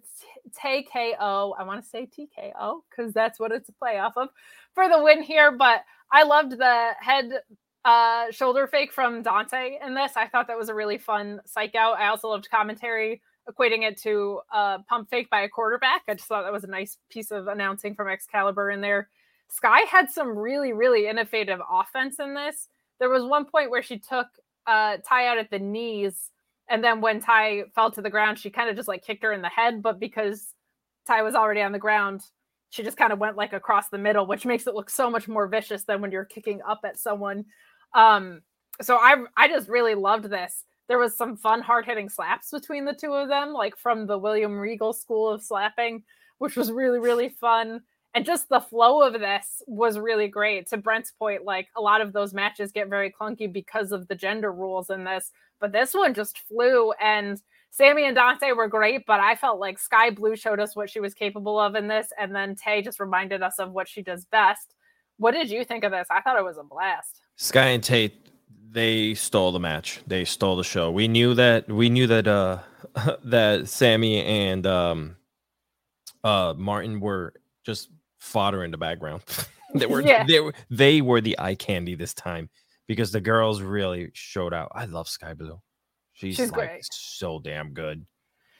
[0.50, 1.54] TKO.
[1.58, 4.28] I want to say TKO because that's what it's a play off of
[4.74, 5.52] for the win here.
[5.52, 7.30] But I loved the head
[7.84, 10.12] uh, shoulder fake from Dante in this.
[10.16, 11.98] I thought that was a really fun psych out.
[11.98, 16.02] I also loved commentary equating it to a pump fake by a quarterback.
[16.08, 19.10] I just thought that was a nice piece of announcing from Excalibur in there.
[19.48, 22.68] Skye had some really, really innovative offense in this.
[23.00, 24.26] There was one point where she took
[24.66, 26.30] uh, Tay out at the knees
[26.68, 29.32] and then when Tay fell to the ground, she kind of just like kicked her
[29.32, 29.82] in the head.
[29.82, 30.54] But because
[31.06, 32.22] Tay was already on the ground,
[32.70, 35.28] she just kind of went like across the middle, which makes it look so much
[35.28, 37.44] more vicious than when you're kicking up at someone.
[37.94, 38.40] Um,
[38.80, 40.64] so I I just really loved this.
[40.88, 44.18] There was some fun, hard hitting slaps between the two of them, like from the
[44.18, 46.02] William Regal school of slapping,
[46.38, 47.82] which was really really fun.
[48.14, 50.68] And just the flow of this was really great.
[50.68, 54.14] To Brent's point, like a lot of those matches get very clunky because of the
[54.14, 55.32] gender rules in this
[55.64, 56.92] but this one just flew.
[57.00, 60.90] And Sammy and Dante were great, but I felt like Skye Blue showed us what
[60.90, 64.02] she was capable of in this, and then Tay just reminded us of what she
[64.02, 64.74] does best.
[65.16, 66.06] What did you think of this?
[66.10, 67.22] I thought it was a blast.
[67.36, 68.12] Skye and Tay,
[68.70, 70.00] they stole the match.
[70.06, 70.90] They stole the show.
[70.90, 71.66] We knew that.
[71.68, 72.28] We knew that.
[72.28, 72.58] Uh,
[73.24, 75.16] that Sammy and um,
[76.22, 77.32] uh, Martin were
[77.64, 77.88] just
[78.24, 79.22] fodder in the background.
[79.74, 80.00] they were.
[80.00, 80.24] Yeah.
[80.24, 80.54] They were.
[80.70, 82.48] They were the eye candy this time
[82.86, 84.72] because the girls really showed out.
[84.74, 85.60] I love Skye Blue.
[86.12, 86.84] She's, She's like great.
[86.92, 88.06] so damn good.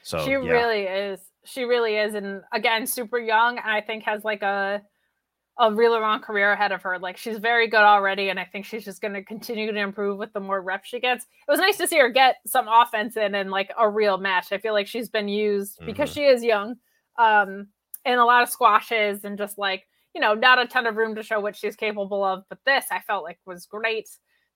[0.03, 0.37] So she yeah.
[0.37, 1.19] really is.
[1.45, 3.57] She really is, and again, super young.
[3.57, 4.81] And I think has like a
[5.57, 6.99] a really long career ahead of her.
[6.99, 10.17] Like she's very good already, and I think she's just going to continue to improve
[10.17, 11.23] with the more reps she gets.
[11.23, 14.51] It was nice to see her get some offense in and like a real match.
[14.51, 15.85] I feel like she's been used mm-hmm.
[15.85, 16.75] because she is young,
[17.17, 17.67] um,
[18.05, 21.13] in a lot of squashes and just like you know, not a ton of room
[21.13, 22.45] to show what she's capable of.
[22.49, 24.07] But this I felt like was great.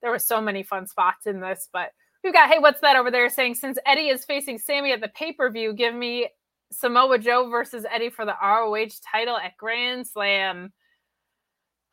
[0.02, 1.68] There were so many fun spots in this.
[1.72, 1.90] But
[2.24, 3.56] we've got, hey, what's that over there saying?
[3.56, 6.30] Since Eddie is facing Sammy at the pay per view, give me
[6.72, 10.72] Samoa Joe versus Eddie for the ROH title at Grand Slam.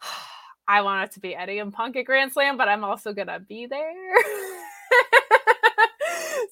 [0.69, 3.41] I want it to be Eddie and Punk at Grand Slam, but I'm also to
[3.41, 3.93] be there.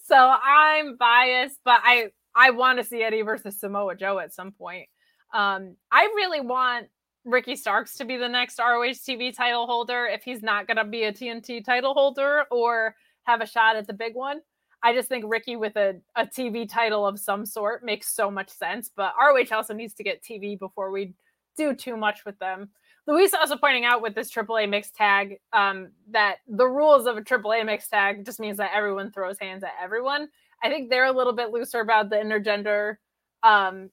[0.04, 4.52] so I'm biased, but I I want to see Eddie versus Samoa Joe at some
[4.52, 4.88] point.
[5.34, 6.86] Um, I really want
[7.24, 10.84] Ricky Starks to be the next ROH TV title holder if he's not going to
[10.84, 12.94] be a TNT title holder or
[13.24, 14.40] have a shot at the big one.
[14.82, 18.50] I just think Ricky with a, a TV title of some sort makes so much
[18.50, 18.90] sense.
[18.94, 21.14] But ROH also needs to get TV before we
[21.56, 22.68] do too much with them.
[23.06, 27.22] Luis also pointing out with this AAA mixed tag um, that the rules of a
[27.22, 30.28] AAA mixed tag just means that everyone throws hands at everyone.
[30.62, 32.96] I think they're a little bit looser about the intergender
[33.42, 33.90] um,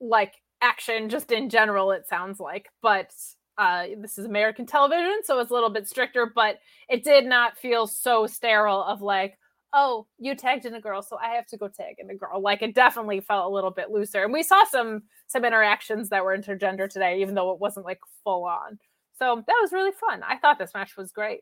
[0.00, 3.10] like action just in general it sounds like but
[3.58, 6.58] uh, this is american television so it's a little bit stricter but
[6.88, 9.38] it did not feel so sterile of like
[9.72, 12.40] oh you tagged in a girl so i have to go tag in a girl.
[12.40, 16.24] Like it definitely felt a little bit looser and we saw some some interactions that
[16.24, 18.78] were intergender today even though it wasn't like full on.
[19.18, 20.22] So that was really fun.
[20.26, 21.40] I thought this match was great.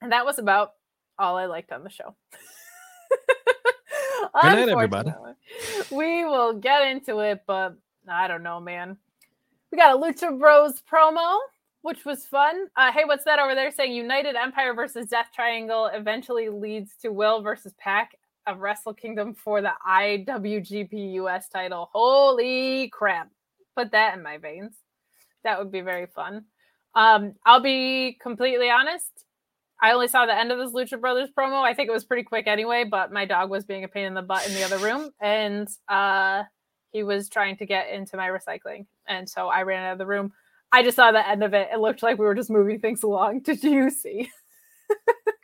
[0.00, 0.72] And that was about
[1.18, 2.14] all i liked on the show
[4.34, 5.12] Good night, everybody.
[5.90, 7.76] We will get into it, but
[8.08, 8.96] I don't know, man.
[9.70, 11.38] We got a Lucha Bros promo,
[11.82, 12.66] which was fun.
[12.76, 17.10] Uh, hey, what's that over there saying United Empire versus Death Triangle eventually leads to
[17.12, 18.12] Will versus PAC
[18.46, 21.90] of Wrestle Kingdom for the IWGP US title.
[21.92, 23.30] Holy crap.
[23.76, 24.74] Put that in my veins.
[25.44, 26.44] That would be very fun.
[26.94, 29.24] Um, I'll be completely honest.
[29.80, 31.62] I only saw the end of this Lucha Brothers promo.
[31.62, 34.14] I think it was pretty quick anyway, but my dog was being a pain in
[34.14, 36.42] the butt in the other room and uh,
[36.90, 38.86] he was trying to get into my recycling.
[39.06, 40.32] And so I ran out of the room.
[40.72, 41.68] I just saw the end of it.
[41.72, 43.40] It looked like we were just moving things along.
[43.44, 44.30] Did you see?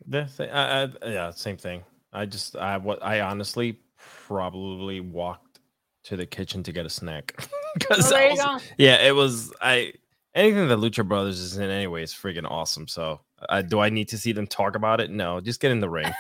[0.06, 1.82] The thi- I, I, yeah, same thing.
[2.12, 3.80] I just I what I honestly
[4.26, 5.60] probably walked
[6.04, 9.94] to the kitchen to get a snack because Oh, there yeah, it was I
[10.34, 12.86] anything that Lucha Brothers is in anyway is freaking awesome.
[12.86, 15.10] So uh, do I need to see them talk about it?
[15.10, 16.10] No, just get in the ring.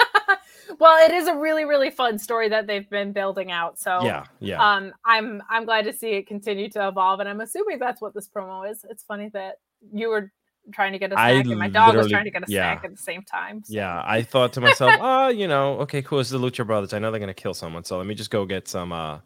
[0.78, 3.78] well, it is a really, really fun story that they've been building out.
[3.78, 4.62] So Yeah, yeah.
[4.62, 8.14] um i'm i'm glad to see it continue to evolve and i'm assuming that's what
[8.14, 9.56] this promo is it's funny that
[9.92, 10.32] you were
[10.72, 12.72] trying to get a snack and my dog was trying to get a yeah.
[12.72, 13.74] snack at the same time so.
[13.74, 16.20] Yeah, I thought to myself, oh, you know, okay, cool.
[16.20, 16.92] It's the Lucha Brothers.
[16.92, 19.18] I know they're gonna kill someone, so let me just go get some, uh,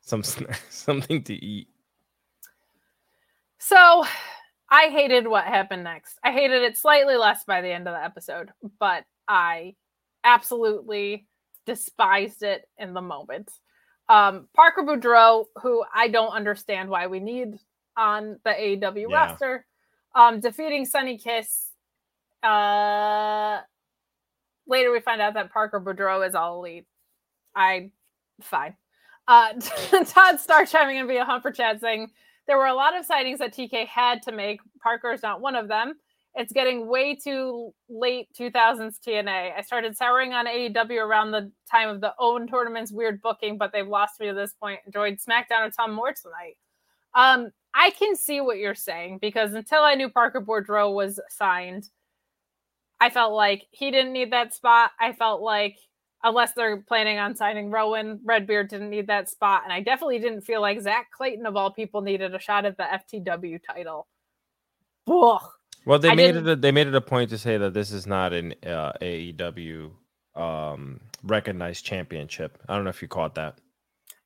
[0.00, 0.22] some
[0.70, 1.68] something to eat.
[3.58, 4.04] so
[4.72, 6.18] i hated what happened next.
[6.24, 8.50] I hated it slightly less by the end of the episode
[8.80, 9.74] but i
[10.24, 11.26] absolutely
[11.66, 13.50] despised it in the moment.
[14.08, 17.58] Um parker boudreaux who i don't understand why we need
[17.96, 19.16] on the aew Yeah.
[19.16, 19.66] roster
[20.16, 21.68] um defeating sunny kiss
[22.42, 23.60] uh
[24.66, 26.86] later we find out that parker boudreaux is all elite.
[27.54, 27.90] I
[28.40, 28.74] fine.
[29.28, 29.52] Uh
[30.06, 32.10] todd starr chiming in via humper chat saying
[32.52, 35.68] there were a lot of sightings that tk had to make Parker's not one of
[35.68, 35.94] them
[36.34, 39.56] it's getting way too late 2000s TNA.
[39.56, 43.70] I started souring on AEW around the time of the Owen tournament's weird booking, but
[43.70, 44.80] they've lost me to this point.
[44.86, 46.56] Enjoyed SmackDown a Tom Moore tonight.
[47.14, 51.90] Um, I can see what you're saying because until I knew Parker Boudreaux was signed,
[52.98, 54.92] I felt like he didn't need that spot.
[54.98, 55.76] I felt like
[56.24, 60.42] unless they're planning on signing Rowan, Redbeard didn't need that spot, and I definitely didn't
[60.42, 64.06] feel like Zack Clayton of all people needed a shot at the FTW title.
[65.08, 65.40] Ugh.
[65.84, 66.32] Well, they I made it.
[66.34, 68.92] didn't- A, they made it a point to say that this is not an uh,
[69.02, 69.90] AEW
[70.36, 72.58] um, recognized championship.
[72.68, 73.58] I don't know if you caught that.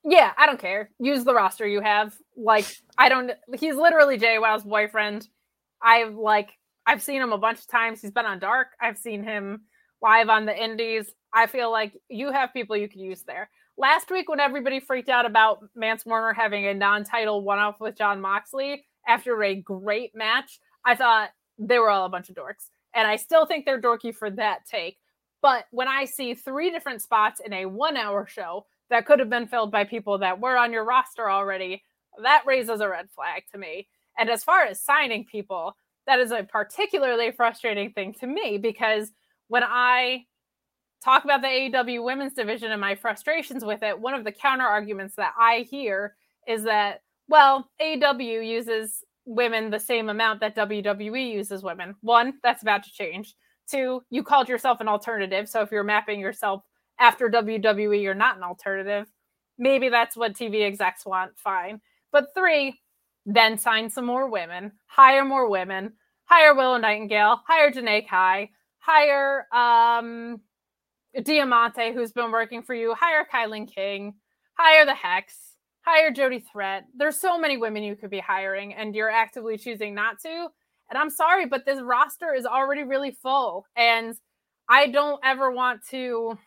[0.05, 0.91] Yeah, I don't care.
[1.01, 2.15] Use the roster you have.
[2.37, 2.67] Like,
[2.97, 3.33] I don't.
[3.59, 5.27] He's literally JWoww's boyfriend.
[5.83, 6.51] I've like,
[6.87, 8.03] I've seen him a bunch of times.
[8.03, 8.69] He's been on Dark.
[8.81, 9.63] I've seen him
[10.03, 11.11] live on the Indies.
[11.37, 13.51] I feel like you have people you could use there.
[13.77, 18.23] Last week, when everybody freaked out about Mance Warner having a non-title one-off with Jon
[18.23, 23.07] Moxley after a great match, I thought they were all a bunch of dorks, and
[23.07, 24.97] I still think they're dorky for that take.
[25.43, 29.47] But when I see three different spots in a one-hour show that could have been
[29.47, 31.83] filled by people that were on your roster already,
[32.23, 33.89] that raises a red flag to me.
[34.19, 35.77] And as far as signing people,
[36.07, 39.11] that is a particularly frustrating thing to me because
[39.49, 40.25] when I
[41.03, 44.67] talk about the AEW women's division and my frustrations with it, one of the counter
[44.67, 46.17] arguments that I hear
[46.47, 51.95] is that, well, AEW uses women the same amount that WWE uses women.
[52.01, 53.35] One, that's about to change.
[53.69, 55.49] Two, you called yourself an alternative.
[55.49, 56.63] So if you're mapping yourself
[56.99, 59.07] after WWE, you're not an alternative.
[59.59, 61.37] Maybe that's what TV execs want.
[61.37, 61.81] Fine.
[62.13, 62.81] But three,
[63.27, 65.95] then sign some more women, hire more women,
[66.25, 70.41] hire Willow Nightingale, hire Janai Kai, hire um,
[71.23, 74.15] Diamante, who's been working for you, hire Kylin King,
[74.55, 76.85] hire the Hex, hire Jody Threat.
[76.97, 80.49] There's so many women you could be hiring, and you're actively choosing not to.
[80.91, 83.67] And I'm sorry, but this roster is already really full.
[83.77, 84.15] And
[84.69, 86.39] I don't ever want to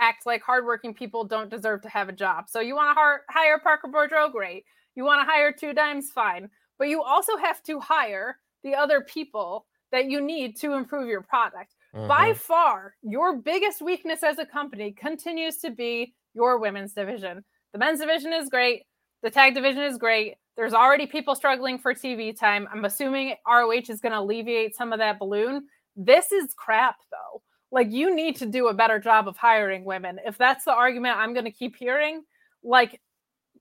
[0.00, 2.48] act like hardworking people don't deserve to have a job.
[2.48, 4.32] So you want to hire Parker Boudreaux?
[4.32, 4.64] Great.
[4.94, 6.10] You want to hire two dimes?
[6.10, 6.50] Fine.
[6.78, 11.22] But you also have to hire the other people that you need to improve your
[11.22, 11.74] product.
[11.94, 12.36] By Mhm.
[12.36, 17.44] far, your biggest weakness as a company continues to be your women's division.
[17.72, 18.84] The men's division is great.
[19.22, 20.36] The tag division is great.
[20.56, 22.68] There's already people struggling for TV time.
[22.72, 25.68] I'm assuming ROH is going to alleviate some of that balloon.
[25.96, 27.42] This is crap, though.
[27.70, 30.18] Like, you need to do a better job of hiring women.
[30.24, 32.24] If that's the argument I'm going to keep hearing,
[32.62, 33.00] like,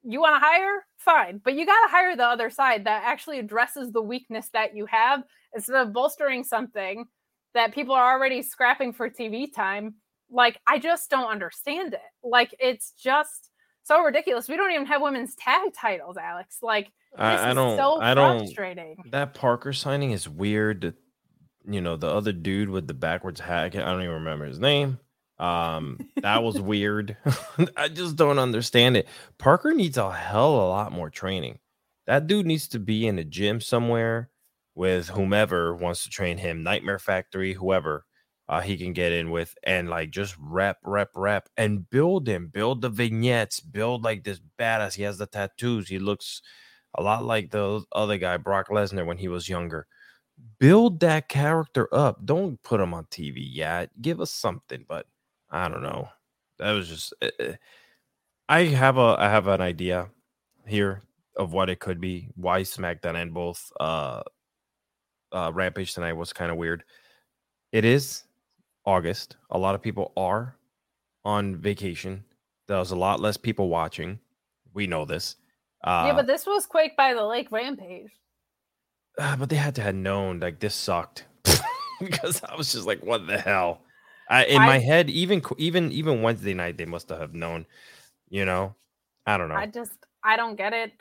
[0.04, 0.86] you want to hire?
[0.98, 1.40] Fine.
[1.40, 4.86] But you got to hire the other side that actually addresses the weakness that you
[4.88, 5.24] have
[5.54, 7.06] instead of bolstering something
[7.58, 9.96] that people are already scrapping for TV time.
[10.30, 12.00] Like, I just don't understand it.
[12.24, 13.50] Like, it's just
[13.84, 14.48] so ridiculous.
[14.48, 16.60] We don't even have women's tag titles, Alex.
[16.62, 17.76] Like, this I, I don't.
[17.76, 18.40] so I don't.
[18.40, 18.98] frustrating.
[19.10, 20.82] That Parker signing is weird.
[20.82, 20.96] that,
[21.68, 23.76] You know, the other dude with the backwards hat.
[23.76, 25.00] I don't even remember his name.
[25.40, 27.18] Um, that was weird.
[27.78, 29.08] I just don't understand it.
[29.40, 31.58] Parker needs a hell of a lot more training.
[32.06, 34.30] That dude needs to be in a gym somewhere
[34.78, 38.06] with whomever wants to train him, Nightmare Factory, whoever
[38.48, 42.48] uh, he can get in with, and like just rep, rep, rep, and build him,
[42.54, 44.94] build the vignettes, build like this badass.
[44.94, 45.88] He has the tattoos.
[45.90, 46.44] He looks
[46.94, 49.88] a lot like the other guy, Brock Lesnar, when he was younger.
[50.60, 52.24] Build that character up.
[52.24, 53.90] Don't put him on TV yet.
[54.00, 55.08] Give us something, but
[55.50, 56.10] I don't know.
[56.60, 57.14] That was just.
[57.20, 57.54] Uh,
[58.48, 60.10] I have a I have an idea
[60.68, 61.02] here
[61.36, 62.30] of what it could be.
[62.36, 64.22] Why SmackDown and both uh,
[65.32, 66.84] uh, Rampage tonight was kind of weird.
[67.72, 68.24] It is
[68.86, 69.36] August.
[69.50, 70.56] A lot of people are
[71.26, 72.24] on vacation.
[72.68, 74.20] There's a lot less people watching.
[74.74, 75.36] We know this.
[75.84, 78.12] Uh, yeah, but this was Quake by the Lake Rampage.
[79.18, 81.26] Uh, but they had to have known like this sucked
[82.00, 83.82] because I was just like, what the hell?
[84.30, 87.66] I, in I, my head, even even even Wednesday night, they must have known.
[88.30, 88.76] You know,
[89.26, 89.56] I don't know.
[89.56, 89.94] I just
[90.24, 90.92] I don't get it.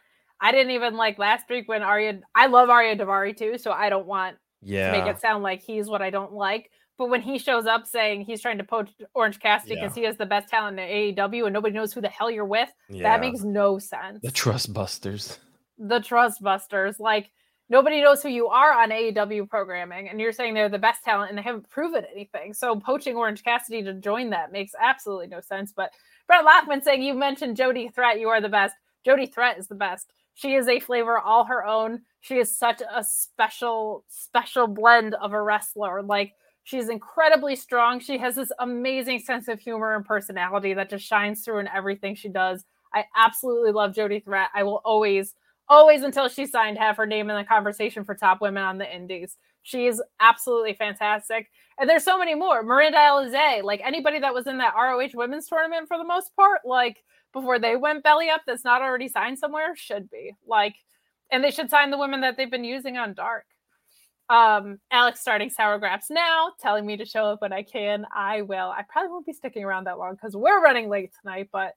[0.40, 2.20] I didn't even like last week when Ariya.
[2.34, 4.90] I love Ariya Daivari too, so I don't want yeah.
[4.90, 6.70] to make it sound like he's what I don't like.
[6.98, 10.00] But when he shows up saying he's trying to poach Orange Cassidy because yeah.
[10.00, 12.70] he has the best talent in AEW and nobody knows who the hell you're with,
[12.88, 13.02] yeah.
[13.02, 14.20] that makes no sense.
[14.22, 15.38] The Trust Busters.
[15.78, 16.98] The Trust Busters.
[16.98, 17.30] Like
[17.68, 21.30] nobody knows who you are on AEW programming, and you're saying they're the best talent
[21.30, 22.54] and they haven't proven anything.
[22.54, 25.72] So poaching Orange Cassidy to join that makes absolutely no sense.
[25.74, 25.90] But
[26.26, 28.74] Brett Lockman saying you mentioned Jody Threat, you are the best.
[29.04, 30.12] Jody Threat is the best.
[30.36, 32.02] She is a flavor all her own.
[32.20, 36.02] She is such a special, special blend of a wrestler.
[36.02, 38.00] Like she's incredibly strong.
[38.00, 42.14] She has this amazing sense of humor and personality that just shines through in everything
[42.14, 42.66] she does.
[42.94, 44.50] I absolutely love Jody Threat.
[44.54, 45.34] I will always
[45.70, 48.94] always until she signed have her name in the conversation for top women on the
[48.94, 49.38] indies.
[49.62, 51.50] She is absolutely fantastic.
[51.78, 52.62] And there's so many more.
[52.62, 56.60] Miranda Alizé, like anybody that was in that ROH women's tournament for the most part,
[56.64, 57.02] like
[57.36, 60.32] before they went belly up that's not already signed somewhere should be.
[60.46, 60.74] Like
[61.30, 63.44] and they should sign the women that they've been using on Dark.
[64.30, 68.06] Um, Alex starting sour graps now, telling me to show up when I can.
[68.14, 68.70] I will.
[68.70, 71.74] I probably won't be sticking around that long because we're running late tonight, but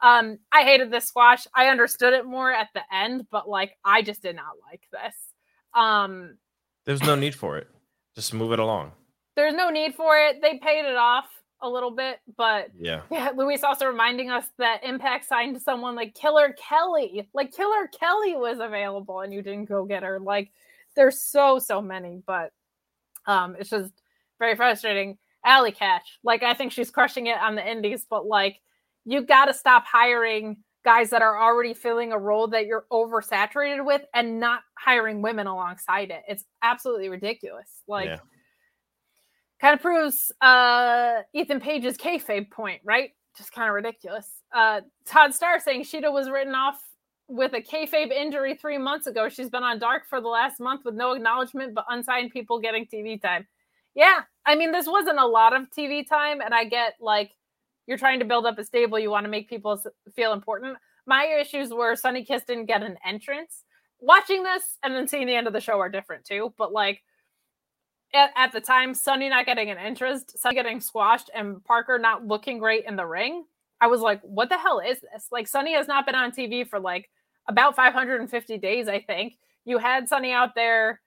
[0.00, 1.46] um, I hated this squash.
[1.54, 5.14] I understood it more at the end, but like I just did not like this.
[5.74, 6.38] Um,
[6.86, 7.66] There's no need for it.
[8.14, 8.92] Just move it along.
[9.34, 10.40] There's no need for it.
[10.40, 11.26] They paid it off
[11.62, 13.30] a little bit, but yeah, yeah.
[13.36, 17.28] Luis also reminding us that Impact signed someone like Killer Kelly.
[17.34, 20.18] Like Killer Kelly was available, and you didn't go get her.
[20.18, 20.50] Like
[20.96, 22.52] there's so so many, but
[23.26, 23.92] um, it's just
[24.38, 25.18] very frustrating.
[25.44, 28.60] Allie Katch, like I think she's crushing it on the indies, but like
[29.04, 33.84] you got to stop hiring guys that are already filling a role that you're oversaturated
[33.84, 36.22] with and not hiring women alongside it.
[36.28, 37.82] It's absolutely ridiculous.
[37.86, 38.18] Like, yeah.
[39.60, 43.10] Kind of proves uh, Ethan Page's kayfabe point, right?
[43.36, 44.42] Just kind of ridiculous.
[44.52, 46.80] Uh, Todd Starr saying Sheeta was written off
[47.28, 49.28] with a kayfabe injury three months ago.
[49.28, 52.86] She's been on dark for the last month with no acknowledgement, but unsigned people getting
[52.86, 53.46] TV time.
[53.94, 57.32] Yeah, I mean, this wasn't a lot of TV time, and I get like
[57.86, 58.98] you're trying to build up a stable.
[58.98, 59.80] You want to make people
[60.14, 60.76] feel important.
[61.06, 63.64] My issues were Sunny Kiss didn't get an entrance.
[64.00, 66.54] Watching this and then seeing the end of the show are different too.
[66.56, 67.02] But like
[68.14, 72.26] at, at the time, Sunny not getting an interest, Sunny getting squashed, and Parker not
[72.26, 73.44] looking great in the ring.
[73.80, 75.28] I was like, what the hell is this?
[75.32, 77.08] Like Sunny has not been on TV for like
[77.48, 79.38] about 550 days, I think.
[79.64, 81.00] You had Sunny out there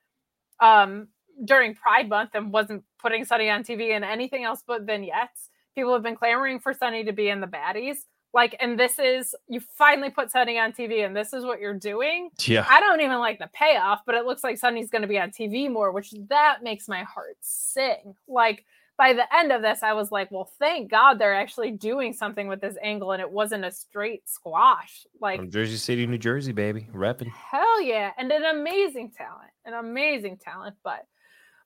[0.59, 1.07] um
[1.45, 5.49] during Pride Month and wasn't putting Sunny on TV and anything else but vignettes.
[5.75, 7.97] People have been clamoring for Sunny to be in the baddies.
[8.33, 11.77] Like, and this is you finally put Sunny on TV, and this is what you're
[11.77, 12.29] doing.
[12.41, 12.65] Yeah.
[12.69, 15.29] I don't even like the payoff, but it looks like Sunny's going to be on
[15.29, 18.15] TV more, which that makes my heart sing.
[18.27, 18.65] Like,
[18.97, 22.47] by the end of this, I was like, well, thank God they're actually doing something
[22.47, 25.05] with this angle and it wasn't a straight squash.
[25.19, 26.87] Like From Jersey City, New Jersey, baby.
[26.93, 27.31] Repping.
[27.31, 28.11] Hell yeah.
[28.17, 29.49] And an amazing talent.
[29.65, 30.75] An amazing talent.
[30.83, 31.07] But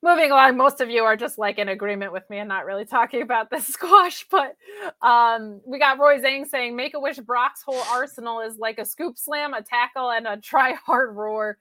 [0.01, 2.85] moving along, most of you are just like in agreement with me and not really
[2.85, 4.25] talking about the squash.
[4.29, 4.55] But
[5.01, 8.85] um, we got Roy Zhang saying Make a Wish Brock's whole arsenal is like a
[8.85, 11.57] scoop slam, a tackle, and a try hard roar.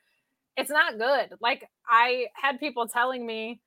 [0.56, 1.34] It's not good.
[1.40, 3.60] Like I had people telling me,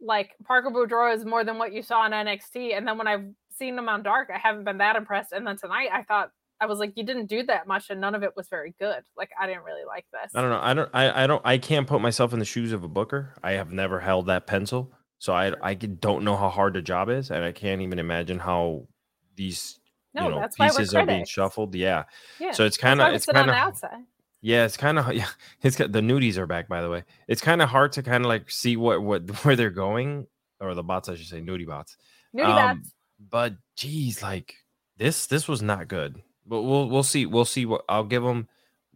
[0.00, 3.26] like Parker Boudreaux is more than what you saw on NXT, and then when I've
[3.58, 5.32] seen him on Dark, I haven't been that impressed.
[5.32, 8.14] And then tonight, I thought I was like, you didn't do that much, and none
[8.14, 9.02] of it was very good.
[9.16, 10.32] Like, I didn't really like this.
[10.34, 10.60] I don't know.
[10.60, 10.90] I don't.
[10.92, 11.42] I, I don't.
[11.44, 13.34] I can't put myself in the shoes of a booker.
[13.42, 17.08] I have never held that pencil, so I I don't know how hard the job
[17.08, 18.86] is, and I can't even imagine how
[19.36, 19.80] these
[20.14, 21.74] no, you know pieces are being shuffled.
[21.74, 22.04] Yeah.
[22.38, 22.52] yeah.
[22.52, 24.04] So it's kind of it's kind of outside.
[24.42, 25.28] Yeah, it's kind of yeah.
[25.62, 27.04] It's the nudies are back, by the way.
[27.28, 30.26] It's kind of hard to kind of like see what what where they're going,
[30.60, 31.96] or the bots, I should say, nudie bots.
[32.34, 32.94] Nudie um, bots
[33.28, 34.54] but geez, like
[34.96, 36.22] this this was not good.
[36.50, 38.48] But we'll we'll see we'll see what I'll give them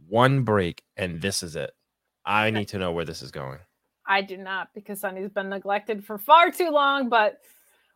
[0.08, 1.70] one break and this is it.
[2.26, 3.60] I need to know where this is going.
[4.04, 7.08] I do not because Sunny's been neglected for far too long.
[7.08, 7.38] But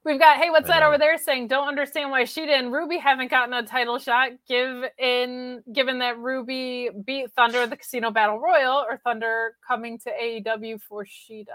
[0.05, 1.49] we've got hey, what's that over there saying?
[1.49, 4.31] Don't understand why Sheeta and Ruby haven't gotten a title shot.
[4.47, 9.99] Give in given that Ruby beat Thunder at the Casino Battle Royal or Thunder coming
[9.99, 11.51] to AEW for Sheeta.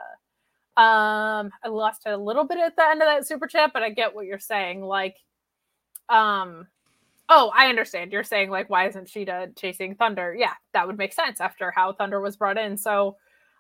[0.76, 3.82] Um, I lost it a little bit at the end of that super chat, but
[3.82, 4.82] I get what you're saying.
[4.82, 5.16] Like,
[6.10, 6.68] um,
[7.30, 8.12] oh, I understand.
[8.12, 10.36] You're saying like, why isn't Sheeta chasing Thunder?
[10.38, 12.78] Yeah, that would make sense after how Thunder was brought in.
[12.78, 13.18] So,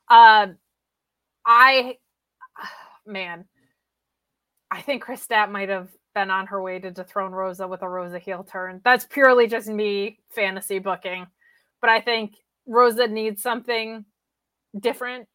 [0.09, 0.57] um,
[1.45, 1.97] I,
[3.05, 3.45] man,
[4.69, 7.89] I think Kris Stat might have been on her way to dethrone Rosa with a
[7.89, 8.81] Rosa heel turn.
[8.83, 11.27] That's purely just me fantasy booking,
[11.81, 12.35] but I think
[12.65, 14.05] Rosa needs something
[14.79, 15.27] different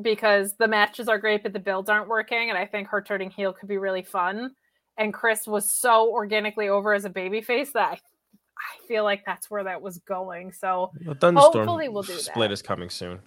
[0.00, 2.50] because the matches are great, but the builds aren't working.
[2.50, 4.52] And I think her turning heel could be really fun.
[4.98, 9.50] And Kris was so organically over as a babyface that I, I feel like that's
[9.50, 10.52] where that was going.
[10.52, 13.20] So thunderstorm Hopefully we'll do split is coming soon.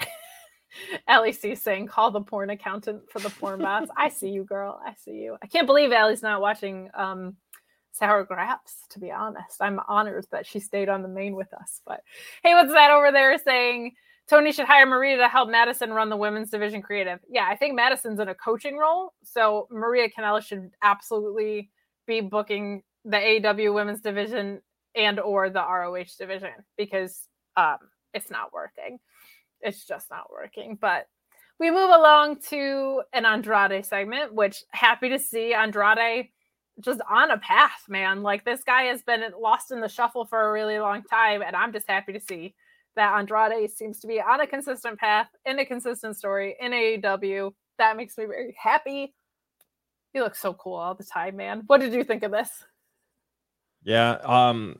[1.08, 3.90] LEC saying, call the porn accountant for the porn bots.
[3.96, 4.80] I see you, girl.
[4.84, 5.36] I see you.
[5.42, 7.36] I can't believe Ellie's not watching um,
[7.92, 9.60] Sour Graps, to be honest.
[9.60, 11.80] I'm honored that she stayed on the main with us.
[11.86, 12.02] But
[12.42, 13.94] hey, what's that over there saying?
[14.28, 17.18] Tony should hire Maria to help Madison run the women's division creative.
[17.30, 19.14] Yeah, I think Madison's in a coaching role.
[19.24, 21.70] So Maria Canella should absolutely
[22.06, 24.60] be booking the AW women's division
[24.94, 27.78] and or the ROH division because um,
[28.12, 28.98] it's not working.
[29.62, 30.76] It's just not working.
[30.78, 31.06] But
[31.58, 36.28] we move along to an Andrade segment, which happy to see Andrade
[36.80, 38.22] just on a path, man.
[38.22, 41.56] Like this guy has been lost in the shuffle for a really long time, and
[41.56, 42.54] I'm just happy to see
[42.98, 47.52] that Andrade seems to be on a consistent path in a consistent story in AEW.
[47.78, 49.14] That makes me very happy.
[50.12, 51.62] He looks so cool all the time, man.
[51.66, 52.50] What did you think of this?
[53.84, 54.18] Yeah.
[54.24, 54.78] Um.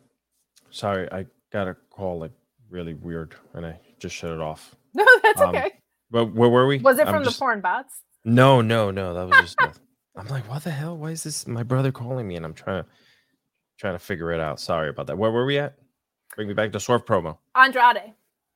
[0.71, 2.33] Sorry, I got a call like
[2.71, 4.75] really weird, and I just shut it off.
[4.95, 5.71] No, that's Um, okay.
[6.11, 6.79] But where were we?
[6.79, 8.03] Was it I'm from just- the porn bots?
[8.25, 9.15] No, no, no.
[9.15, 9.81] That was just.
[10.17, 10.97] I'm like, what the hell?
[10.97, 12.35] Why is this my brother calling me?
[12.37, 12.89] And I'm trying to
[13.79, 14.59] trying to figure it out.
[14.59, 15.17] Sorry about that.
[15.19, 15.75] Where were we at?
[16.39, 17.37] Bring me back to Swerve promo.
[17.57, 18.15] Andrade.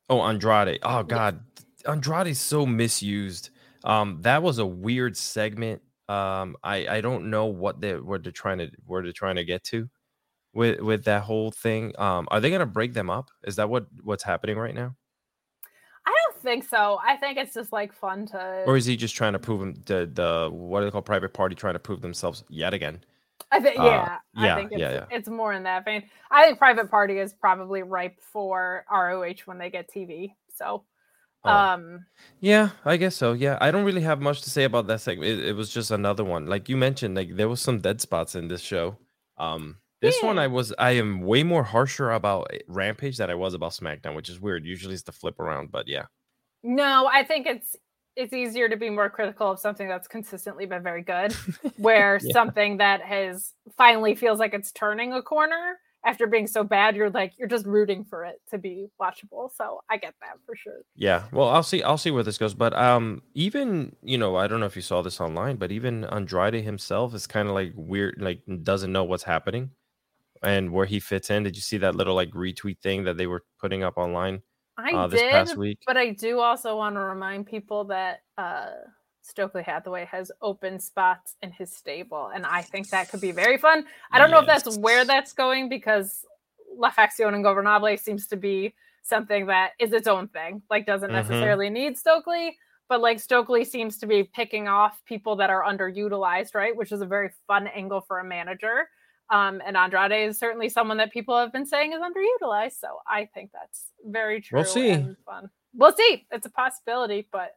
[0.08, 0.78] Oh, Andrade.
[0.84, 1.40] Oh God,
[1.84, 3.50] Andrade's so misused.
[3.82, 5.82] Um, that was a weird segment.
[6.08, 9.44] Um, I I don't know what they what they're trying to where they're trying to
[9.44, 9.90] get to
[10.54, 11.92] with with that whole thing.
[11.98, 13.32] Um, are they gonna break them up?
[13.42, 14.94] Is that what what's happening right now,
[16.06, 17.00] I don't think so.
[17.04, 18.62] I think it's just like fun to.
[18.64, 21.32] or is he just trying to prove him the the what do they call private
[21.32, 23.02] party trying to prove themselves yet again?
[23.50, 25.06] I think Uh, yeah, yeah, I think it's, yeah, yeah.
[25.10, 26.04] it's more in that vein.
[26.30, 30.34] I think Private Party is probably ripe for ROH when they get TV.
[30.54, 30.84] So,
[31.44, 31.50] Oh.
[31.50, 32.06] um,
[32.40, 33.32] Yeah, I guess so.
[33.32, 35.28] Yeah, I don't really have much to say about that segment.
[35.40, 37.16] It, it was just another one, like you mentioned.
[37.16, 38.96] Like there was some dead spots in this show.
[39.38, 43.34] Um, this one I was I am way more harsher about eh, Rampage than I
[43.34, 44.64] was about SmackDown, which is weird.
[44.64, 46.06] Usually it's the flip around, but yeah,
[46.62, 47.74] no, I think it's
[48.16, 51.32] it's easier to be more critical of something that's consistently been very good,
[51.76, 52.32] where Yeah.
[52.32, 56.96] something that has finally feels like it's turning a corner after being so bad.
[56.96, 59.50] You're like you're just rooting for it to be watchable.
[59.56, 60.80] So I get that for sure.
[60.96, 61.24] yeah.
[61.32, 61.82] Well, I'll see.
[61.82, 62.54] I'll see where this goes.
[62.54, 66.04] But um, even you know, I don't know if you saw this online, but even
[66.04, 69.70] Andrade himself is kind of like weird, like doesn't know what's happening
[70.42, 71.44] and where he fits in.
[71.44, 74.42] Did you see that little like retweet thing that they were putting up online
[74.78, 75.48] I uh, did?
[75.86, 78.70] But I do also want to remind people that uh,
[79.22, 83.58] Stokely Hathaway has open spots in his stable, and I think that could be very
[83.58, 83.84] fun.
[84.12, 86.24] I don't know if that's where that's going because
[86.76, 91.14] La Facción Ingobernable seems to be something that is its own thing, like doesn't Mhm.
[91.14, 92.56] necessarily need Stokely,
[92.88, 96.74] but like Stokely seems to be picking off people that are underutilized, right?
[96.74, 98.88] Which is a very fun angle for a manager.
[99.32, 102.78] Um, and Andrade is certainly someone that people have been saying is underutilized.
[102.78, 104.58] So I think that's very true.
[104.58, 104.90] We'll see.
[104.90, 105.48] And fun.
[105.74, 106.26] We'll see.
[106.30, 107.56] It's a possibility, but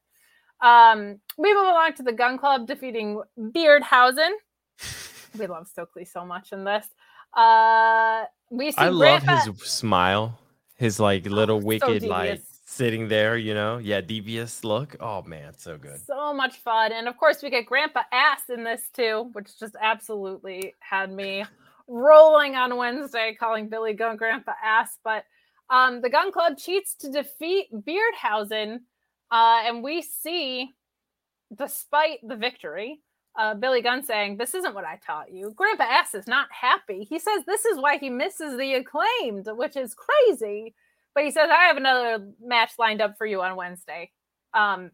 [0.61, 4.31] um, we move along to the Gun Club defeating Beardhausen.
[5.37, 6.87] We love Stokely so much in this.
[7.35, 10.39] Uh, we see I love Grandpa- his smile,
[10.75, 14.95] his like little Oh, so wicked like sitting there, you know, yeah, devious look.
[15.01, 15.99] Oh man, so good.
[16.05, 16.93] So much fun.
[16.93, 21.43] And of course, we get Grandpa Ass in this too, which just absolutely had me
[21.87, 24.97] rolling on Wednesday calling Billy Gunn Grandpa Ass.
[25.03, 25.23] But
[25.69, 28.79] um, the Gun Club cheats to defeat Beardhausen.
[29.31, 30.71] Uh, and we see,
[31.57, 33.01] despite the victory,
[33.37, 35.53] uh, Billy Gunn saying, This isn't what I taught you.
[35.55, 37.03] Grandpa Ass is not happy.
[37.03, 40.73] He says this is why he misses the acclaimed, which is crazy.
[41.13, 44.11] But he says, I have another match lined up for you on Wednesday.
[44.53, 44.91] Um,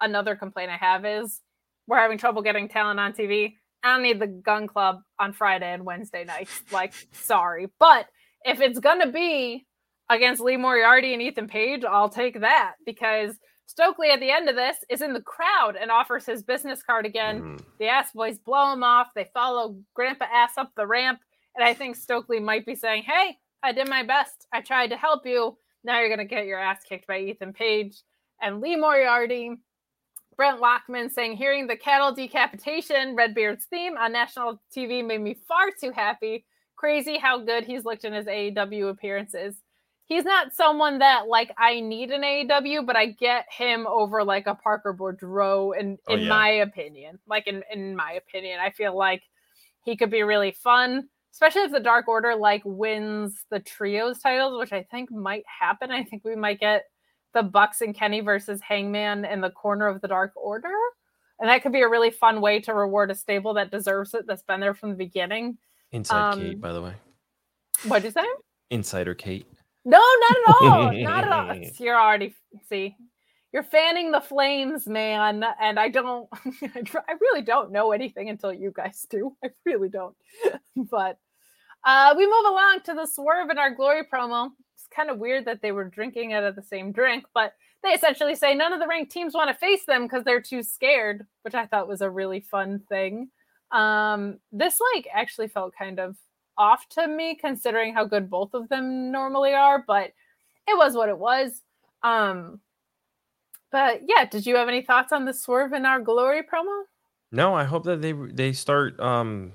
[0.00, 1.40] another complaint I have is
[1.86, 3.54] we're having trouble getting talent on TV.
[3.84, 6.62] I don't need the gun club on Friday and Wednesday nights.
[6.72, 7.68] Like, sorry.
[7.78, 8.06] But
[8.44, 9.66] if it's gonna be
[10.10, 14.56] against Lee Moriarty and Ethan Page, I'll take that because Stokely at the end of
[14.56, 17.40] this is in the crowd and offers his business card again.
[17.58, 17.64] Mhm.
[17.78, 19.14] The ass boys blow him off.
[19.14, 21.20] They follow Grandpa ass up the ramp.
[21.56, 24.46] And I think Stokely might be saying, Hey, I did my best.
[24.52, 25.56] I tried to help you.
[25.82, 27.96] Now you're gonna get your ass kicked by Ethan Page
[28.40, 29.56] and Lee Moriarty.
[30.36, 35.70] Brent Lockman saying, hearing the cattle decapitation, Redbeard's theme on national TV made me far
[35.78, 36.44] too happy.
[36.76, 39.56] Crazy how good he's looked in his AEW appearances.
[40.06, 44.46] He's not someone that like I need an AEW, but I get him over like
[44.46, 46.28] a Parker Boudreaux in Oh, in yeah.
[46.28, 47.18] my opinion.
[47.26, 49.22] Like in in my opinion, I feel like
[49.82, 54.58] he could be really fun, especially if the Dark Order like wins the trios titles,
[54.58, 55.90] which I think might happen.
[55.90, 56.84] I think we might get
[57.34, 60.72] the Bucks and Kenny versus Hangman in the corner of the Dark Order.
[61.40, 64.26] And that could be a really fun way to reward a stable that deserves it,
[64.26, 65.58] that's been there from the beginning.
[65.90, 66.94] Inside Um, Kate, by the way.
[67.86, 68.26] What'd you say?
[68.70, 69.46] Insider Kate.
[69.84, 70.92] No, not at all.
[71.02, 71.56] not at all.
[71.78, 72.34] You're already
[72.68, 72.96] see,
[73.52, 75.44] you're fanning the flames, man.
[75.60, 79.36] And I don't, I I really don't know anything until you guys do.
[79.44, 80.16] I really don't.
[80.76, 81.18] but
[81.84, 84.50] uh, we move along to the swerve in our glory promo.
[84.94, 88.34] Kind of weird that they were drinking out of the same drink, but they essentially
[88.34, 91.54] say none of the ranked teams want to face them because they're too scared, which
[91.54, 93.28] I thought was a really fun thing.
[93.72, 96.16] Um, this like actually felt kind of
[96.56, 100.12] off to me considering how good both of them normally are, but
[100.68, 101.62] it was what it was.
[102.02, 102.60] Um,
[103.72, 106.84] but yeah, did you have any thoughts on the swerve in our glory promo?
[107.32, 109.52] No, I hope that they they start um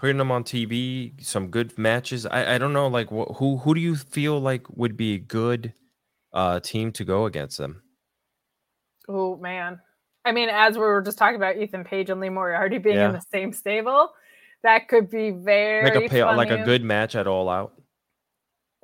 [0.00, 1.12] putting them on TV.
[1.24, 2.24] Some good matches.
[2.26, 5.18] I I don't know like wh- who who do you feel like would be a
[5.18, 5.74] good
[6.32, 7.82] uh team to go against them?
[9.08, 9.80] Oh man.
[10.24, 13.06] I mean, as we were just talking about Ethan Page and Lee Moriarty being Yeah.
[13.08, 14.10] in the same stable,
[14.62, 17.72] that could be very Like a pay, like a good match at All Out.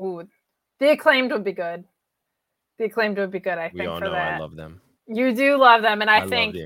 [0.01, 0.27] Ooh,
[0.81, 1.85] the acclaimed would be good.
[2.79, 4.35] The acclaimed would be good, I We think, all for know that.
[4.35, 4.81] I love them.
[5.07, 6.57] you do love them, and I, love think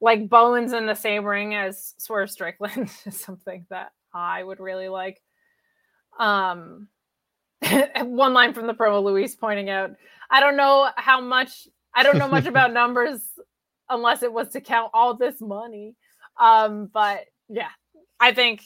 [0.00, 4.88] like Bowens in the same ring as Swerve Strickland is something that I would really
[4.88, 5.20] like.
[6.18, 6.88] Um,
[8.02, 9.90] one line from the promo, Luis pointing out,
[10.30, 13.20] I don't know how much, I don't know much about numbers
[13.90, 15.94] unless it was to count all this money.
[16.40, 17.70] Um, but yeah,
[18.20, 18.62] I think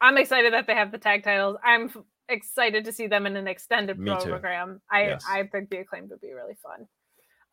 [0.00, 1.56] I'm excited that they have the tag titles.
[1.64, 1.96] I'm f-
[2.28, 4.28] excited to see them in an extended Me too.
[4.30, 4.80] program.
[4.90, 5.24] I Yes.
[5.28, 6.86] I think the acclaim would be really fun.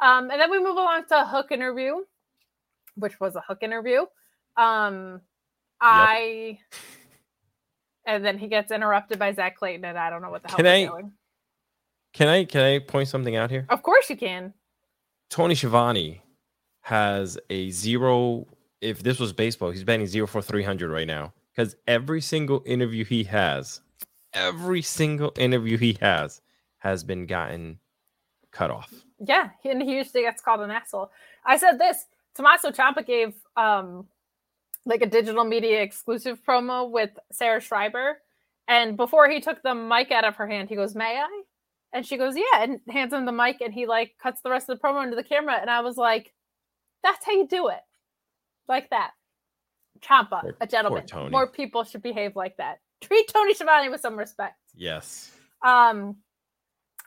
[0.01, 1.95] Um, and then we move along to Hook interview,
[2.95, 4.05] which was a Hook interview.
[4.57, 5.21] Um,
[5.81, 6.59] I
[8.05, 10.57] and then he gets interrupted by Zack Clayton, and I don't know what the hell
[10.57, 11.11] Can I- doing.
[12.13, 13.65] Can I can I point something out here?
[13.69, 14.53] Of course you can.
[15.29, 16.21] Tony Schiavone
[16.81, 18.47] has a zero.
[18.79, 22.63] If this was baseball, he's batting zero for three hundred right now because every single
[22.65, 23.81] interview he has,
[24.33, 26.41] every single interview he has,
[26.77, 27.79] has been gotten
[28.51, 28.93] cut off.
[29.19, 31.11] Yeah, and he usually gets called an asshole.
[31.45, 32.05] I said this.
[32.35, 34.07] Tommaso Ciampa gave um
[34.85, 38.19] like a digital media exclusive promo with Sarah Schreiber,
[38.67, 41.41] and before he took the mic out of her hand, he goes, "May I?"
[41.93, 44.69] And she goes, "Yeah," and hands him the mic, and he like cuts the rest
[44.69, 46.33] of the promo into the camera, and I was like,
[47.03, 47.81] "That's how you do it,
[48.67, 49.11] like that."
[50.01, 51.05] Ciampa, Poor- a gentleman.
[51.31, 52.79] More people should behave like that.
[53.01, 54.57] Treat Tony Schiavone with some respect.
[54.75, 55.31] Yes,
[55.61, 56.17] Um,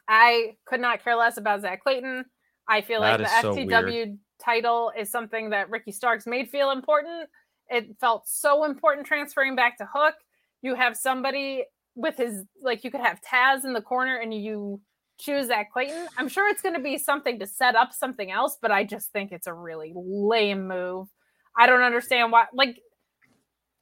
[0.08, 2.24] I could not care less about Zack Clayton.
[2.66, 7.28] I feel like the so FTW title is something that Ricky Starks made feel important.
[7.68, 10.14] It felt so important transferring back to Hook.
[10.62, 14.80] You have somebody with his like you could have Taz in the corner and you
[15.18, 16.06] choose Zack Clayton.
[16.16, 19.10] I'm sure it's going to be something to set up something else, but I just
[19.12, 21.08] think it's a really lame move.
[21.56, 22.46] I don't understand why.
[22.54, 22.78] Like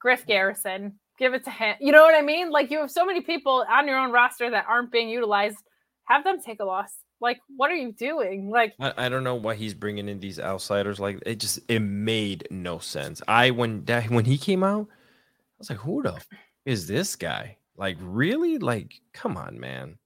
[0.00, 1.76] Griff Garrison, give it to him.
[1.80, 2.50] You know what I mean?
[2.50, 5.58] Like you have so many people on your own roster that aren't being utilized.
[6.04, 6.92] Have them take a loss.
[7.20, 8.50] Like, what are you doing?
[8.50, 11.00] Like, I, I don't know why he's bringing in these outsiders.
[11.00, 13.22] Like it just it made no sense.
[13.26, 16.26] I when that when he came out, I was like, who the f-
[16.64, 17.56] is this guy?
[17.76, 18.58] Like really?
[18.58, 19.98] Like come on, man.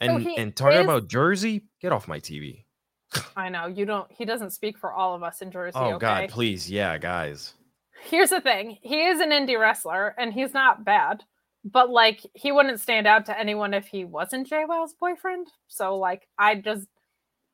[0.00, 2.64] And he and talking is- about Jersey, get off my TV.
[3.36, 4.10] I know you don't.
[4.10, 5.78] He doesn't speak for all of us in Jersey.
[5.78, 5.98] Oh okay?
[5.98, 7.54] God, please, yeah, guys.
[8.02, 11.22] Here's the thing: he is an indie wrestler, and he's not bad.
[11.72, 15.48] But like, he wouldn't stand out to anyone if he wasn't JWoww's boyfriend.
[15.66, 16.86] So like, I just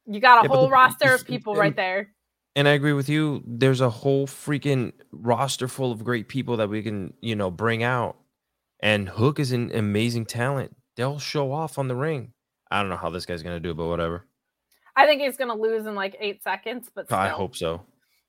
[0.07, 2.15] you got a Yeah, whole the- roster of people and- right there.
[2.57, 3.43] And I agree with you.
[3.47, 7.83] There's a whole freaking roster full of great people that we can, you know, bring
[7.83, 8.17] out.
[8.81, 10.77] And Hook is an amazing talent.
[10.97, 12.33] They'll show off on the ring.
[12.71, 14.27] I don't know how this guy's gonna do, but whatever.
[14.95, 16.89] I think he's gonna lose in like eight seconds.
[16.95, 17.85] But I hope so.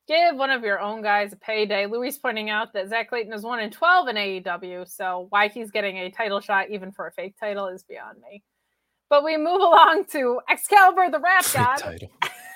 [0.07, 1.87] Give one of your own guys a payday.
[1.87, 5.71] Louis pointing out that Zack Clayton is one in twelve in AEW, so why he's
[5.71, 8.43] getting a title shot even for a fake title is beyond me.
[9.09, 12.09] But we move along to Excalibur, the Rap God.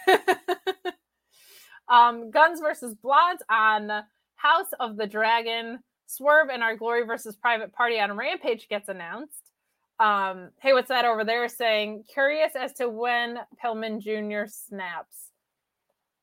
[1.90, 4.04] um, Guns versus Blondes on
[4.36, 5.80] House of the Dragon.
[6.06, 9.52] Swerve and Our Glory versus Private Party on Rampage gets announced.
[10.00, 12.06] Um, hey, what's that over there saying?
[12.12, 14.50] Curious as to when Pillman Jr.
[14.50, 15.30] snaps.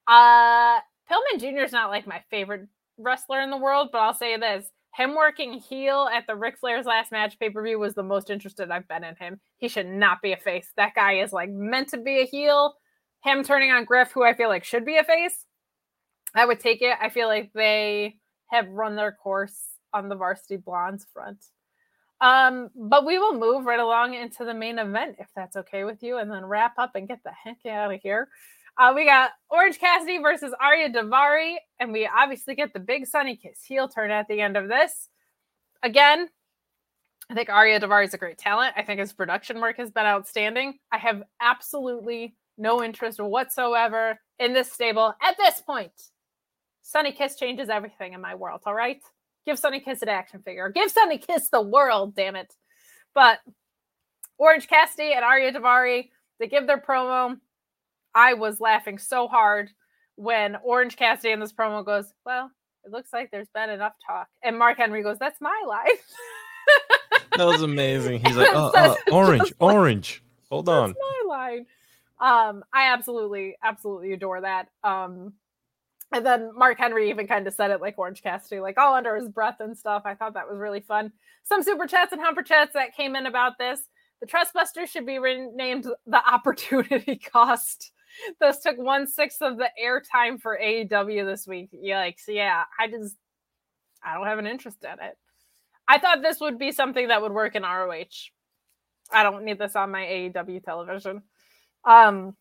[0.08, 0.78] Uh,
[1.10, 1.64] Pillman Jr.
[1.64, 2.68] is not like my favorite
[2.98, 6.86] wrestler in the world, but I'll say this: him working heel at the Ric Flair's
[6.86, 9.40] last match pay per view was the most interested I've been in him.
[9.58, 10.72] He should not be a face.
[10.76, 12.74] That guy is like meant to be a heel.
[13.22, 15.44] Him turning on Griff, who I feel like should be a face,
[16.34, 16.96] I would take it.
[17.00, 18.16] I feel like they
[18.48, 19.58] have run their course
[19.92, 21.44] on the varsity blondes front.
[22.20, 26.02] Um, but we will move right along into the main event if that's okay with
[26.02, 28.28] you, and then wrap up and get the heck out of here.
[28.78, 33.36] Uh, we got Orange Cassidy versus Ariya Daivari, and we obviously get the big Sunny
[33.36, 35.08] Kiss heel turn at the end of this.
[35.82, 36.28] Again,
[37.30, 38.74] I think Ariya Daivari is a great talent.
[38.76, 40.74] I think his production work has been outstanding.
[40.92, 45.92] I have absolutely no interest whatsoever in this stable at this point.
[46.82, 49.00] Sunny Kiss changes everything in my world, all right?
[49.46, 50.68] Give Sunny Kiss an action figure.
[50.68, 52.54] Give Sunny Kiss the world, damn it.
[53.14, 53.38] But
[54.38, 57.38] Orange Cassidy and Ariya Daivari, they give their promo.
[58.16, 59.70] I was laughing so hard
[60.16, 62.51] when Orange Cassidy in this promo goes, Well,
[62.84, 64.28] it looks like there's been enough talk.
[64.43, 66.14] And Mark Henry goes, That's my life.
[67.36, 68.24] That was amazing.
[68.24, 70.22] He's like, oh, uh, orange, orange.
[70.51, 70.88] Hold on.
[70.88, 70.98] That's
[71.28, 71.66] my line.
[72.18, 74.68] Um, I absolutely, absolutely adore that.
[74.82, 75.34] Um,
[76.12, 79.14] and then Mark Henry even kind of said it like Orange Cassidy, like all under
[79.16, 80.02] his breath and stuff.
[80.06, 81.12] I thought that was really fun.
[81.43, 83.80] Some super chats and humper chats that came in about this.
[84.20, 87.93] The Trustbusters should be renamed the Opportunity Cost.
[88.40, 91.70] This took one sixth of the airtime for AEW this week.
[91.72, 92.24] Yikes!
[92.28, 93.16] Yeah, I just
[94.05, 95.18] I don't have an interest in it.
[95.88, 98.30] I thought this would be something that would work in ROH.
[99.12, 101.22] I don't need this on my AEW television.
[101.84, 102.36] Um,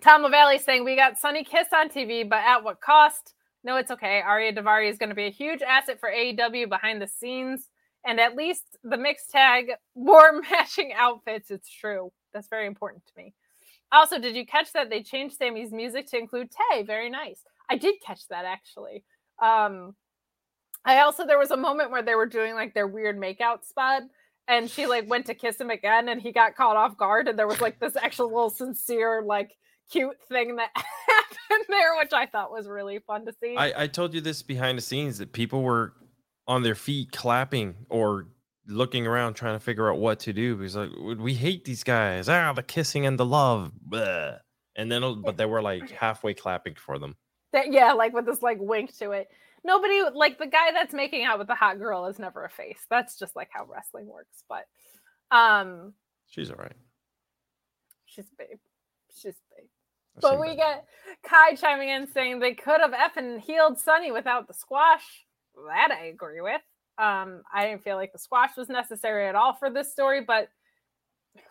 [0.00, 3.34] Tom LaValle saying we got Sunny Kiss on TV, but at what cost?
[3.64, 4.22] No, it's okay.
[4.26, 7.68] Ariya Daivari is going to be a huge asset for AEW behind the scenes,
[8.04, 11.50] and at least the mixed tag wore matching outfits.
[11.50, 12.10] It's true.
[12.32, 13.34] That's very important to me.
[13.92, 16.82] Also, did you catch that they changed Sammy's music to include Tay?
[16.82, 17.42] Very nice.
[17.68, 19.04] I did catch that actually.
[19.40, 19.94] Um,
[20.84, 24.02] I also there was a moment where they were doing like their weird makeout spot,
[24.48, 27.38] and she like went to kiss him again, and he got caught off guard, and
[27.38, 29.52] there was like this actual little sincere like
[29.90, 33.56] cute thing that happened there, which I thought was really fun to see.
[33.56, 35.92] I, I told you this behind the scenes that people were
[36.48, 38.26] on their feet clapping or
[38.66, 42.28] looking around trying to figure out what to do because like we hate these guys.
[42.28, 43.72] Ah, the kissing and the love.
[43.80, 44.36] Blah.
[44.76, 47.16] And then but they were like halfway clapping for them.
[47.52, 49.28] that, yeah, like with this like wink to it.
[49.64, 52.84] Nobody like the guy that's making out with the hot girl is never a face.
[52.90, 54.44] That's just like how wrestling works.
[54.48, 54.66] But
[55.36, 55.94] um
[56.28, 56.72] She's all right.
[58.06, 58.58] she's a babe.
[59.14, 59.68] She's babe.
[60.16, 60.56] I've But we better.
[60.56, 60.86] get
[61.22, 65.26] Kai chiming in saying they could have effing healed Sunny without the squash.
[65.68, 66.60] That I agree with.
[66.98, 70.48] Um, I didn't feel like the squash was necessary at all for this story, but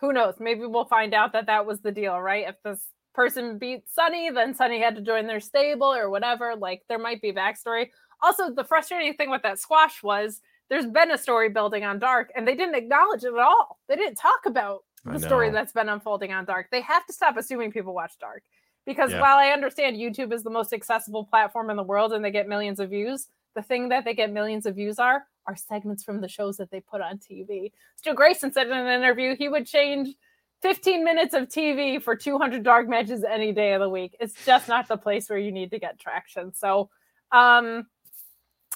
[0.00, 0.34] who knows?
[0.38, 2.46] Maybe we'll find out that that was the deal, right?
[2.48, 2.80] If this
[3.14, 6.54] person beat Sunny, then Sunny had to join their stable or whatever.
[6.56, 7.90] Like there might be backstory.
[8.22, 12.30] Also, the frustrating thing with that squash was there's been a story building on Dark,
[12.36, 13.80] and they didn't acknowledge it at all.
[13.88, 16.68] They didn't talk about the story that's been unfolding on Dark.
[16.70, 18.44] They have to stop assuming people watch Dark
[18.86, 19.20] because Yeah.
[19.20, 22.46] while I understand YouTube is the most accessible platform in the world and they get
[22.48, 26.20] millions of views, the thing that they get millions of views are are segments from
[26.20, 27.72] the shows that they put on TV.
[27.96, 30.14] Stu Grayson said in an interview he would change
[30.62, 34.16] 15 minutes of TV for 200 dark matches any day of the week.
[34.20, 36.54] It's just not the place where you need to get traction.
[36.54, 36.88] So,
[37.32, 37.86] um,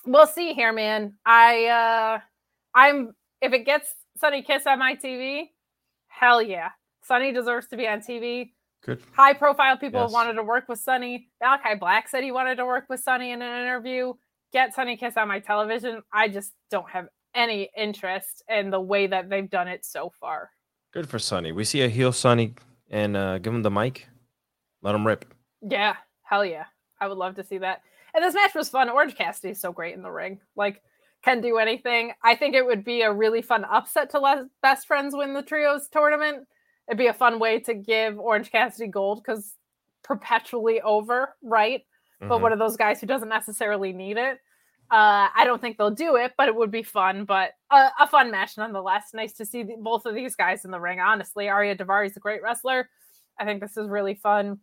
[0.05, 1.15] we'll see here, man.
[1.25, 2.19] I, uh,
[2.75, 5.51] I'm if it gets Sunny Kiss on my TV,
[6.09, 6.71] hell yeah,
[7.03, 8.51] Sunny deserves to be on TV.
[8.85, 9.03] Good.
[9.13, 10.13] High profile people Yes.
[10.13, 11.29] wanted to work with Sunny.
[11.41, 14.13] Malachi Black said he wanted to work with Sunny in an interview.
[14.57, 16.01] Get Sunny Kiss on my television.
[16.11, 20.49] I just don't have any interest in the way that they've done it so far.
[20.95, 21.53] Good for Sunny.
[21.53, 22.55] We see a heel Sunny
[22.91, 24.09] and uh, give him the mic.
[24.81, 25.27] Let him rip.
[25.61, 26.65] Yeah, hell yeah.
[26.99, 27.83] I would love to see that.
[28.15, 28.89] And this match was fun.
[28.89, 30.41] Orange Cassidy is so great in the ring.
[30.57, 30.81] Like,
[31.23, 32.13] can do anything.
[32.25, 35.43] I think it would be a really fun upset to let best friends win the
[35.43, 36.49] trios tournament.
[36.89, 39.53] It'd be a fun way to give Orange Cassidy gold because
[40.03, 41.83] perpetually over, right?
[42.21, 42.41] But Mhm.
[42.41, 44.39] one of those guys who doesn't necessarily need it.
[44.91, 47.25] Uh, I don't think they'll do it, but it would be fun.
[47.25, 49.11] But a, a fun match nonetheless.
[49.15, 51.01] Nice to see the, both of these guys in the ring.
[51.01, 52.89] Honestly, Ariya Daivari is a great wrestler.
[53.39, 54.61] I think this is really fun.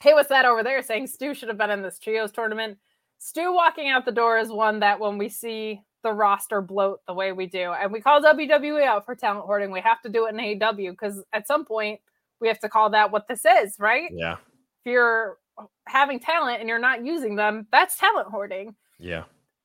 [0.00, 0.82] Hey, what's that over there?
[0.82, 2.78] Saying Stu should have been in this trios tournament.
[3.18, 7.12] Stu walking out the door is one that when we see the roster bloat the
[7.12, 10.26] way we do, and we call WWE out for talent hoarding, we have to do
[10.26, 12.00] it in AEW because at some point
[12.40, 14.10] we have to call that what this is, right?
[14.10, 14.34] Yeah.
[14.34, 15.36] If you're
[15.86, 18.74] having talent and you're not using them, that's talent hoarding.
[18.98, 19.24] Yeah.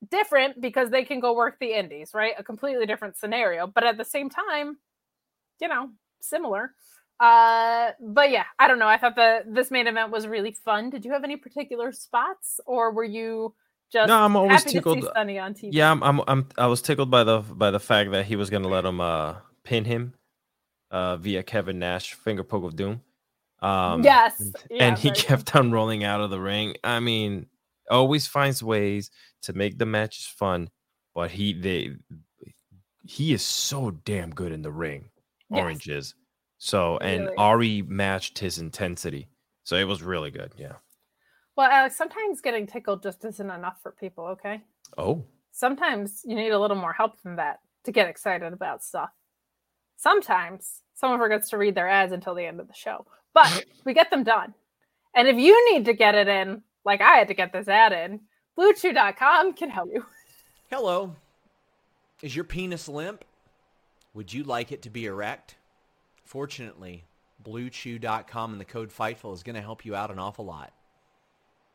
[0.10, 2.34] Different because they can go work the indies, right?
[2.38, 4.77] A completely different scenario, but at the same time,
[5.61, 5.90] you know,
[6.22, 6.72] similar.
[7.19, 8.88] Uh, but yeah, I don't know.
[8.88, 10.90] I thought the this main event was really fun.
[10.90, 13.53] Did you have any particular spots, or were you
[13.91, 15.02] just No, I'm always tickled.
[15.02, 15.69] to Sunny on TV?
[15.73, 18.49] Yeah, I'm, I'm I'm I was tickled by the by the fact that he was
[18.49, 20.14] gonna let him uh pin him
[20.91, 23.02] uh via Kevin Nash finger poke of doom.
[23.61, 26.76] Um yes, yeah, and he kept on rolling out of the ring.
[26.84, 27.48] I mean,
[27.90, 29.12] always finds ways
[29.44, 30.70] to make the matches fun,
[31.14, 31.95] but he they
[33.03, 35.10] he is so damn good in the ring.
[35.49, 35.62] Yes.
[35.62, 36.16] Orange is.
[36.57, 37.36] So and Really.
[37.38, 39.28] Ari matched his intensity.
[39.64, 40.53] So it was really good.
[40.57, 40.74] Yeah.
[41.56, 44.26] Well, Alex, sometimes getting tickled just isn't enough for people.
[44.28, 44.62] Okay,
[44.98, 45.24] Oh.
[45.52, 49.10] sometimes you need a little more help than that to get excited about stuff.
[49.98, 53.94] Sometimes someone forgets to read their ads until the end of the show, but we
[53.94, 54.53] get them done.
[55.16, 57.91] And if you need to get it in, like I had to get this ad
[57.91, 58.22] in,
[58.57, 60.06] BlueChew.com can help you.
[60.70, 61.16] Hello.
[62.22, 63.26] Is your penis limp?
[64.14, 65.56] Would you like it to be erect?
[66.24, 67.03] Fortunately,
[67.44, 70.72] BlueChew.com and the code FIGHTFUL is going to help you out an awful lot.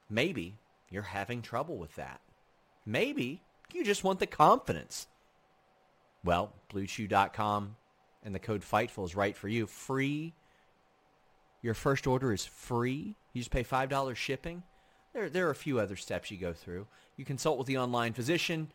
[0.08, 0.56] Maybe
[0.90, 2.20] you're having trouble with that.
[2.86, 3.42] Maybe
[3.72, 5.06] you just want the confidence.
[6.24, 7.76] Well, BlueChew.com
[8.24, 9.66] and the code FIGHTFUL is right for you.
[9.66, 10.34] Free.
[11.62, 13.16] Your first order is free.
[13.32, 14.62] You just pay $5 shipping.
[15.12, 16.86] There, there are a few other steps you go through.
[17.16, 18.70] You consult with the online physician.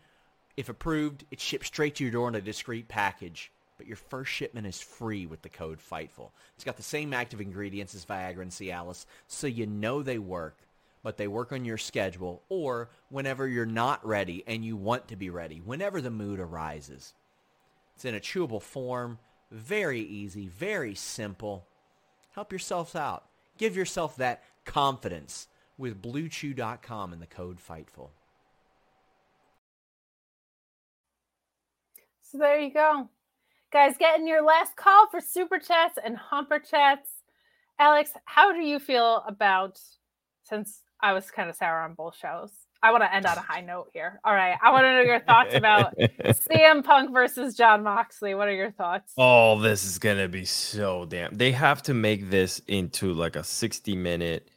[0.58, 3.52] If approved, it's shipped straight to your door in a discreet package.
[3.78, 6.32] But your first shipment is free with the code FIGHTFUL.
[6.56, 10.60] It's got the same active ingredients as Viagra and Cialis, so you know they work,
[11.04, 15.18] but they work on your schedule or whenever you're not ready and you want to
[15.18, 17.14] be ready, whenever the mood arises.
[17.96, 19.20] It's in a chewable form,
[19.52, 21.66] very easy, very simple.
[22.32, 23.26] Help yourselves out.
[23.58, 28.10] Give yourself that confidence with BlueChew.com and the code FIGHTFUL.
[32.22, 33.10] So there you go.
[33.72, 37.10] Guys, getting your last call for super chats and humper chats.
[37.78, 39.80] Alex, how do you feel about
[40.44, 42.52] since I was kind of sour on both shows?
[42.82, 44.20] I want to end on a high note here.
[44.24, 44.58] All right.
[44.62, 48.36] I want to know your thoughts about CM Punk versus Jon Moxley.
[48.36, 49.14] What are your thoughts?
[49.18, 51.34] Oh, this is gonna be so damn.
[51.36, 54.50] They have to make this into like a 60 minute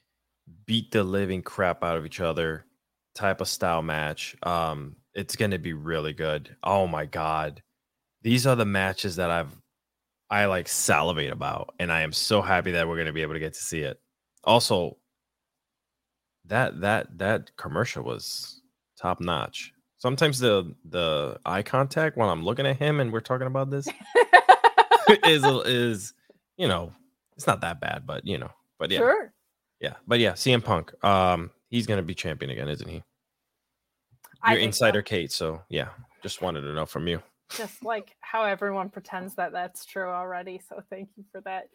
[0.69, 2.67] beat the living crap out of each other
[3.15, 4.37] type of style match.
[4.43, 6.55] Um, it's gonna be really good.
[6.63, 7.63] Oh my god.
[8.23, 9.51] These are the matches that I've
[10.31, 13.41] I like salivate about, and I am so happy that we're gonna be able to
[13.41, 13.99] get to see it.
[14.45, 14.99] Also,
[16.45, 18.61] that that that commercial was
[19.01, 19.73] top notch.
[19.97, 23.89] Sometimes the the eye contact when I'm looking at him and we're talking about this
[25.25, 26.13] is is
[26.59, 26.93] you know
[27.37, 29.33] it's not that bad, but you know, but yeah, Sure.
[29.81, 33.03] Yeah, but yeah, CM Punk, um, he's gonna be champion again, isn't he?
[34.43, 34.65] I You're so.
[34.67, 35.89] insider Kate, so yeah,
[36.23, 37.23] just wanted to know from you.
[37.57, 40.61] just like how everyone pretends that that's true already.
[40.69, 41.69] So thank you for that.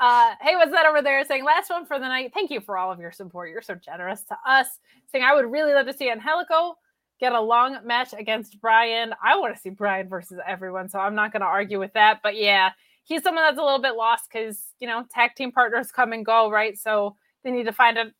[0.00, 2.32] Uh, hey, what's that over there saying last one for the night?
[2.34, 3.50] Thank you for all of your support.
[3.50, 4.66] You're so generous to us.
[5.12, 6.76] Saying I would really love to see Angelico
[7.20, 9.14] get a long match against Bryan.
[9.22, 12.20] I want to see Bryan versus everyone, so I'm not going to argue with that.
[12.22, 12.70] But yeah,
[13.04, 16.26] he's someone that's a little bit lost because you know tag team partners come and
[16.26, 16.76] go, right?
[16.76, 18.12] So they need to find a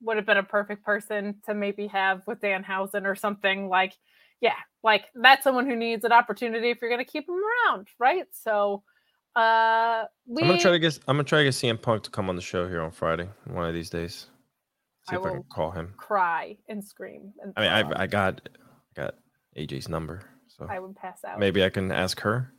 [0.00, 3.94] would have been a perfect person to maybe have with Dan Danhausen or something like
[4.40, 7.88] yeah, like that's someone who needs an opportunity if you're going to keep him around,
[7.98, 8.26] right?
[8.32, 8.82] So,
[9.36, 12.10] uh, we I'm gonna try to get I'm gonna try to get CM Punk to
[12.10, 14.26] come on the show here on Friday, one of these days.
[15.08, 15.94] See I if I can call him.
[15.96, 17.32] cry and scream.
[17.42, 18.48] And I mean, I I got
[18.96, 19.14] I got
[19.56, 21.38] AJ's number, so I would pass out.
[21.40, 22.52] maybe I can ask her,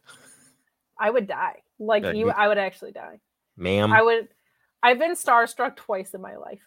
[1.00, 1.62] I would die.
[1.80, 3.20] Like Yeah, you- I would actually die.
[3.56, 3.94] ma'am.
[3.94, 4.28] I would.
[4.86, 6.62] I've been starstruck twice in my life.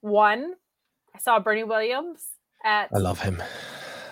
[0.00, 0.54] One,
[1.14, 2.24] I saw Bernie Williams
[2.64, 3.42] at I love him.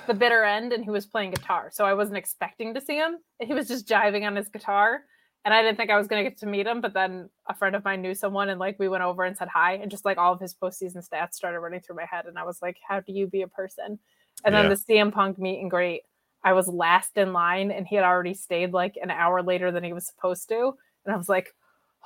[0.06, 1.70] the bitter end and he was playing guitar.
[1.72, 3.16] So I wasn't expecting to see him.
[3.40, 5.04] He was just jiving on his guitar.
[5.46, 6.82] And I didn't think I was going to get to meet him.
[6.82, 9.48] But then a friend of mine knew someone and like we went over and said
[9.48, 9.76] hi.
[9.76, 12.26] And just like all of his postseason stats started running through my head.
[12.26, 13.98] And I was like, how do you be a person?
[14.44, 16.02] And then the CM Punk meet and greet,
[16.44, 19.82] I was last in line and he had already stayed like an hour later than
[19.82, 20.74] he was supposed to.
[21.06, 21.54] And I was like,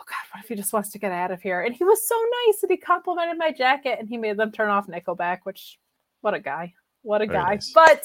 [0.01, 1.61] oh God, what if he just wants to get out of here?
[1.63, 2.15] And he was so
[2.47, 5.79] nice and he complimented my jacket and he made them turn off Nickelback, which
[6.23, 6.75] what a guy.
[7.03, 7.51] What a Very guy.
[7.51, 7.73] nice.
[7.75, 8.03] But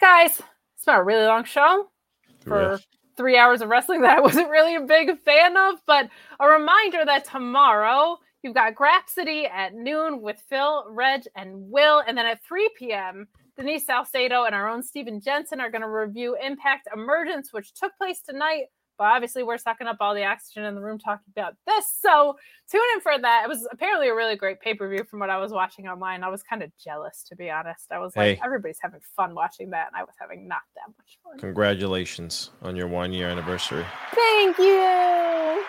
[0.00, 0.40] guys,
[0.74, 2.76] it's been a really long show oh, for Yeah.
[3.16, 5.76] three hours of wrestling that I wasn't really a big fan of.
[5.86, 12.02] But a reminder that tomorrow You've got Grapsody at noon with Phil, Reg, and Will.
[12.06, 13.26] And then at 3 p.m.,
[13.56, 17.96] Denise Salcedo and our own Stephen Jensen are going to review Impact Emergence, which took
[17.96, 18.66] place tonight.
[18.98, 21.86] But obviously, we're sucking up all the oxygen in the room talking about this.
[22.02, 22.36] So
[22.70, 23.42] tune in for that.
[23.44, 26.24] It was apparently a really great pay per view from what I was watching online.
[26.24, 27.92] I was kind of jealous, to be honest.
[27.92, 28.30] I was Hey.
[28.30, 31.38] like, everybody's having fun watching that, and I was having not that much fun.
[31.38, 33.86] Congratulations on your one year anniversary.
[34.12, 35.64] Thank you.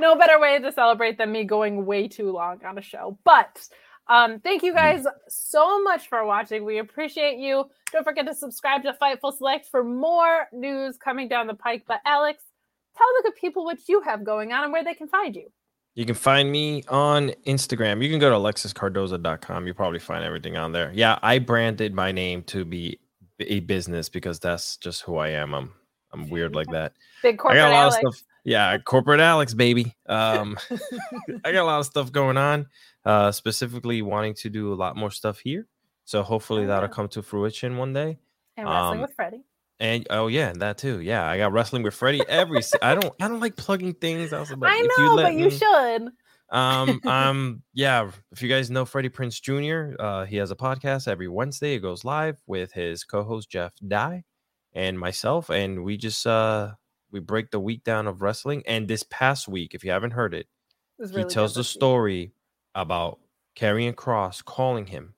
[0.00, 3.18] No better way to celebrate than me going way too long on a show.
[3.22, 3.68] But
[4.10, 6.64] um, thank you guys so much for watching.
[6.64, 7.64] We appreciate you.
[7.92, 11.84] Don't forget to subscribe to Fightful Select for more news coming down the pike.
[11.86, 12.42] But Alex,
[12.96, 15.52] tell the good people what you have going on and where they can find you.
[15.94, 18.02] You can find me on Instagram.
[18.02, 19.66] You can go to alexiscardoza.com.
[19.66, 20.92] You'll probably find everything on there.
[20.94, 22.98] Yeah, I branded my name to be
[23.40, 25.54] a business because that's just who I am.
[25.54, 25.72] I'm
[26.12, 26.94] I'm weird like that.
[27.22, 27.96] Big corporate I got a lot Alex.
[28.04, 28.26] of stuff.
[28.44, 29.96] Yeah, corporate Alex, baby.
[30.06, 30.56] Um,
[31.44, 32.66] I got a lot of stuff going on.
[33.04, 35.66] Uh, specifically wanting to do a lot more stuff here.
[36.04, 36.94] So hopefully Oh, that'll yeah.
[36.94, 38.18] come to fruition one day.
[38.56, 39.42] and wrestling um, with Freddie.
[39.78, 41.00] And oh yeah, that too.
[41.00, 42.60] Yeah, I got wrestling with Freddie every.
[42.82, 43.14] I don't.
[43.18, 44.32] I don't like plugging things.
[44.34, 46.08] I was like, I know, let but you should.
[46.50, 48.10] um, um, yeah.
[48.32, 51.76] If you guys know Freddie Prinze Jr., uh, he has a podcast every Wednesday.
[51.76, 54.24] It goes live with his co-host Jeff Dye
[54.74, 56.72] and myself, and we just uh
[57.10, 58.62] we break the week down of wrestling.
[58.66, 60.46] And this past week, if you haven't heard it,
[60.98, 62.32] It was he tells the story
[62.74, 63.18] about
[63.56, 65.14] Karrion Kross calling him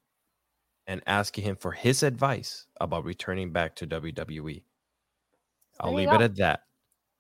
[0.87, 4.63] and asking him for his advice about returning back to WWE.
[5.81, 6.65] I'll leave it at that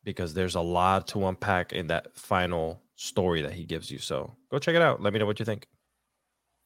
[0.05, 3.99] because there's a lot to unpack in that final story that he gives you.
[3.99, 5.01] So go check it out.
[5.01, 5.67] Let me know what you think.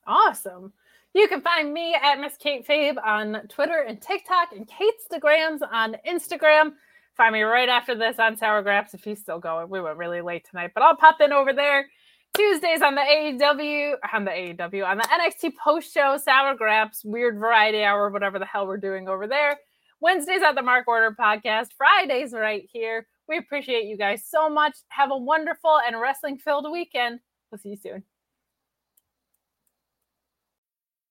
[0.06, 0.72] Awesome.
[1.14, 5.62] You can find me at Miss Kate Fabe on Twitter and TikTok and Kate's Degrams
[5.62, 6.72] on Instagram.
[7.16, 9.70] Find me right after this on Sour Graps if he's still going.
[9.70, 11.86] We went really late tonight, but I'll pop in over there.
[12.34, 17.38] Tuesdays on the AEW, on the AEW, on the NXT post show, Sour Graps, Weird
[17.38, 19.58] Variety Hour, whatever the hell we're doing over there.
[20.00, 23.06] Wednesdays at the Mark Order podcast, Fridays right here.
[23.28, 24.76] We appreciate you guys so much.
[24.88, 27.20] Have a wonderful and wrestling filled weekend.
[27.50, 28.04] We'll see you soon.